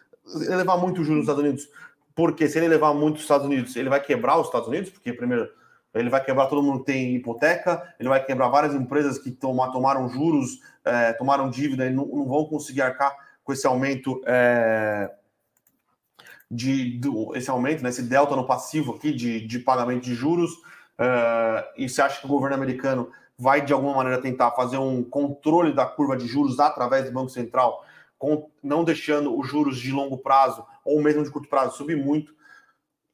elevar 0.48 0.78
muito 0.78 1.02
os 1.02 1.06
juros 1.06 1.26
nos 1.26 1.28
Estados 1.28 1.44
Unidos 1.44 1.68
porque 2.16 2.48
se 2.48 2.58
ele 2.58 2.66
levar 2.66 2.94
muito 2.94 3.16
os 3.16 3.22
Estados 3.22 3.46
Unidos, 3.46 3.76
ele 3.76 3.90
vai 3.90 4.00
quebrar 4.00 4.38
os 4.38 4.46
Estados 4.46 4.66
Unidos, 4.66 4.88
porque 4.88 5.12
primeiro 5.12 5.48
ele 5.94 6.10
vai 6.10 6.22
quebrar 6.24 6.46
todo 6.46 6.62
mundo 6.62 6.80
que 6.80 6.86
tem 6.86 7.14
hipoteca, 7.14 7.94
ele 8.00 8.08
vai 8.08 8.24
quebrar 8.24 8.48
várias 8.48 8.74
empresas 8.74 9.18
que 9.18 9.30
toma, 9.30 9.70
tomaram 9.70 10.08
juros, 10.08 10.60
é, 10.84 11.12
tomaram 11.12 11.48
dívida 11.48 11.86
e 11.86 11.90
não, 11.90 12.06
não, 12.06 12.26
vão 12.26 12.46
conseguir 12.46 12.82
arcar 12.82 13.14
com 13.44 13.52
esse 13.52 13.66
aumento 13.66 14.20
é, 14.26 15.10
de 16.50 16.98
do, 16.98 17.34
esse 17.36 17.50
aumento, 17.50 17.82
né, 17.82 17.90
esse 17.90 18.02
delta 18.02 18.34
no 18.34 18.46
passivo 18.46 18.94
aqui 18.94 19.12
de, 19.12 19.46
de 19.46 19.58
pagamento 19.58 20.04
de 20.04 20.14
juros. 20.14 20.50
É, 20.98 21.72
e 21.76 21.88
você 21.88 22.00
acha 22.00 22.20
que 22.20 22.26
o 22.26 22.30
governo 22.30 22.56
americano 22.56 23.10
vai 23.38 23.60
de 23.60 23.72
alguma 23.72 23.94
maneira 23.94 24.20
tentar 24.20 24.50
fazer 24.52 24.78
um 24.78 25.04
controle 25.04 25.74
da 25.74 25.84
curva 25.84 26.16
de 26.16 26.26
juros 26.26 26.58
através 26.58 27.04
do 27.04 27.12
Banco 27.12 27.28
Central, 27.28 27.84
não 28.62 28.84
deixando 28.84 29.38
os 29.38 29.48
juros 29.48 29.78
de 29.78 29.92
longo 29.92 30.18
prazo 30.18 30.64
ou 30.84 31.00
mesmo 31.02 31.22
de 31.22 31.30
curto 31.30 31.48
prazo 31.48 31.76
subir 31.76 31.96
muito 31.96 32.34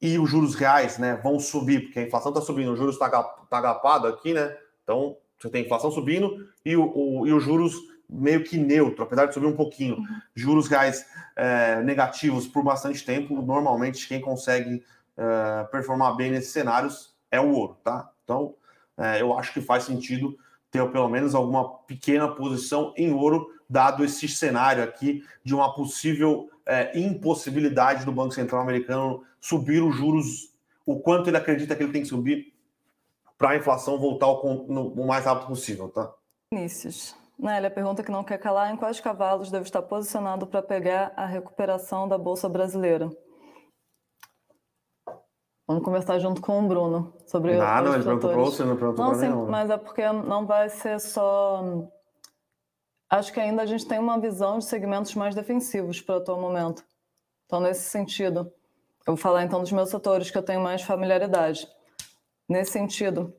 e 0.01 0.19
os 0.19 0.29
juros 0.29 0.55
reais, 0.55 0.97
né, 0.97 1.19
vão 1.23 1.39
subir 1.39 1.83
porque 1.83 1.99
a 1.99 2.03
inflação 2.03 2.31
está 2.31 2.41
subindo, 2.41 2.73
o 2.73 2.75
juros 2.75 2.95
está 2.95 3.09
tá 3.09 3.57
agapado 3.57 4.07
aqui, 4.07 4.33
né? 4.33 4.55
Então 4.83 5.17
você 5.39 5.49
tem 5.49 5.63
inflação 5.63 5.91
subindo 5.91 6.47
e, 6.65 6.75
o, 6.75 6.91
o, 6.93 7.27
e 7.27 7.33
os 7.33 7.43
juros 7.43 7.75
meio 8.09 8.43
que 8.43 8.57
neutro, 8.57 9.03
apesar 9.03 9.25
de 9.25 9.33
subir 9.33 9.47
um 9.47 9.55
pouquinho. 9.55 9.95
Uhum. 9.95 10.21
Juros 10.35 10.67
reais 10.67 11.05
é, 11.35 11.81
negativos 11.81 12.47
por 12.47 12.63
bastante 12.63 13.03
tempo. 13.03 13.41
Normalmente, 13.41 14.07
quem 14.07 14.21
consegue 14.21 14.83
é, 15.17 15.63
performar 15.65 16.15
bem 16.15 16.31
nesses 16.31 16.51
cenários 16.51 17.15
é 17.31 17.39
o 17.41 17.51
ouro, 17.51 17.77
tá? 17.83 18.11
Então, 18.23 18.55
é, 18.97 19.21
eu 19.21 19.37
acho 19.37 19.53
que 19.53 19.61
faz 19.61 19.83
sentido 19.83 20.37
ter 20.73 20.91
pelo 20.91 21.07
menos 21.07 21.35
alguma 21.35 21.69
pequena 21.85 22.27
posição 22.27 22.91
em 22.97 23.13
ouro, 23.13 23.47
dado 23.69 24.03
esse 24.03 24.27
cenário 24.27 24.83
aqui 24.83 25.23
de 25.43 25.53
uma 25.53 25.73
possível 25.75 26.49
é, 26.65 26.99
impossibilidade 26.99 28.03
do 28.03 28.11
Banco 28.11 28.33
Central 28.33 28.59
americano 28.59 29.23
subir 29.39 29.83
os 29.83 29.95
juros, 29.95 30.51
o 30.83 30.99
quanto 30.99 31.29
ele 31.29 31.37
acredita 31.37 31.75
que 31.75 31.83
ele 31.83 31.91
tem 31.91 32.01
que 32.01 32.07
subir 32.07 32.51
para 33.37 33.51
a 33.51 33.55
inflação 33.55 33.99
voltar 33.99 34.25
ao, 34.25 34.43
no, 34.67 34.87
o 34.87 35.07
mais 35.07 35.25
rápido 35.25 35.47
possível, 35.47 35.89
tá? 35.89 36.11
Vinícius. 36.51 37.15
Nélia, 37.37 37.69
pergunta 37.69 38.03
que 38.03 38.11
não 38.11 38.23
quer 38.23 38.39
calar: 38.39 38.73
em 38.73 38.77
quais 38.77 38.99
cavalos 38.99 39.51
deve 39.51 39.65
estar 39.65 39.81
posicionado 39.83 40.47
para 40.47 40.61
pegar 40.63 41.13
a 41.15 41.25
recuperação 41.25 42.07
da 42.07 42.17
Bolsa 42.17 42.49
Brasileira? 42.49 43.11
Vamos 45.65 45.83
conversar 45.83 46.19
junto 46.19 46.41
com 46.41 46.59
o 46.59 46.67
Bruno 46.67 47.13
sobre 47.25 47.59
Ah, 47.59 47.81
não, 47.81 47.93
ele 47.95 48.03
perguntou 48.03 48.35
você, 48.35 48.63
não 48.63 48.75
perguntou 48.75 49.11
para 49.11 49.29
mim. 49.29 49.45
Mas 49.49 49.69
é 49.69 49.77
porque 49.77 50.11
não 50.11 50.45
vai 50.45 50.69
ser 50.69 50.99
só. 50.99 51.63
Acho 53.09 53.31
que 53.31 53.39
ainda 53.39 53.61
a 53.61 53.65
gente 53.65 53.87
tem 53.87 53.99
uma 53.99 54.19
visão 54.19 54.57
de 54.57 54.65
segmentos 54.65 55.15
mais 55.15 55.35
defensivos 55.35 56.01
para 56.01 56.15
o 56.15 56.17
atual 56.17 56.41
momento. 56.41 56.83
Então, 57.45 57.61
nesse 57.61 57.89
sentido, 57.89 58.51
eu 59.05 59.13
vou 59.13 59.17
falar 59.17 59.43
então 59.43 59.61
dos 59.61 59.71
meus 59.71 59.89
setores 59.89 60.29
que 60.29 60.37
eu 60.37 60.43
tenho 60.43 60.59
mais 60.59 60.81
familiaridade. 60.81 61.67
Nesse 62.49 62.71
sentido, 62.71 63.33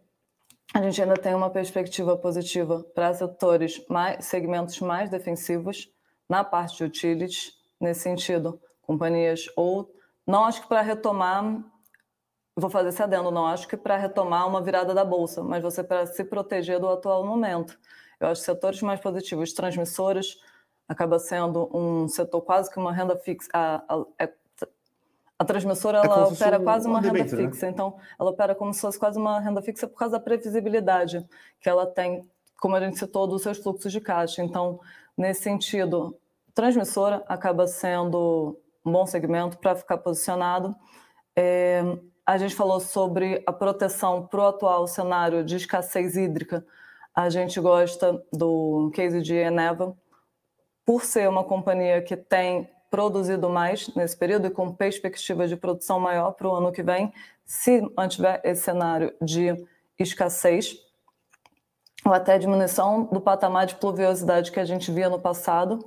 a 0.73 0.81
gente 0.81 1.03
ainda 1.03 1.15
tem 1.15 1.35
uma 1.35 1.51
perspectiva 1.51 2.17
positiva 2.17 2.85
para 2.95 3.13
setores 3.13 3.85
mais, 3.89 4.25
segmentos 4.25 4.81
mais 4.81 5.11
defensivos 5.11 5.91
na 6.29 6.43
parte 6.43 6.79
de 6.79 6.85
utilities, 6.85 7.53
nesse 7.79 8.01
sentido, 8.01 8.59
companhias 8.81 9.47
ou 9.57 9.91
não 10.27 10.45
acho 10.45 10.63
que 10.63 10.69
para 10.69 10.81
retomar 10.81 11.63
vou 12.57 12.71
fazer 12.71 12.91
esse 12.91 13.03
adendo, 13.03 13.31
não 13.31 13.47
acho 13.47 13.67
que 13.67 13.77
para 13.77 13.97
retomar 13.97 14.47
uma 14.47 14.63
virada 14.63 14.95
da 14.95 15.05
bolsa, 15.05 15.43
mas 15.43 15.63
você 15.63 15.83
para 15.83 16.07
se 16.07 16.25
proteger 16.25 16.79
do 16.79 16.89
atual 16.89 17.25
momento. 17.27 17.79
Eu 18.21 18.29
acho 18.29 18.41
que 18.41 18.47
setores 18.47 18.81
mais 18.83 19.01
positivos, 19.01 19.53
transmissores, 19.53 20.39
acaba 20.89 21.19
sendo 21.19 21.69
um 21.77 22.07
setor 22.07 22.43
quase 22.43 22.71
que 22.71 22.79
uma 22.79 22.93
renda 22.93 23.17
fixa. 23.17 23.49
A, 23.53 23.83
a, 23.89 24.05
é 24.19 24.33
a 25.37 25.45
transmissora 25.45 25.99
é 25.99 26.07
ela 26.07 26.21
é 26.21 26.25
opera 26.25 26.61
quase 26.61 26.87
uma 26.87 27.01
renda 27.01 27.19
né? 27.19 27.25
fixa, 27.29 27.67
então 27.67 27.97
ela 28.19 28.31
opera 28.31 28.55
como 28.55 28.73
se 28.73 28.81
fosse 28.81 28.99
quase 28.99 29.19
uma 29.19 29.41
renda 29.41 29.61
fixa 29.61 29.89
por 29.89 29.99
causa 29.99 30.13
da 30.13 30.21
previsibilidade 30.21 31.27
que 31.61 31.69
ela 31.69 31.87
tem, 31.87 32.23
como 32.61 32.77
a 32.77 32.81
gente 32.81 32.99
citou, 32.99 33.27
dos 33.27 33.43
seus 33.43 33.59
fluxos 33.59 33.91
de 33.91 34.01
caixa. 34.01 34.43
Então, 34.43 34.79
nesse 35.17 35.43
sentido, 35.43 36.17
transmissora 36.55 37.25
acaba 37.27 37.67
sendo 37.67 38.57
um 38.87 38.93
bom 38.93 39.05
segmento 39.07 39.59
para 39.59 39.75
ficar 39.75 39.99
posicionado. 39.99 40.75
É, 41.35 41.83
a 42.27 42.39
gente 42.39 42.55
falou 42.55 42.81
sobre 42.81 43.43
a 43.47 43.53
proteção 43.53 44.27
para 44.27 44.41
o 44.41 44.47
atual 44.47 44.87
cenário 44.87 45.45
de 45.45 45.57
escassez 45.57 46.17
hídrica. 46.17 46.65
A 47.15 47.29
gente 47.29 47.61
gosta 47.61 48.23
do 48.33 48.91
case 48.95 49.21
de 49.21 49.35
Eneva, 49.35 49.97
por 50.85 51.05
ser 51.05 51.29
uma 51.29 51.45
companhia 51.45 52.03
que 52.03 52.17
tem 52.17 52.69
produzido 52.91 53.49
mais 53.49 53.93
nesse 53.95 54.17
período 54.17 54.47
e 54.47 54.51
com 54.51 54.73
perspectiva 54.73 55.49
de 55.49 55.57
produção 55.57 55.99
maior 55.99 56.33
para 56.33 56.49
o 56.49 56.55
ano 56.55 56.71
que 56.71 56.83
vem, 56.83 57.13
se 57.45 57.81
mantiver 57.97 58.41
esse 58.45 58.63
cenário 58.63 59.13
de 59.21 59.67
escassez 59.99 60.77
ou 62.05 62.13
até 62.13 62.39
diminuição 62.39 63.05
do 63.05 63.21
patamar 63.21 63.67
de 63.67 63.77
pluviosidade 63.77 64.53
que 64.53 64.61
a 64.61 64.65
gente 64.65 64.93
via 64.93 65.09
no 65.09 65.19
passado. 65.19 65.85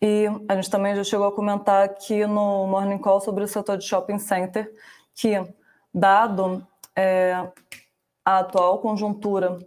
E 0.00 0.26
a 0.48 0.54
gente 0.54 0.70
também 0.70 0.94
já 0.94 1.02
chegou 1.02 1.26
a 1.26 1.32
comentar 1.32 1.84
aqui 1.84 2.26
no 2.26 2.66
Morning 2.66 2.98
Call 2.98 3.20
sobre 3.20 3.42
o 3.42 3.48
setor 3.48 3.78
de 3.78 3.84
shopping 3.84 4.18
center, 4.18 4.70
que, 5.14 5.34
dado 5.96 6.66
é, 6.94 7.48
a 8.22 8.40
atual 8.40 8.80
conjuntura 8.80 9.58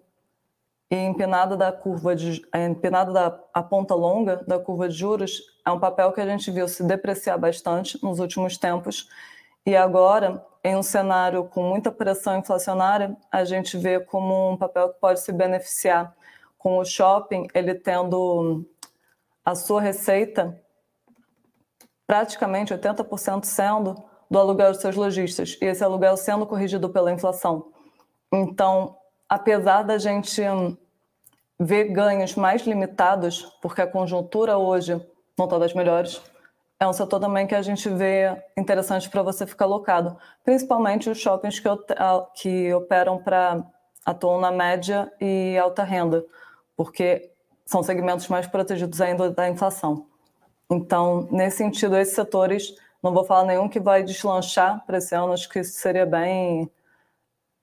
e 0.91 0.95
empinada 0.95 1.57
da 1.57 1.71
curva 1.71 2.15
de 2.15 2.39
empinada 2.53 3.11
da 3.11 3.39
a 3.51 3.63
ponta 3.63 3.95
longa 3.95 4.37
da 4.47 4.59
curva 4.59 4.87
de 4.87 4.95
juros 4.95 5.41
é 5.65 5.71
um 5.71 5.79
papel 5.79 6.11
que 6.11 6.21
a 6.21 6.27
gente 6.27 6.51
viu 6.51 6.67
se 6.67 6.83
depreciar 6.83 7.37
bastante 7.37 8.01
nos 8.03 8.19
últimos 8.19 8.57
tempos. 8.57 9.07
E 9.65 9.75
agora 9.75 10.45
em 10.63 10.75
um 10.75 10.83
cenário 10.83 11.45
com 11.45 11.63
muita 11.63 11.91
pressão 11.91 12.37
inflacionária 12.37 13.17
a 13.31 13.43
gente 13.43 13.75
vê 13.75 13.99
como 13.99 14.51
um 14.51 14.57
papel 14.57 14.89
que 14.93 14.99
pode 14.99 15.21
se 15.21 15.31
beneficiar 15.31 16.15
com 16.57 16.77
o 16.77 16.85
shopping 16.85 17.47
ele 17.55 17.73
tendo 17.73 18.65
a 19.43 19.55
sua 19.55 19.81
receita 19.81 20.59
praticamente 22.05 22.73
80% 22.73 23.45
sendo 23.45 24.08
do 24.29 24.37
aluguel 24.37 24.71
de 24.71 24.81
seus 24.81 24.95
lojistas. 24.95 25.57
E 25.61 25.65
esse 25.65 25.83
aluguel 25.83 26.15
sendo 26.17 26.45
corrigido 26.45 26.89
pela 26.89 27.11
inflação. 27.11 27.71
Então 28.31 28.95
apesar 29.29 29.83
da 29.83 29.99
gente 29.99 30.41
ver 31.59 31.85
ganhos 31.89 32.35
mais 32.35 32.63
limitados, 32.63 33.43
porque 33.61 33.81
a 33.81 33.87
conjuntura 33.87 34.57
hoje 34.57 34.99
não 35.37 35.45
está 35.45 35.59
das 35.59 35.73
melhores, 35.73 36.19
é 36.79 36.87
um 36.87 36.93
setor 36.93 37.19
também 37.19 37.45
que 37.45 37.53
a 37.53 37.61
gente 37.61 37.87
vê 37.89 38.35
interessante 38.57 39.09
para 39.09 39.21
você 39.21 39.45
ficar 39.45 39.65
alocado, 39.65 40.17
principalmente 40.43 41.09
os 41.09 41.19
shoppings 41.19 41.59
que, 41.59 41.69
que 42.33 42.73
operam 42.73 43.21
para 43.21 43.63
atuam 44.05 44.39
na 44.39 44.49
média 44.49 45.11
e 45.21 45.57
alta 45.57 45.83
renda, 45.83 46.25
porque 46.75 47.31
são 47.65 47.83
segmentos 47.83 48.27
mais 48.29 48.47
protegidos 48.47 48.99
ainda 49.01 49.29
da 49.29 49.47
inflação. 49.47 50.07
Então, 50.71 51.27
nesse 51.29 51.57
sentido, 51.57 51.97
esses 51.97 52.15
setores, 52.15 52.73
não 53.01 53.13
vou 53.13 53.23
falar 53.23 53.45
nenhum 53.45 53.69
que 53.69 53.79
vai 53.79 54.03
deslanchar 54.03 54.85
para 54.85 54.97
esse 54.97 55.15
ano, 55.15 55.33
acho 55.33 55.49
que 55.49 55.59
isso 55.59 55.79
seria 55.79 56.05
bem 56.05 56.69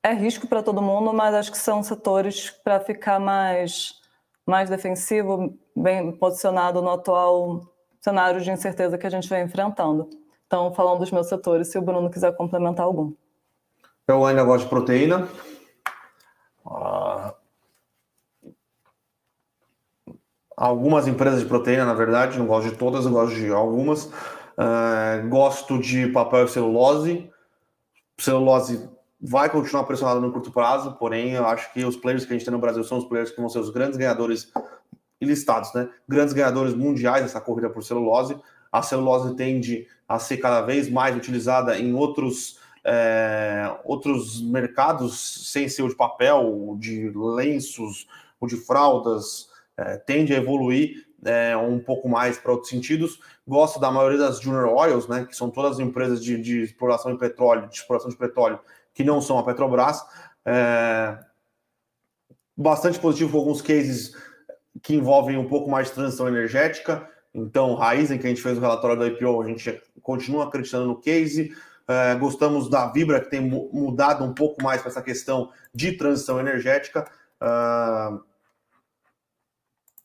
é 0.06 0.12
risco 0.12 0.46
para 0.46 0.62
todo 0.62 0.80
mundo, 0.80 1.12
mas 1.12 1.34
acho 1.34 1.50
que 1.50 1.58
são 1.58 1.82
setores 1.82 2.48
para 2.48 2.78
ficar 2.78 3.18
mais, 3.18 4.00
mais 4.46 4.70
defensivo, 4.70 5.58
bem 5.74 6.12
posicionado 6.12 6.80
no 6.80 6.90
atual 6.90 7.62
cenário 8.00 8.40
de 8.40 8.48
incerteza 8.48 8.96
que 8.96 9.06
a 9.06 9.10
gente 9.10 9.28
vem 9.28 9.42
enfrentando. 9.42 10.08
Então, 10.46 10.72
falando 10.72 11.00
dos 11.00 11.10
meus 11.10 11.26
setores, 11.26 11.72
se 11.72 11.76
o 11.76 11.82
Bruno 11.82 12.08
quiser 12.08 12.36
complementar 12.36 12.86
algum. 12.86 13.12
Eu 14.06 14.24
ainda 14.24 14.44
gosto 14.44 14.62
de 14.64 14.70
proteína. 14.70 15.28
Ah, 16.64 17.34
algumas 20.56 21.08
empresas 21.08 21.40
de 21.40 21.46
proteína, 21.46 21.84
na 21.84 21.94
verdade, 21.94 22.38
não 22.38 22.46
gosto 22.46 22.70
de 22.70 22.76
todas, 22.76 23.04
eu 23.04 23.10
gosto 23.10 23.34
de 23.34 23.50
algumas. 23.50 24.08
Uh, 24.58 25.28
gosto 25.28 25.78
de 25.78 26.08
papel 26.08 26.44
e 26.44 26.48
celulose. 26.48 27.30
Celulose 28.18 28.88
vai 29.20 29.50
continuar 29.50 29.84
pressionado 29.84 30.20
no 30.20 30.32
curto 30.32 30.50
prazo, 30.50 30.94
porém 30.94 31.32
eu 31.32 31.46
acho 31.46 31.72
que 31.72 31.84
os 31.84 31.96
players 31.96 32.24
que 32.24 32.32
a 32.32 32.36
gente 32.36 32.44
tem 32.44 32.52
no 32.52 32.60
Brasil 32.60 32.82
são 32.84 32.98
os 32.98 33.04
players 33.04 33.30
que 33.30 33.40
vão 33.40 33.48
ser 33.48 33.58
os 33.58 33.70
grandes 33.70 33.98
ganhadores 33.98 34.50
listados, 35.20 35.72
né? 35.74 35.88
Grandes 36.08 36.34
ganhadores 36.34 36.74
mundiais 36.74 37.22
dessa 37.22 37.40
corrida 37.40 37.70
por 37.70 37.82
celulose. 37.82 38.38
A 38.70 38.82
celulose 38.82 39.34
tende 39.34 39.86
a 40.08 40.18
ser 40.18 40.36
cada 40.38 40.60
vez 40.60 40.88
mais 40.88 41.16
utilizada 41.16 41.78
em 41.78 41.94
outros 41.94 42.58
é, 42.84 43.74
outros 43.84 44.40
mercados 44.40 45.50
sem 45.50 45.68
ser 45.68 45.82
o 45.82 45.88
de 45.88 45.96
papel, 45.96 46.76
de 46.78 47.10
lenços, 47.10 48.06
ou 48.40 48.46
de 48.46 48.56
fraldas, 48.56 49.48
é, 49.76 49.96
tende 49.96 50.32
a 50.32 50.36
evoluir 50.36 51.06
é, 51.24 51.56
um 51.56 51.78
pouco 51.78 52.08
mais 52.08 52.38
para 52.38 52.52
outros 52.52 52.70
sentidos. 52.70 53.20
Gosto 53.46 53.80
da 53.80 53.90
maioria 53.90 54.18
das 54.18 54.40
junior 54.40 54.68
oils, 54.68 55.08
né, 55.08 55.24
que 55.24 55.36
são 55.36 55.50
todas 55.50 55.72
as 55.72 55.78
empresas 55.78 56.22
de, 56.22 56.40
de 56.40 56.62
exploração 56.62 57.12
de 57.12 57.18
petróleo, 57.18 57.68
de 57.68 57.76
exploração 57.76 58.10
de 58.10 58.16
petróleo, 58.16 58.58
que 58.92 59.04
não 59.04 59.20
são 59.20 59.38
a 59.38 59.44
Petrobras. 59.44 60.02
É, 60.44 61.18
bastante 62.56 62.98
positivo 62.98 63.32
com 63.32 63.38
alguns 63.38 63.60
cases 63.60 64.14
que 64.82 64.94
envolvem 64.94 65.36
um 65.36 65.48
pouco 65.48 65.70
mais 65.70 65.88
de 65.88 65.94
transição 65.94 66.28
energética. 66.28 67.08
Então, 67.34 67.74
Raizen, 67.74 68.18
que 68.18 68.26
a 68.26 68.28
gente 68.28 68.42
fez 68.42 68.56
o 68.56 68.60
relatório 68.60 68.98
da 68.98 69.06
IPO, 69.06 69.42
a 69.42 69.46
gente 69.46 69.80
continua 70.02 70.44
acreditando 70.44 70.86
no 70.86 71.00
case. 71.00 71.54
É, 71.88 72.14
gostamos 72.16 72.68
da 72.68 72.90
Vibra, 72.90 73.20
que 73.20 73.30
tem 73.30 73.40
mudado 73.40 74.24
um 74.24 74.34
pouco 74.34 74.62
mais 74.62 74.80
para 74.80 74.90
essa 74.90 75.02
questão 75.02 75.50
de 75.72 75.92
transição 75.92 76.40
energética. 76.40 77.08
Uh, 77.40 78.24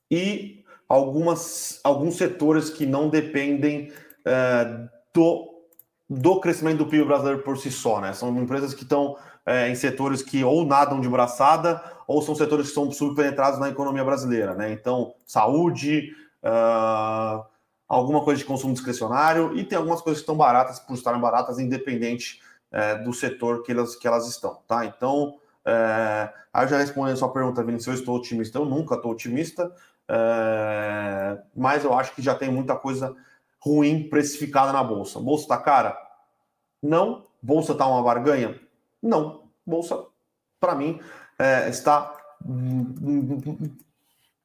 e 0.10 0.61
algumas, 0.92 1.80
alguns 1.86 2.18
setores 2.18 2.70
que 2.70 2.86
não 2.86 3.08
dependem 3.08 3.94
uh, 4.28 4.90
do, 5.14 5.64
do 6.10 6.42
crescimento 6.42 6.80
do 6.80 6.88
PIB 6.88 7.06
brasileiro 7.06 7.44
por 7.44 7.58
si 7.58 7.72
só. 7.72 8.02
Né? 8.02 8.12
São 8.12 8.30
empresas 8.38 8.74
que 8.74 8.84
estão 8.84 9.18
é, 9.46 9.70
em 9.70 9.76
setores 9.76 10.22
que 10.22 10.44
ou 10.44 10.66
nadam 10.66 11.00
de 11.00 11.08
braçada 11.08 11.82
ou 12.06 12.22
são 12.22 12.36
setores 12.36 12.68
que 12.68 12.74
são 12.74 12.92
subpenetrados 12.92 13.58
na 13.58 13.70
economia 13.70 14.04
brasileira. 14.04 14.54
Né? 14.54 14.74
Então, 14.74 15.14
saúde, 15.26 16.14
uh, 16.44 17.42
alguma 17.88 18.22
coisa 18.22 18.40
de 18.40 18.46
consumo 18.46 18.74
discricionário 18.74 19.58
e 19.58 19.64
tem 19.64 19.78
algumas 19.78 20.02
coisas 20.02 20.20
que 20.20 20.24
estão 20.24 20.36
baratas 20.36 20.78
por 20.78 20.94
estarem 20.94 21.22
baratas, 21.22 21.58
independente 21.58 22.42
é, 22.70 22.96
do 22.96 23.14
setor 23.14 23.64
que 23.64 23.72
elas, 23.72 23.96
que 23.96 24.08
elas 24.08 24.28
estão, 24.28 24.60
tá? 24.68 24.86
Então, 24.86 25.36
é, 25.66 26.30
aí 26.54 26.68
já 26.68 26.78
respondi 26.78 27.12
a 27.12 27.16
sua 27.16 27.32
pergunta, 27.32 27.64
Vini, 27.64 27.82
se 27.82 27.90
eu 27.90 27.94
estou 27.94 28.16
otimista, 28.16 28.58
eu 28.58 28.66
nunca 28.66 28.96
estou 28.96 29.12
otimista, 29.12 29.72
é, 30.14 31.42
mas 31.56 31.86
eu 31.86 31.94
acho 31.94 32.14
que 32.14 32.22
já 32.22 32.36
tem 32.36 32.52
muita 32.52 32.76
coisa 32.76 33.16
ruim 33.60 34.10
precificada 34.10 34.74
na 34.74 34.84
Bolsa. 34.84 35.20
Bolsa 35.22 35.44
está 35.44 35.58
cara? 35.58 35.98
Não. 36.84 37.26
Bolsa 37.42 37.72
está 37.72 37.88
uma 37.88 38.04
barganha? 38.04 38.60
Não. 39.02 39.44
Bolsa, 39.66 40.04
para 40.60 40.76
mim, 40.76 41.00
é, 41.40 41.70
está 41.70 42.14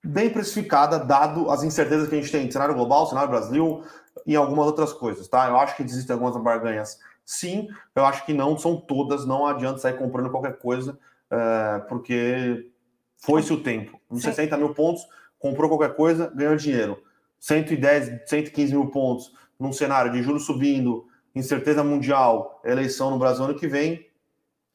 bem 0.04 0.30
precificada, 0.30 1.00
dado 1.00 1.50
as 1.50 1.64
incertezas 1.64 2.08
que 2.08 2.14
a 2.14 2.20
gente 2.20 2.30
tem 2.30 2.46
em 2.46 2.50
cenário 2.50 2.74
global, 2.74 3.06
cenário 3.06 3.30
Brasil 3.30 3.82
e 4.24 4.36
algumas 4.36 4.66
outras 4.66 4.92
coisas, 4.92 5.26
tá? 5.26 5.48
Eu 5.48 5.58
acho 5.58 5.76
que 5.76 5.82
existem 5.82 6.14
algumas 6.14 6.36
barganhas, 6.40 7.00
sim. 7.24 7.68
Eu 7.94 8.06
acho 8.06 8.24
que 8.24 8.32
não 8.32 8.56
são 8.56 8.76
todas. 8.76 9.26
Não 9.26 9.46
adianta 9.46 9.78
sair 9.78 9.98
comprando 9.98 10.30
qualquer 10.30 10.58
coisa, 10.58 10.96
é, 11.28 11.78
porque 11.88 12.70
foi-se 13.18 13.52
o 13.52 13.62
tempo. 13.62 13.98
Nos 14.08 14.22
60 14.22 14.56
mil 14.56 14.72
pontos, 14.74 15.02
comprou 15.50 15.68
qualquer 15.68 15.94
coisa, 15.94 16.32
ganhou 16.34 16.56
dinheiro. 16.56 17.02
110, 17.38 18.28
115 18.28 18.72
mil 18.72 18.86
pontos 18.86 19.32
num 19.58 19.72
cenário 19.72 20.10
de 20.12 20.22
juros 20.22 20.44
subindo, 20.44 21.06
incerteza 21.34 21.84
mundial, 21.84 22.60
eleição 22.64 23.10
no 23.10 23.18
Brasil 23.18 23.44
ano 23.44 23.54
que 23.54 23.68
vem, 23.68 24.06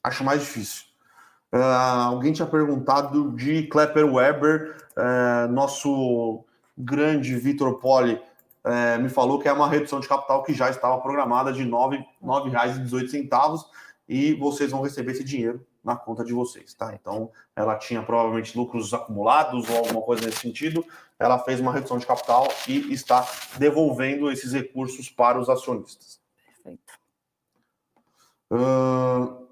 acho 0.02 0.24
mais 0.24 0.40
difícil. 0.40 0.84
Uh, 1.52 1.58
alguém 1.58 2.32
tinha 2.32 2.46
perguntado 2.46 3.32
de 3.32 3.64
Klepper 3.64 4.06
Weber, 4.12 4.76
uh, 4.96 5.52
nosso 5.52 6.44
grande 6.76 7.36
Vitor 7.36 7.78
Poli 7.78 8.14
uh, 8.64 9.00
me 9.00 9.10
falou 9.10 9.38
que 9.38 9.46
é 9.48 9.52
uma 9.52 9.68
redução 9.68 10.00
de 10.00 10.08
capital 10.08 10.42
que 10.42 10.54
já 10.54 10.70
estava 10.70 10.98
programada 11.00 11.52
de 11.52 11.62
R$ 11.62 11.70
9,18 11.70 13.64
e 14.08 14.32
vocês 14.34 14.70
vão 14.70 14.80
receber 14.80 15.12
esse 15.12 15.24
dinheiro 15.24 15.64
na 15.82 15.96
conta 15.96 16.24
de 16.24 16.32
vocês, 16.32 16.74
tá? 16.74 16.94
Então, 16.94 17.30
ela 17.56 17.76
tinha 17.76 18.02
provavelmente 18.02 18.56
lucros 18.56 18.94
acumulados 18.94 19.68
ou 19.68 19.78
alguma 19.78 20.02
coisa 20.02 20.24
nesse 20.24 20.38
sentido, 20.38 20.84
ela 21.18 21.38
fez 21.38 21.60
uma 21.60 21.72
redução 21.72 21.98
de 21.98 22.06
capital 22.06 22.48
e 22.68 22.92
está 22.92 23.26
devolvendo 23.58 24.30
esses 24.30 24.52
recursos 24.52 25.10
para 25.10 25.40
os 25.40 25.48
acionistas. 25.48 26.20
Perfeito. 26.46 26.92
Uh, 28.50 29.46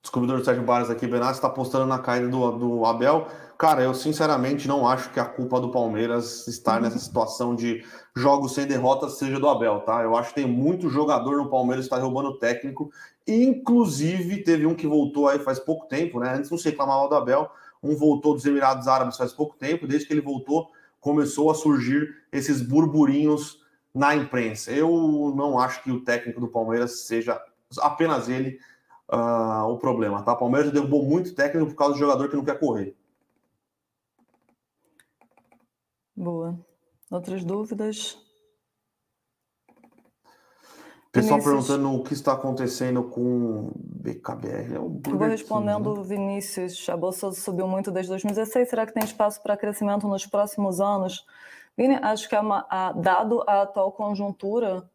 descobridor 0.00 0.44
Sérgio 0.44 0.62
Barres 0.62 0.88
aqui, 0.88 1.06
Benassi 1.06 1.34
está 1.34 1.50
postando 1.50 1.86
na 1.86 1.98
caída 1.98 2.28
do, 2.28 2.52
do 2.52 2.84
Abel. 2.86 3.26
Cara, 3.64 3.82
eu 3.82 3.94
sinceramente 3.94 4.68
não 4.68 4.86
acho 4.86 5.10
que 5.10 5.18
a 5.18 5.24
culpa 5.24 5.58
do 5.58 5.70
Palmeiras 5.70 6.46
estar 6.46 6.82
nessa 6.82 6.98
situação 6.98 7.54
de 7.54 7.82
jogos 8.14 8.52
sem 8.52 8.66
derrota 8.66 9.08
seja 9.08 9.40
do 9.40 9.48
Abel, 9.48 9.80
tá? 9.80 10.02
Eu 10.02 10.14
acho 10.14 10.28
que 10.28 10.34
tem 10.34 10.46
muito 10.46 10.90
jogador 10.90 11.38
no 11.38 11.48
Palmeiras 11.48 11.86
que 11.86 11.86
está 11.86 11.96
derrubando 11.96 12.28
o 12.28 12.38
técnico. 12.38 12.92
Inclusive, 13.26 14.42
teve 14.42 14.66
um 14.66 14.74
que 14.74 14.86
voltou 14.86 15.28
aí 15.28 15.38
faz 15.38 15.58
pouco 15.58 15.86
tempo, 15.86 16.20
né? 16.20 16.34
Antes 16.34 16.50
não 16.50 16.58
se 16.58 16.68
reclamava 16.68 17.08
do 17.08 17.14
Abel, 17.14 17.50
um 17.82 17.96
voltou 17.96 18.34
dos 18.34 18.44
Emirados 18.44 18.86
Árabes 18.86 19.16
faz 19.16 19.32
pouco 19.32 19.56
tempo, 19.56 19.86
desde 19.86 20.06
que 20.06 20.12
ele 20.12 20.20
voltou, 20.20 20.70
começou 21.00 21.50
a 21.50 21.54
surgir 21.54 22.06
esses 22.30 22.60
burburinhos 22.60 23.62
na 23.94 24.14
imprensa. 24.14 24.72
Eu 24.72 25.32
não 25.34 25.58
acho 25.58 25.82
que 25.82 25.90
o 25.90 26.04
técnico 26.04 26.38
do 26.38 26.48
Palmeiras 26.48 27.06
seja 27.06 27.40
apenas 27.78 28.28
ele 28.28 28.58
uh, 29.10 29.66
o 29.70 29.78
problema. 29.78 30.22
Tá? 30.22 30.34
O 30.34 30.38
Palmeiras 30.38 30.70
derrubou 30.70 31.02
muito 31.02 31.34
técnico 31.34 31.68
por 31.68 31.76
causa 31.76 31.94
do 31.94 31.98
jogador 32.00 32.28
que 32.28 32.36
não 32.36 32.44
quer 32.44 32.60
correr. 32.60 32.94
Boa. 36.16 36.58
Outras 37.10 37.44
dúvidas? 37.44 38.18
Pessoal 41.14 41.38
Vinícius. 41.38 41.66
perguntando 41.68 41.94
o 41.94 42.02
que 42.02 42.12
está 42.12 42.32
acontecendo 42.32 43.04
com 43.04 43.70
BKBR. 43.76 44.74
É 44.74 44.80
o 44.80 45.00
Vou 45.06 45.28
respondendo, 45.28 45.94
né? 45.96 46.02
Vinícius. 46.02 46.88
A 46.88 46.96
Bolsa 46.96 47.30
subiu 47.32 47.68
muito 47.68 47.92
desde 47.92 48.10
2016. 48.10 48.68
Será 48.68 48.84
que 48.84 48.92
tem 48.92 49.04
espaço 49.04 49.40
para 49.40 49.56
crescimento 49.56 50.08
nos 50.08 50.26
próximos 50.26 50.80
anos? 50.80 51.24
Vini, 51.76 51.94
acho 52.02 52.28
que, 52.28 52.34
é 52.34 52.40
uma, 52.40 52.66
a, 52.68 52.92
dado 52.92 53.44
a 53.46 53.62
atual 53.62 53.92
conjuntura, 53.92 54.88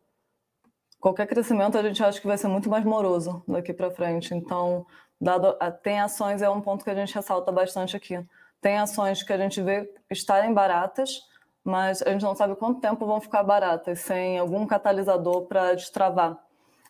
qualquer 0.99 1.28
crescimento 1.28 1.78
a 1.78 1.84
gente 1.84 2.03
acha 2.03 2.20
que 2.20 2.28
vai 2.28 2.38
ser 2.38 2.47
muito 2.47 2.70
mais 2.70 2.84
moroso 2.84 3.41
daqui 3.47 3.74
para 3.74 3.91
frente. 3.91 4.34
Então, 4.34 4.86
dado 5.20 5.57
tem 5.82 5.99
ações, 6.01 6.41
é 6.41 6.49
um 6.49 6.61
ponto 6.61 6.84
que 6.84 6.89
a 6.89 6.95
gente 6.95 7.13
ressalta 7.13 7.51
bastante 7.51 7.95
aqui. 7.95 8.26
Tem 8.62 8.78
ações 8.78 9.24
que 9.24 9.32
a 9.32 9.38
gente 9.38 9.62
vê 9.62 9.89
estarem 10.10 10.53
baratas, 10.53 11.22
mas 11.64 12.01
a 12.01 12.10
gente 12.10 12.24
não 12.24 12.36
sabe 12.36 12.55
quanto 12.55 12.82
tempo 12.82 13.05
vão 13.05 13.22
ficar 13.22 13.43
baratas, 13.43 13.99
sem 13.99 14.38
algum 14.38 14.66
catalisador 14.68 15.45
para 15.45 15.74
destravar 15.76 16.38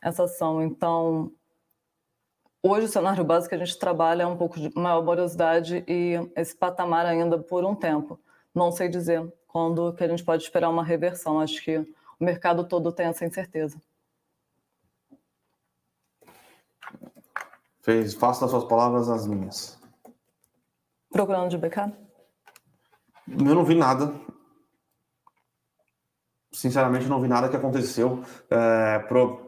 essa 0.01 0.23
ação. 0.23 0.63
Então, 0.63 1.31
hoje 2.63 2.85
o 2.85 2.89
cenário 2.89 3.23
básico 3.23 3.49
que 3.49 3.61
a 3.61 3.65
gente 3.65 3.77
trabalha 3.77 4.23
é 4.23 4.27
um 4.27 4.37
pouco 4.37 4.59
de 4.59 4.71
maior 4.75 5.03
morosidade 5.03 5.83
e 5.87 6.15
esse 6.35 6.55
patamar 6.55 7.05
ainda 7.05 7.37
por 7.37 7.63
um 7.63 7.75
tempo. 7.75 8.19
Não 8.53 8.71
sei 8.71 8.89
dizer 8.89 9.31
quando 9.47 9.93
que 9.93 10.03
a 10.03 10.07
gente 10.07 10.23
pode 10.23 10.43
esperar 10.43 10.69
uma 10.69 10.83
reversão. 10.83 11.39
Acho 11.39 11.61
que 11.63 11.77
o 11.77 11.87
mercado 12.19 12.63
todo 12.63 12.91
tem 12.91 13.07
essa 13.07 13.25
incerteza. 13.25 13.81
Fez, 17.81 18.13
das 18.13 18.37
suas 18.37 18.65
palavras 18.65 19.09
as 19.09 19.25
minhas. 19.25 19.78
Procurando 21.11 21.49
de 21.49 21.57
BK? 21.57 21.91
Eu 23.27 23.55
não 23.55 23.63
vi 23.63 23.75
nada. 23.75 24.13
Sinceramente, 26.51 27.07
não 27.07 27.21
vi 27.21 27.27
nada 27.27 27.49
que 27.49 27.55
aconteceu 27.55 28.23
é, 28.49 28.99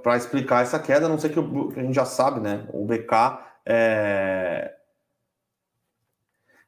para 0.04 0.18
explicar 0.18 0.64
essa 0.64 0.80
queda, 0.80 1.08
a 1.08 1.10
não 1.10 1.18
ser 1.18 1.30
que, 1.30 1.40
a 1.40 1.84
gente 1.84 1.96
já 1.96 2.06
sabe, 2.06 2.40
né? 2.40 2.68
O 2.72 2.86
BK 2.86 3.40
é, 3.66 4.76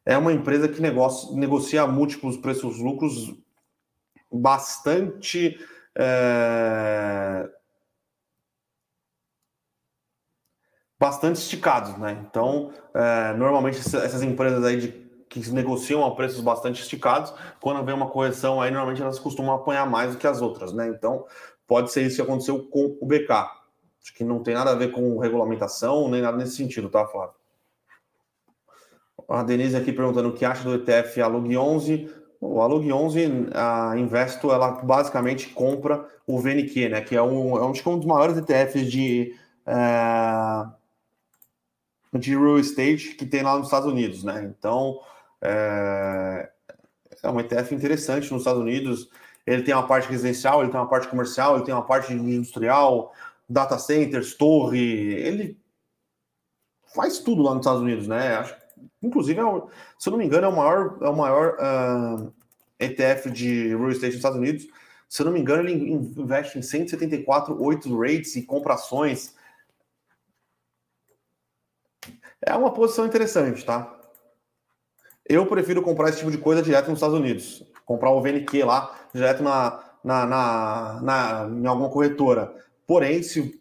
é 0.06 0.18
uma 0.18 0.34
empresa 0.34 0.68
que 0.68 0.82
negocia, 0.82 1.36
negocia 1.38 1.88
múltiplos 1.88 2.38
preços-lucros 2.38 3.34
bastante. 4.32 5.58
É, 5.96 7.50
bastante 11.04 11.36
esticados, 11.36 11.98
né? 11.98 12.18
Então, 12.26 12.72
é, 12.94 13.34
normalmente 13.34 13.78
essas 13.78 14.24
empresas 14.24 14.64
aí 14.64 14.78
de, 14.78 14.88
que 15.28 15.50
negociam 15.52 16.06
a 16.06 16.16
preços 16.16 16.40
bastante 16.40 16.82
esticados, 16.82 17.34
quando 17.60 17.84
vem 17.84 17.94
uma 17.94 18.08
correção 18.08 18.62
aí, 18.62 18.72
normalmente 18.72 19.02
elas 19.02 19.20
costumam 19.20 19.54
apanhar 19.54 19.86
mais 19.86 20.14
do 20.14 20.18
que 20.18 20.26
as 20.26 20.42
outras, 20.42 20.72
né? 20.72 20.88
Então, 20.88 21.26
pode 21.68 21.92
ser 21.92 22.04
isso 22.04 22.16
que 22.16 22.22
aconteceu 22.22 22.64
com 22.68 22.98
o 23.02 23.06
BK. 23.06 23.32
Acho 23.32 24.14
que 24.16 24.24
não 24.24 24.42
tem 24.42 24.54
nada 24.54 24.72
a 24.72 24.76
ver 24.76 24.92
com 24.92 25.18
regulamentação, 25.18 26.08
nem 26.10 26.22
nada 26.22 26.38
nesse 26.38 26.56
sentido, 26.56 26.90
tá, 26.90 27.06
Flávio? 27.06 27.36
A 29.28 29.44
Denise 29.44 29.76
aqui 29.76 29.92
perguntando 29.92 30.30
o 30.30 30.34
que 30.34 30.46
acha 30.46 30.64
do 30.64 30.74
ETF 30.74 31.22
Alug 31.22 31.58
11. 31.58 32.10
O 32.40 32.62
Alug 32.62 32.94
11, 32.94 33.50
a 33.54 33.98
Investo, 33.98 34.54
ela 34.54 34.72
basicamente 34.72 35.50
compra 35.50 36.08
o 36.26 36.40
VNQ, 36.40 36.88
né? 36.88 37.02
Que 37.02 37.18
é 37.18 37.22
um, 37.22 37.58
é 37.58 37.66
um, 37.66 37.72
um 37.72 37.98
dos 37.98 38.06
maiores 38.06 38.38
ETFs 38.38 38.90
de... 38.90 39.36
É 39.66 40.83
de 42.14 42.32
real 42.38 42.60
estate 42.60 43.16
que 43.16 43.26
tem 43.26 43.42
lá 43.42 43.58
nos 43.58 43.68
Estados 43.68 43.92
Unidos, 43.92 44.24
né? 44.24 44.54
Então, 44.58 45.00
é, 45.42 46.50
é 47.24 47.30
um 47.30 47.40
ETF 47.40 47.74
interessante 47.74 48.32
nos 48.32 48.42
Estados 48.42 48.62
Unidos. 48.62 49.10
Ele 49.46 49.64
tem 49.64 49.74
uma 49.74 49.88
parte 49.88 50.10
residencial, 50.10 50.62
ele 50.62 50.72
tem 50.72 50.80
uma 50.80 50.90
parte 50.90 51.08
comercial, 51.08 51.56
ele 51.56 51.66
tem 51.66 51.74
uma 51.74 51.86
parte 51.86 52.14
industrial, 52.14 53.14
data 53.50 53.78
centers, 53.78 54.36
torre. 54.36 54.80
Ele 54.80 55.58
faz 56.94 57.20
tudo 57.20 57.42
lá 57.42 57.52
nos 57.52 57.66
Estados 57.66 57.82
Unidos, 57.82 58.08
né? 58.08 58.36
Acho, 58.36 58.56
inclusive, 59.02 59.40
é 59.40 59.44
se 59.98 60.10
eu 60.10 60.12
não 60.12 60.18
me 60.18 60.26
engano, 60.26 60.46
é 60.46 60.50
o 60.50 60.56
maior, 60.56 60.98
é 61.02 61.10
o 61.10 61.16
maior 61.16 61.54
uh, 61.54 61.60
ah, 61.60 62.28
ETF 62.80 63.32
de 63.32 63.70
real 63.70 63.90
estate 63.90 64.08
nos 64.08 64.16
Estados 64.16 64.38
Unidos. 64.38 64.68
Se 65.10 65.22
eu 65.22 65.26
não 65.26 65.34
me 65.34 65.40
engano, 65.40 65.68
ele 65.68 65.92
investe 65.92 66.58
em 66.58 66.62
174 66.62 67.62
8 67.62 68.00
rates 68.00 68.36
e 68.36 68.44
comprações 68.44 69.36
é 72.46 72.56
uma 72.56 72.74
posição 72.74 73.06
interessante, 73.06 73.66
tá? 73.66 73.94
Eu 75.26 75.46
prefiro 75.46 75.82
comprar 75.82 76.10
esse 76.10 76.20
tipo 76.20 76.32
de 76.32 76.38
coisa 76.38 76.62
direto 76.62 76.90
nos 76.90 76.98
Estados 76.98 77.18
Unidos. 77.18 77.66
Comprar 77.86 78.12
o 78.12 78.22
VNQ 78.22 78.64
lá, 78.64 78.94
direto 79.14 79.42
na, 79.42 79.84
na, 80.04 80.26
na, 80.26 81.02
na, 81.02 81.50
em 81.50 81.66
alguma 81.66 81.90
corretora. 81.90 82.54
Porém, 82.86 83.24
se 83.24 83.60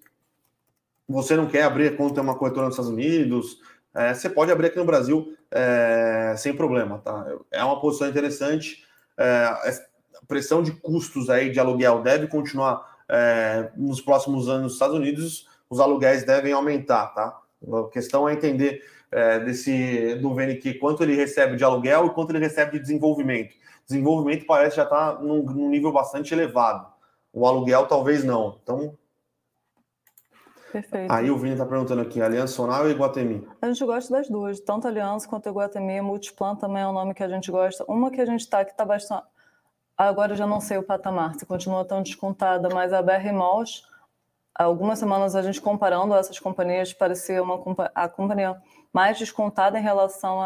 você 1.08 1.36
não 1.36 1.46
quer 1.46 1.62
abrir 1.62 1.96
conta 1.96 2.20
em 2.20 2.24
uma 2.24 2.36
corretora 2.36 2.66
nos 2.66 2.74
Estados 2.74 2.92
Unidos, 2.92 3.58
é, 3.94 4.12
você 4.12 4.28
pode 4.28 4.50
abrir 4.50 4.68
aqui 4.68 4.78
no 4.78 4.84
Brasil 4.84 5.36
é, 5.50 6.34
sem 6.36 6.54
problema, 6.54 6.98
tá? 6.98 7.26
É 7.50 7.62
uma 7.62 7.80
posição 7.80 8.08
interessante. 8.08 8.84
É, 9.16 9.44
a 9.44 10.26
pressão 10.26 10.62
de 10.62 10.72
custos 10.72 11.30
aí 11.30 11.50
de 11.50 11.60
aluguel 11.60 12.02
deve 12.02 12.26
continuar 12.26 12.90
é, 13.08 13.70
nos 13.76 14.00
próximos 14.00 14.48
anos 14.48 14.62
nos 14.62 14.72
Estados 14.72 14.96
Unidos, 14.96 15.46
os 15.68 15.80
aluguéis 15.80 16.24
devem 16.24 16.52
aumentar, 16.52 17.08
tá? 17.08 17.41
A 17.70 17.88
questão 17.90 18.28
é 18.28 18.32
entender 18.32 18.82
é, 19.10 19.40
desse 19.40 20.14
do 20.16 20.34
VNQ 20.34 20.74
quanto 20.74 21.02
ele 21.02 21.14
recebe 21.14 21.56
de 21.56 21.64
aluguel 21.64 22.06
e 22.06 22.10
quanto 22.10 22.30
ele 22.30 22.38
recebe 22.38 22.72
de 22.72 22.80
desenvolvimento. 22.80 23.54
Desenvolvimento 23.86 24.46
parece 24.46 24.76
já 24.76 24.84
estar 24.84 25.16
tá 25.16 25.22
num, 25.22 25.42
num 25.42 25.68
nível 25.68 25.92
bastante 25.92 26.32
elevado. 26.32 26.86
O 27.32 27.46
aluguel 27.46 27.86
talvez 27.86 28.24
não. 28.24 28.58
Então, 28.62 28.96
Perfeito. 30.72 31.12
Aí 31.12 31.30
o 31.30 31.36
Vini 31.36 31.52
está 31.52 31.66
perguntando 31.66 32.00
aqui, 32.00 32.22
Aliança 32.22 32.54
Sonal 32.54 32.84
ou 32.84 32.90
Iguatemi? 32.90 33.46
A 33.60 33.66
gente 33.66 33.84
gosta 33.84 34.10
das 34.10 34.26
duas, 34.26 34.58
tanto 34.58 34.88
Aliança 34.88 35.28
quanto 35.28 35.46
Iguatemi. 35.46 36.00
Multiplan 36.00 36.56
também 36.56 36.82
é 36.82 36.88
um 36.88 36.94
nome 36.94 37.12
que 37.12 37.22
a 37.22 37.28
gente 37.28 37.50
gosta. 37.50 37.84
Uma 37.86 38.10
que 38.10 38.20
a 38.22 38.24
gente 38.24 38.40
está, 38.40 38.64
que 38.64 38.70
está 38.70 38.82
bastante... 38.82 39.26
Agora 39.98 40.32
eu 40.32 40.36
já 40.36 40.46
não 40.46 40.62
sei 40.62 40.78
o 40.78 40.82
patamar, 40.82 41.34
se 41.34 41.44
continua 41.44 41.84
tão 41.84 42.02
descontada, 42.02 42.70
mas 42.72 42.94
a 42.94 43.02
BR 43.02 43.30
Malls, 43.34 43.84
algumas 44.54 44.98
semanas 44.98 45.34
a 45.34 45.42
gente 45.42 45.60
comparando 45.60 46.14
essas 46.14 46.38
companhias, 46.38 46.92
parecia 46.92 47.42
uma 47.42 47.62
a 47.94 48.08
companhia 48.08 48.60
mais 48.92 49.18
descontada 49.18 49.78
em 49.78 49.82
relação 49.82 50.38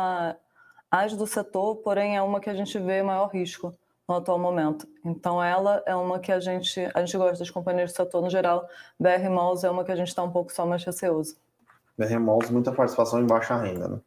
às 0.91 1.17
do 1.17 1.27
setor, 1.27 1.77
porém 1.77 2.17
é 2.17 2.23
uma 2.23 2.41
que 2.41 2.51
a 2.51 2.55
gente 2.55 2.79
vê 2.79 3.03
maior 3.03 3.29
risco 3.29 3.75
no 4.09 4.15
atual 4.15 4.39
momento. 4.39 4.87
Então, 5.05 5.43
ela 5.43 5.83
é 5.85 5.95
uma 5.95 6.21
que 6.21 6.31
a 6.31 6.39
gente, 6.39 6.81
a 6.95 7.01
gente 7.01 7.17
gosta 7.17 7.39
das 7.39 7.51
companhias 7.51 7.93
do 7.93 7.97
setor 7.97 8.23
no 8.23 8.31
geral. 8.31 8.69
BR 8.99 9.29
Malls 9.29 9.65
é 9.65 9.71
uma 9.71 9.85
que 9.85 9.91
a 9.91 9.97
gente 9.97 10.09
está 10.09 10.23
um 10.23 10.31
pouco 10.31 10.53
só 10.53 10.65
mais 10.65 10.85
receoso. 10.85 11.37
BR 11.99 12.19
Malls, 12.21 12.51
muita 12.51 12.73
participação 12.73 13.21
em 13.21 13.27
baixa 13.27 13.57
renda, 13.57 13.89
né? 13.89 14.01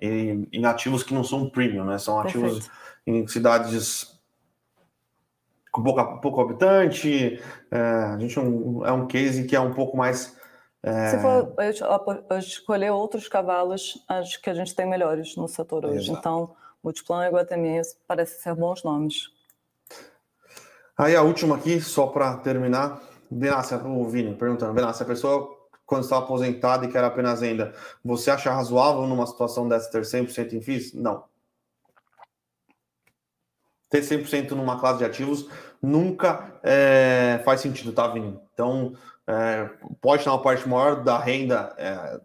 E 0.00 0.48
em 0.52 0.64
ativos 0.66 1.02
que 1.02 1.14
não 1.14 1.24
são 1.24 1.48
premium, 1.48 1.84
né? 1.84 1.98
São 1.98 2.18
ativos 2.18 2.54
Perfeito. 2.54 2.70
em 3.06 3.26
cidades 3.26 4.15
com 5.76 5.82
pouco, 5.82 6.20
pouco 6.20 6.40
habitante. 6.40 7.40
É, 7.70 7.78
a 7.78 8.18
gente 8.18 8.38
é 8.38 8.42
um, 8.42 8.86
é 8.86 8.92
um 8.92 9.06
case 9.06 9.44
que 9.44 9.54
é 9.54 9.60
um 9.60 9.74
pouco 9.74 9.96
mais. 9.96 10.34
É... 10.82 11.10
Se 11.10 11.18
for 11.18 11.54
escolher 12.38 12.90
outros 12.90 13.28
cavalos, 13.28 14.02
acho 14.08 14.40
que 14.40 14.48
a 14.48 14.54
gente 14.54 14.74
tem 14.74 14.88
melhores 14.88 15.36
no 15.36 15.46
setor 15.46 15.84
hoje. 15.84 16.10
Exato. 16.10 16.18
Então 16.18 16.56
Multiplan 16.82 17.26
e 17.26 17.30
Guatemi 17.30 17.82
parecem 18.08 18.40
ser 18.40 18.54
bons 18.54 18.82
nomes. 18.82 19.30
Aí 20.96 21.14
a 21.14 21.22
última 21.22 21.56
aqui, 21.56 21.80
só 21.80 22.06
para 22.06 22.36
terminar. 22.38 23.02
Benácia, 23.30 23.76
o 23.76 24.08
Vini 24.08 24.34
perguntando, 24.34 24.72
Benácia, 24.72 25.02
a 25.02 25.06
pessoa 25.06 25.54
quando 25.84 26.04
está 26.04 26.18
aposentada 26.18 26.86
e 26.86 26.88
quer 26.88 27.04
apenas 27.04 27.42
renda, 27.42 27.72
você 28.04 28.30
acha 28.30 28.52
razoável 28.52 29.06
numa 29.06 29.26
situação 29.26 29.68
dessa 29.68 29.90
ter 29.90 30.02
100% 30.02 30.52
em 30.52 30.60
FIIs? 30.60 30.94
Não. 30.94 31.24
Ter 33.88 34.00
100% 34.00 34.50
numa 34.50 34.78
classe 34.80 34.98
de 34.98 35.04
ativos 35.04 35.48
nunca 35.80 36.58
é, 36.62 37.40
faz 37.44 37.60
sentido, 37.60 37.92
tá, 37.92 38.08
Vini? 38.08 38.38
Então, 38.52 38.94
é, 39.26 39.68
pode 40.00 40.24
ter 40.24 40.30
uma 40.30 40.42
parte 40.42 40.68
maior 40.68 41.02
da 41.02 41.18
renda 41.18 41.74
é, 41.78 42.20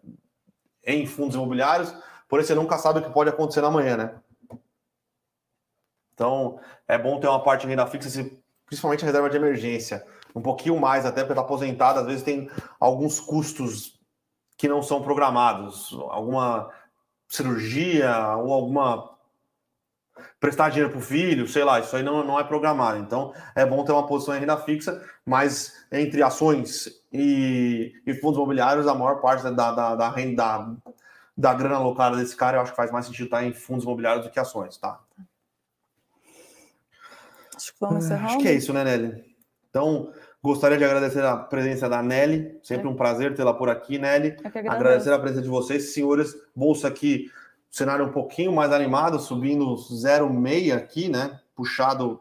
em 0.84 1.06
fundos 1.06 1.34
imobiliários, 1.34 1.94
porém 2.28 2.44
você 2.44 2.54
nunca 2.54 2.78
sabe 2.78 2.98
o 2.98 3.02
que 3.02 3.10
pode 3.10 3.30
acontecer 3.30 3.60
na 3.60 3.70
manhã, 3.70 3.96
né? 3.96 4.14
Então, 6.14 6.60
é 6.86 6.98
bom 6.98 7.18
ter 7.18 7.28
uma 7.28 7.42
parte 7.42 7.62
de 7.62 7.68
renda 7.68 7.86
fixa, 7.86 8.24
principalmente 8.66 9.04
a 9.04 9.06
reserva 9.06 9.30
de 9.30 9.36
emergência. 9.36 10.06
Um 10.34 10.42
pouquinho 10.42 10.78
mais, 10.78 11.04
até 11.04 11.20
porque 11.20 11.32
está 11.32 11.42
aposentado, 11.42 12.00
às 12.00 12.06
vezes 12.06 12.22
tem 12.22 12.50
alguns 12.80 13.20
custos 13.20 14.00
que 14.56 14.68
não 14.68 14.82
são 14.82 15.02
programados. 15.02 15.92
Alguma 16.10 16.70
cirurgia 17.28 18.36
ou 18.36 18.52
alguma 18.52 19.10
prestar 20.40 20.70
dinheiro 20.70 20.90
para 20.90 20.98
o 20.98 21.02
filho, 21.02 21.48
sei 21.48 21.64
lá, 21.64 21.80
isso 21.80 21.94
aí 21.96 22.02
não, 22.02 22.24
não 22.24 22.38
é 22.38 22.44
programado. 22.44 22.98
Então, 22.98 23.32
é 23.54 23.64
bom 23.64 23.84
ter 23.84 23.92
uma 23.92 24.06
posição 24.06 24.34
em 24.36 24.40
renda 24.40 24.56
fixa, 24.56 25.02
mas 25.24 25.74
entre 25.90 26.22
ações 26.22 26.88
e, 27.12 27.92
e 28.06 28.14
fundos 28.14 28.36
imobiliários, 28.36 28.86
a 28.86 28.94
maior 28.94 29.20
parte 29.20 29.42
da, 29.42 29.50
da, 29.50 29.94
da 29.94 30.10
renda, 30.10 30.36
da, 30.36 30.74
da 31.36 31.54
grana 31.54 31.76
alocada 31.76 32.16
desse 32.16 32.36
cara, 32.36 32.56
eu 32.56 32.62
acho 32.62 32.72
que 32.72 32.76
faz 32.76 32.90
mais 32.90 33.06
sentido 33.06 33.26
estar 33.26 33.44
em 33.44 33.52
fundos 33.52 33.84
imobiliários 33.84 34.24
do 34.24 34.30
que 34.30 34.40
ações, 34.40 34.76
tá? 34.76 35.00
Acho 37.56 37.72
que 37.72 37.80
vamos 37.80 38.04
encerrar. 38.04 38.26
Acho 38.26 38.38
que 38.38 38.48
é 38.48 38.54
isso, 38.54 38.72
né, 38.72 38.82
Nelly? 38.82 39.24
Então, 39.70 40.12
gostaria 40.42 40.76
de 40.76 40.84
agradecer 40.84 41.24
a 41.24 41.36
presença 41.36 41.88
da 41.88 42.02
Nelly. 42.02 42.58
Sempre 42.62 42.88
é. 42.88 42.90
um 42.90 42.96
prazer 42.96 43.34
tê-la 43.34 43.54
por 43.54 43.70
aqui, 43.70 43.98
Nelly. 43.98 44.36
Agradecer 44.68 45.12
a 45.12 45.18
presença 45.18 45.42
de 45.42 45.48
vocês, 45.48 45.94
senhores. 45.94 46.34
Bolsa 46.54 46.88
aqui, 46.88 47.30
cenário 47.72 48.04
um 48.04 48.12
pouquinho 48.12 48.52
mais 48.52 48.70
animado, 48.70 49.18
subindo 49.18 49.74
0,6 49.74 50.76
aqui, 50.76 51.08
né? 51.08 51.40
Puxado 51.56 52.20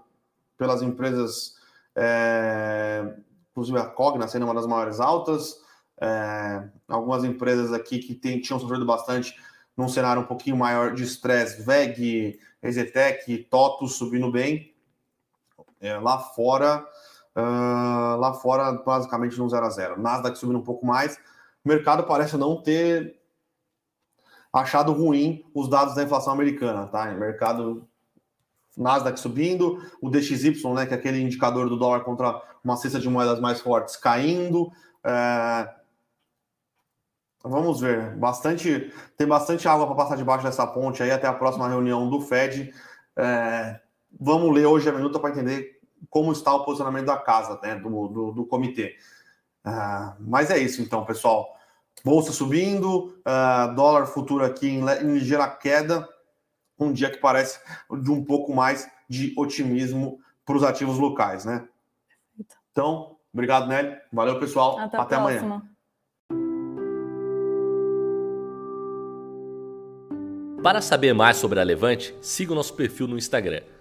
pelas 0.58 0.82
empresas, 0.82 1.56
é... 1.94 3.16
inclusive 3.52 3.78
a 3.78 3.86
Cogna 3.86 4.28
sendo 4.30 4.46
uma 4.46 4.56
das 4.56 4.66
maiores 4.66 5.02
altas. 5.02 5.62
É... 6.00 6.64
algumas 6.88 7.26
empresas 7.26 7.74
aqui 7.74 8.00
que 8.00 8.16
tem, 8.16 8.40
tinham 8.40 8.60
sofrido 8.60 8.86
bastante 8.86 9.36
num 9.76 9.90
cenário 9.90 10.22
um 10.22 10.26
pouquinho 10.26 10.56
maior 10.56 10.94
de 10.94 11.04
estresse, 11.04 11.62
VEG, 11.62 12.40
Exetec, 12.64 13.38
TOTO 13.50 13.88
subindo 13.88 14.32
bem. 14.32 14.74
É, 15.80 15.98
lá 15.98 16.20
fora, 16.20 16.86
uh, 17.36 18.16
lá 18.18 18.34
fora, 18.34 18.72
basicamente 18.74 19.38
no 19.40 19.50
0 19.50 19.66
a 19.66 19.70
0 19.70 20.00
Nasdaq 20.00 20.38
subindo 20.38 20.60
um 20.60 20.64
pouco 20.64 20.86
mais. 20.86 21.18
O 21.66 21.70
mercado 21.70 22.04
parece 22.04 22.38
não 22.38 22.62
ter 22.62 23.21
achado 24.52 24.92
ruim 24.92 25.44
os 25.54 25.70
dados 25.70 25.96
da 25.96 26.04
inflação 26.04 26.34
americana, 26.34 26.88
tá? 26.88 27.10
O 27.12 27.20
mercado 27.20 27.88
Nasdaq 28.78 29.20
subindo, 29.20 29.82
o 30.02 30.10
DXY, 30.10 30.74
né, 30.74 30.86
que 30.86 30.94
é 30.94 30.98
aquele 30.98 31.22
indicador 31.22 31.70
do 31.70 31.78
dólar 31.78 32.02
contra 32.02 32.42
uma 32.64 32.78
cesta 32.78 33.00
de 33.00 33.10
moedas 33.10 33.40
mais 33.40 33.62
fortes, 33.62 33.96
caindo. 33.96 34.72
É... 35.04 35.70
Vamos 37.44 37.82
ver, 37.82 38.16
bastante 38.18 38.94
tem 39.18 39.28
bastante 39.28 39.68
água 39.68 39.88
para 39.88 39.96
passar 39.96 40.16
debaixo 40.16 40.44
dessa 40.44 40.68
ponte 40.68 41.02
aí 41.02 41.12
até 41.12 41.28
a 41.28 41.34
próxima 41.34 41.68
reunião 41.68 42.10
do 42.10 42.22
Fed. 42.22 42.74
É 43.16 43.80
vamos 44.20 44.54
ler 44.54 44.66
hoje 44.66 44.90
a 44.90 44.94
minuta 44.94 45.20
para 45.20 45.30
entender 45.30 45.80
como 46.10 46.32
está 46.32 46.54
o 46.54 46.66
posicionamento 46.66 47.06
da 47.06 47.18
casa, 47.18 47.60
né, 47.62 47.76
do, 47.76 48.08
do, 48.08 48.32
do 48.32 48.46
comitê. 48.46 48.96
Uh, 49.66 50.16
mas 50.20 50.50
é 50.50 50.58
isso 50.58 50.82
então, 50.82 51.06
pessoal. 51.06 51.56
Bolsa 52.04 52.32
subindo, 52.32 53.16
uh, 53.20 53.76
dólar 53.76 54.06
futuro 54.08 54.44
aqui 54.44 54.68
em, 54.68 54.82
em 54.82 55.14
ligeira 55.14 55.48
queda, 55.48 56.08
um 56.80 56.92
dia 56.92 57.10
que 57.10 57.18
parece 57.18 57.60
de 58.02 58.12
um 58.12 58.24
pouco 58.24 58.54
mais 58.54 58.90
de 59.08 59.34
otimismo 59.38 60.20
para 60.46 60.56
os 60.56 60.64
ativos 60.64 60.98
locais, 60.98 61.46
né? 61.46 61.68
Então, 62.72 63.18
obrigado, 63.34 63.68
Nelly. 63.68 63.96
Valeu, 64.12 64.40
pessoal. 64.40 64.80
Até, 64.80 64.98
Até 64.98 65.16
amanhã. 65.16 65.62
Para 70.64 70.80
saber 70.82 71.14
mais 71.14 71.38
sobre 71.38 71.60
a 71.60 71.64
Levante, 71.64 72.16
siga 72.22 72.52
o 72.52 72.56
nosso 72.56 72.74
perfil 72.76 73.08
no 73.08 73.18
Instagram 73.18 73.62